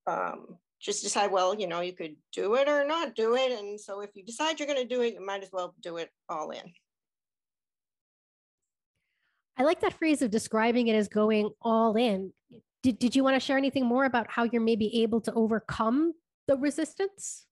[0.05, 1.31] um, just decide.
[1.31, 4.23] Well, you know, you could do it or not do it, and so if you
[4.23, 6.73] decide you're going to do it, you might as well do it all in.
[9.57, 12.33] I like that phrase of describing it as going all in.
[12.81, 16.13] Did, did you want to share anything more about how you're maybe able to overcome
[16.47, 17.45] the resistance?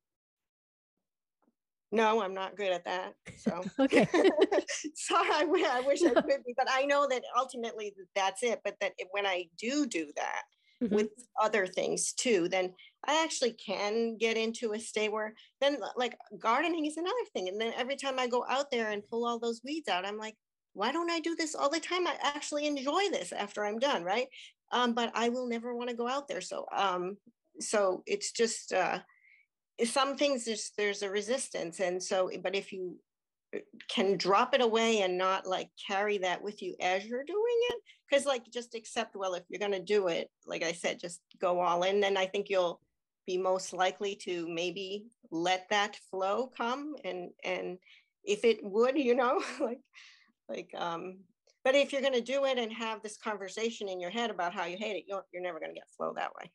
[1.91, 3.13] No, I'm not good at that.
[3.37, 4.07] So Okay.
[4.95, 8.61] so I, I wish I could be, but I know that ultimately that's it.
[8.63, 10.43] But that when I do do that
[10.81, 10.89] Mhm.
[10.93, 11.09] with
[11.39, 12.73] other things too, then
[13.05, 17.49] I actually can get into a state where then like gardening is another thing.
[17.49, 20.17] And then every time I go out there and pull all those weeds out, I'm
[20.17, 20.35] like,
[20.73, 22.07] why don't I do this all the time?
[22.07, 24.27] I actually enjoy this after I'm done, right?
[24.71, 26.41] Um, but I will never want to go out there.
[26.41, 27.17] So um,
[27.59, 28.99] so it's just uh,
[29.85, 32.97] some things there's there's a resistance and so but if you
[33.55, 37.59] uh, can drop it away and not like carry that with you as you're doing
[37.69, 37.77] it
[38.09, 41.21] because like just accept well if you're going to do it like i said just
[41.39, 42.79] go all in then i think you'll
[43.25, 47.77] be most likely to maybe let that flow come and and
[48.23, 49.79] if it would you know like
[50.51, 51.17] like um
[51.63, 54.53] but if you're going to do it and have this conversation in your head about
[54.53, 56.51] how you hate it you're, you're never going to get flow that way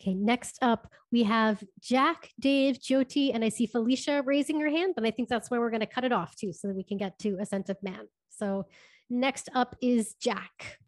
[0.00, 4.94] Okay, next up, we have Jack, Dave, Jyoti, and I see Felicia raising her hand,
[4.94, 6.82] but I think that's where we're going to cut it off too, so that we
[6.82, 8.08] can get to Ascent of Man.
[8.30, 8.64] So
[9.10, 10.78] next up is Jack.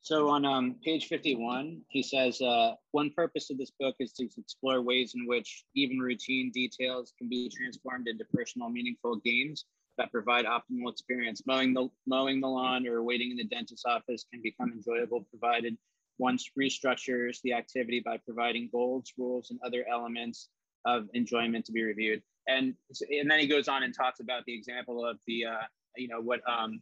[0.00, 4.28] So on um, page 51, he says, uh, one purpose of this book is to
[4.38, 9.66] explore ways in which even routine details can be transformed into personal, meaningful games
[9.98, 11.42] that provide optimal experience.
[11.46, 15.76] Mowing the, mowing the lawn or waiting in the dentist's office can become enjoyable, provided
[16.16, 20.48] one restructures the activity by providing goals, rules, and other elements
[20.84, 22.22] of enjoyment to be reviewed.
[22.46, 22.74] And,
[23.10, 25.66] and then he goes on and talks about the example of the, uh,
[25.96, 26.80] you know, what, um,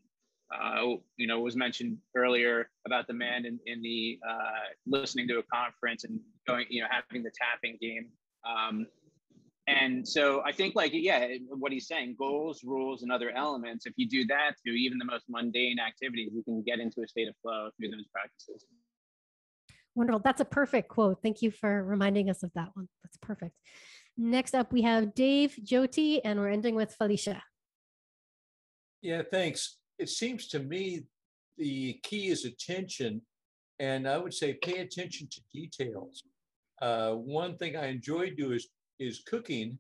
[0.53, 5.39] uh, you know, was mentioned earlier about the man in, in the uh, listening to
[5.39, 8.09] a conference and going, you know, having the tapping game.
[8.45, 8.87] Um,
[9.67, 13.87] and so I think, like, yeah, what he's saying, goals, rules, and other elements.
[13.87, 17.09] If you do that to even the most mundane activities, you can get into a
[17.09, 18.67] state of flow through those practices.
[19.95, 20.21] Wonderful.
[20.25, 21.19] That's a perfect quote.
[21.23, 22.89] Thank you for reminding us of that one.
[23.05, 23.55] That's perfect.
[24.17, 27.43] Next up, we have Dave, Jyoti, and we're ending with Felicia.
[29.01, 29.79] Yeah, thanks.
[29.99, 31.03] It seems to me
[31.57, 33.23] the key is attention.
[33.79, 36.25] And I would say pay attention to details.
[36.81, 38.69] Uh, one thing I enjoy do is,
[39.07, 39.79] is cooking.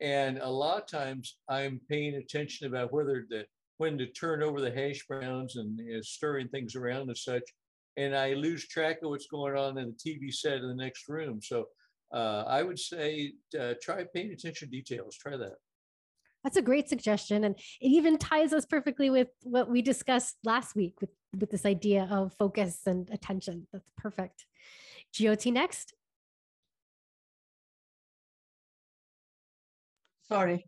[0.00, 3.44] And a lot of times I'm paying attention about whether the
[3.78, 7.44] when to turn over the hash browns and you know, stirring things around and such
[7.96, 11.08] and I lose track of what's going on in the TV set in the next
[11.08, 11.40] room.
[11.42, 11.66] So
[12.12, 15.16] uh, I would say uh, try paying attention to details.
[15.16, 15.56] Try that.
[16.42, 20.74] That's a great suggestion, and it even ties us perfectly with what we discussed last
[20.74, 23.66] week with with this idea of focus and attention.
[23.72, 24.46] That's perfect.
[25.12, 25.92] Jyoti next.
[30.30, 30.64] Sorry.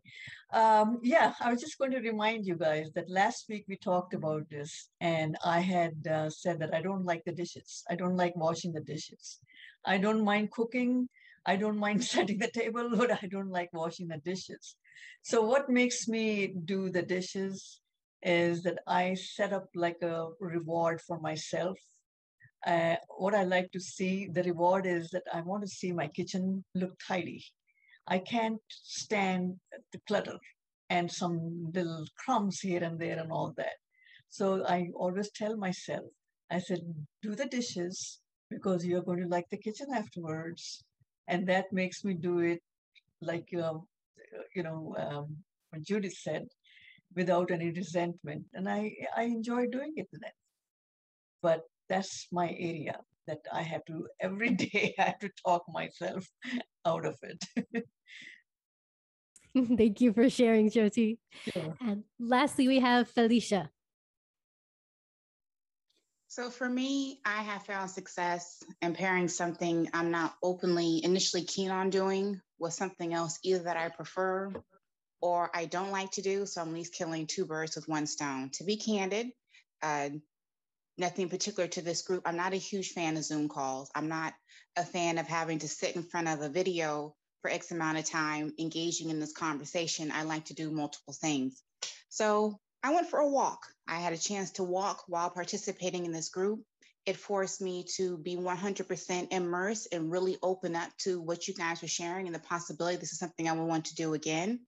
[0.51, 4.13] Um, yeah, I was just going to remind you guys that last week we talked
[4.13, 7.83] about this, and I had uh, said that I don't like the dishes.
[7.89, 9.39] I don't like washing the dishes.
[9.85, 11.07] I don't mind cooking.
[11.45, 14.75] I don't mind setting the table, but I don't like washing the dishes.
[15.21, 17.79] So, what makes me do the dishes
[18.21, 21.79] is that I set up like a reward for myself.
[22.67, 26.07] Uh, what I like to see, the reward is that I want to see my
[26.07, 27.45] kitchen look tidy.
[28.07, 29.55] I can't stand
[29.91, 30.37] the clutter
[30.89, 33.77] and some little crumbs here and there and all that.
[34.29, 36.05] So I always tell myself,
[36.51, 36.81] I said,
[37.21, 38.19] do the dishes
[38.49, 40.83] because you're going to like the kitchen afterwards.
[41.27, 42.59] And that makes me do it
[43.21, 43.87] like, um,
[44.55, 45.37] you know, um,
[45.87, 46.47] Judith said,
[47.15, 48.43] without any resentment.
[48.53, 50.31] And I, I enjoy doing it then.
[51.41, 56.27] But that's my area that I have to every day I have to talk myself
[56.85, 57.85] out of it.
[59.77, 61.19] Thank you for sharing, Jyoti.
[61.53, 61.75] Sure.
[61.79, 63.69] And lastly, we have Felicia.
[66.27, 71.69] So for me, I have found success in pairing something I'm not openly initially keen
[71.69, 74.51] on doing with something else either that I prefer
[75.21, 76.47] or I don't like to do.
[76.47, 78.49] So I'm at least killing two birds with one stone.
[78.53, 79.27] To be candid,
[79.83, 80.09] uh,
[80.97, 82.23] nothing particular to this group.
[82.25, 83.89] I'm not a huge fan of Zoom calls.
[83.95, 84.33] I'm not
[84.75, 88.05] a fan of having to sit in front of a video for X amount of
[88.05, 90.11] time engaging in this conversation.
[90.11, 91.61] I like to do multiple things.
[92.09, 93.59] So I went for a walk.
[93.87, 96.61] I had a chance to walk while participating in this group.
[97.05, 101.81] It forced me to be 100% immersed and really open up to what you guys
[101.81, 104.61] were sharing and the possibility this is something I would want to do again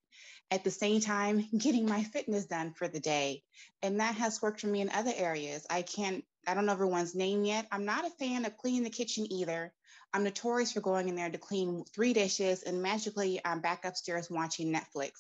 [0.52, 3.44] at the same time getting my fitness done for the day.
[3.82, 5.66] And that has worked for me in other areas.
[5.70, 7.68] I can't, I don't know everyone's name yet.
[7.72, 9.74] I'm not a fan of cleaning the kitchen either.
[10.14, 14.30] I'm notorious for going in there to clean three dishes and magically I'm back upstairs
[14.30, 15.12] watching Netflix.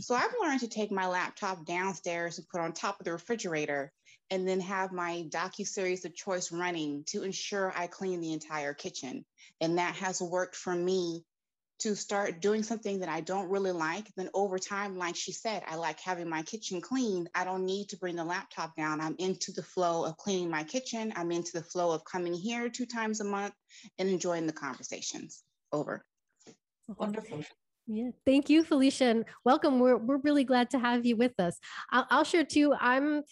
[0.00, 3.92] So I've learned to take my laptop downstairs and put on top of the refrigerator
[4.30, 9.24] and then have my docu-series of choice running to ensure I clean the entire kitchen.
[9.60, 11.24] And that has worked for me
[11.78, 15.62] to start doing something that I don't really like, then over time, like she said,
[15.66, 17.28] I like having my kitchen clean.
[17.34, 19.00] I don't need to bring the laptop down.
[19.00, 21.12] I'm into the flow of cleaning my kitchen.
[21.16, 23.54] I'm into the flow of coming here two times a month
[23.98, 25.42] and enjoying the conversations.
[25.72, 26.04] Over.
[26.96, 27.42] Wonderful.
[27.88, 29.78] Yeah, thank you, Felicia, and welcome.
[29.78, 31.58] We're we're really glad to have you with us.
[31.90, 32.74] I'll, I'll share too.
[32.78, 33.22] I'm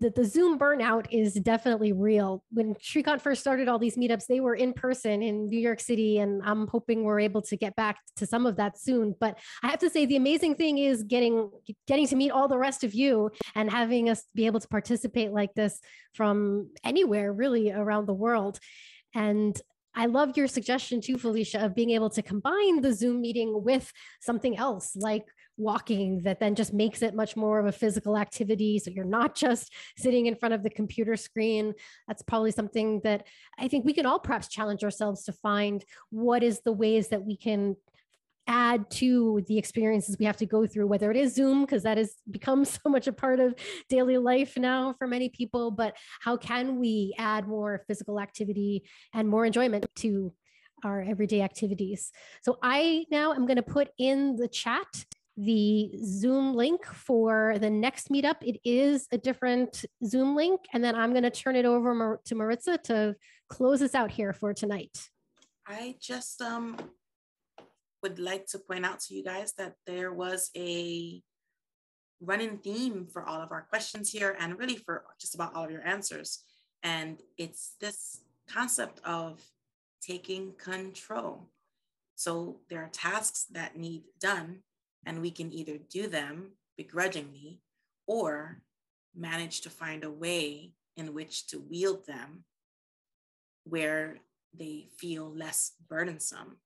[0.00, 2.44] the, the Zoom burnout is definitely real.
[2.50, 6.18] When Shrikant first started all these meetups, they were in person in New York City,
[6.18, 9.14] and I'm hoping we're able to get back to some of that soon.
[9.18, 11.50] But I have to say, the amazing thing is getting
[11.86, 15.32] getting to meet all the rest of you and having us be able to participate
[15.32, 15.80] like this
[16.14, 18.58] from anywhere, really around the world.
[19.14, 19.58] And
[19.94, 23.92] I love your suggestion too, Felicia, of being able to combine the Zoom meeting with
[24.20, 25.26] something else like
[25.56, 28.78] walking that then just makes it much more of a physical activity.
[28.78, 31.74] So you're not just sitting in front of the computer screen.
[32.08, 33.26] That's probably something that
[33.58, 37.24] I think we can all perhaps challenge ourselves to find what is the ways that
[37.24, 37.76] we can
[38.48, 41.96] add to the experiences we have to go through whether it is zoom because that
[41.96, 43.54] has become so much a part of
[43.88, 48.82] daily life now for many people but how can we add more physical activity
[49.14, 50.32] and more enjoyment to
[50.84, 52.10] our everyday activities
[52.42, 55.04] so i now am going to put in the chat
[55.36, 58.36] the Zoom link for the next meetup.
[58.42, 60.60] It is a different Zoom link.
[60.72, 63.16] And then I'm going to turn it over to Maritza to
[63.48, 65.08] close us out here for tonight.
[65.66, 66.76] I just um,
[68.02, 71.22] would like to point out to you guys that there was a
[72.20, 75.70] running theme for all of our questions here and really for just about all of
[75.70, 76.44] your answers.
[76.82, 79.40] And it's this concept of
[80.02, 81.48] taking control.
[82.16, 84.62] So there are tasks that need done
[85.06, 87.60] and we can either do them begrudgingly
[88.06, 88.62] or
[89.14, 92.44] manage to find a way in which to wield them
[93.64, 94.18] where
[94.58, 96.56] they feel less burdensome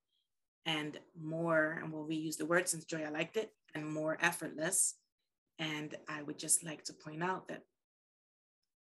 [0.64, 4.94] and more, and we'll reuse the word since Joy, I liked it, and more effortless.
[5.58, 7.62] And I would just like to point out that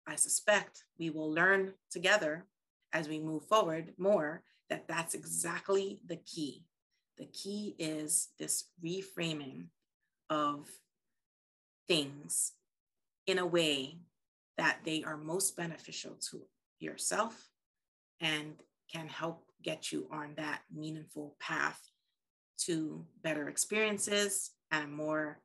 [0.06, 2.46] I suspect we will learn together
[2.92, 6.64] as we move forward more that that's exactly the key
[7.18, 9.66] the key is this reframing
[10.30, 10.68] of
[11.88, 12.52] things
[13.26, 13.98] in a way
[14.58, 16.42] that they are most beneficial to
[16.78, 17.48] yourself
[18.20, 18.54] and
[18.92, 21.80] can help get you on that meaningful path
[22.58, 25.40] to better experiences and a more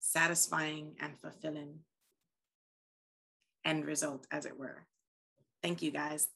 [0.00, 1.78] satisfying and fulfilling
[3.64, 4.86] end result, as it were.
[5.62, 6.28] Thank you guys.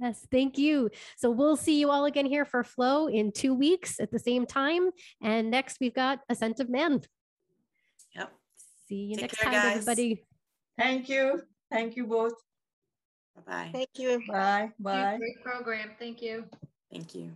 [0.00, 0.90] Yes, thank you.
[1.16, 4.44] So we'll see you all again here for Flow in two weeks at the same
[4.44, 4.90] time.
[5.22, 7.00] And next we've got Ascent of Man.
[8.16, 8.32] Yep.
[8.88, 9.72] See you Take next care, time, guys.
[9.76, 10.24] everybody.
[10.78, 11.42] Thank you.
[11.70, 12.34] Thank you both.
[13.36, 13.70] Bye-bye.
[13.72, 14.22] Thank you.
[14.28, 14.70] Bye.
[14.78, 15.16] Bye.
[15.18, 15.90] Great program.
[15.98, 16.44] Thank you.
[16.92, 17.32] Thank you.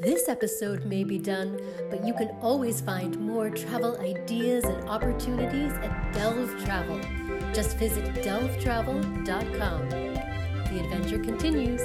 [0.00, 1.58] This episode may be done,
[1.90, 7.00] but you can always find more travel ideas and opportunities at Delve Travel.
[7.54, 10.13] Just visit delvetravel.com.
[10.74, 11.82] The adventure continues.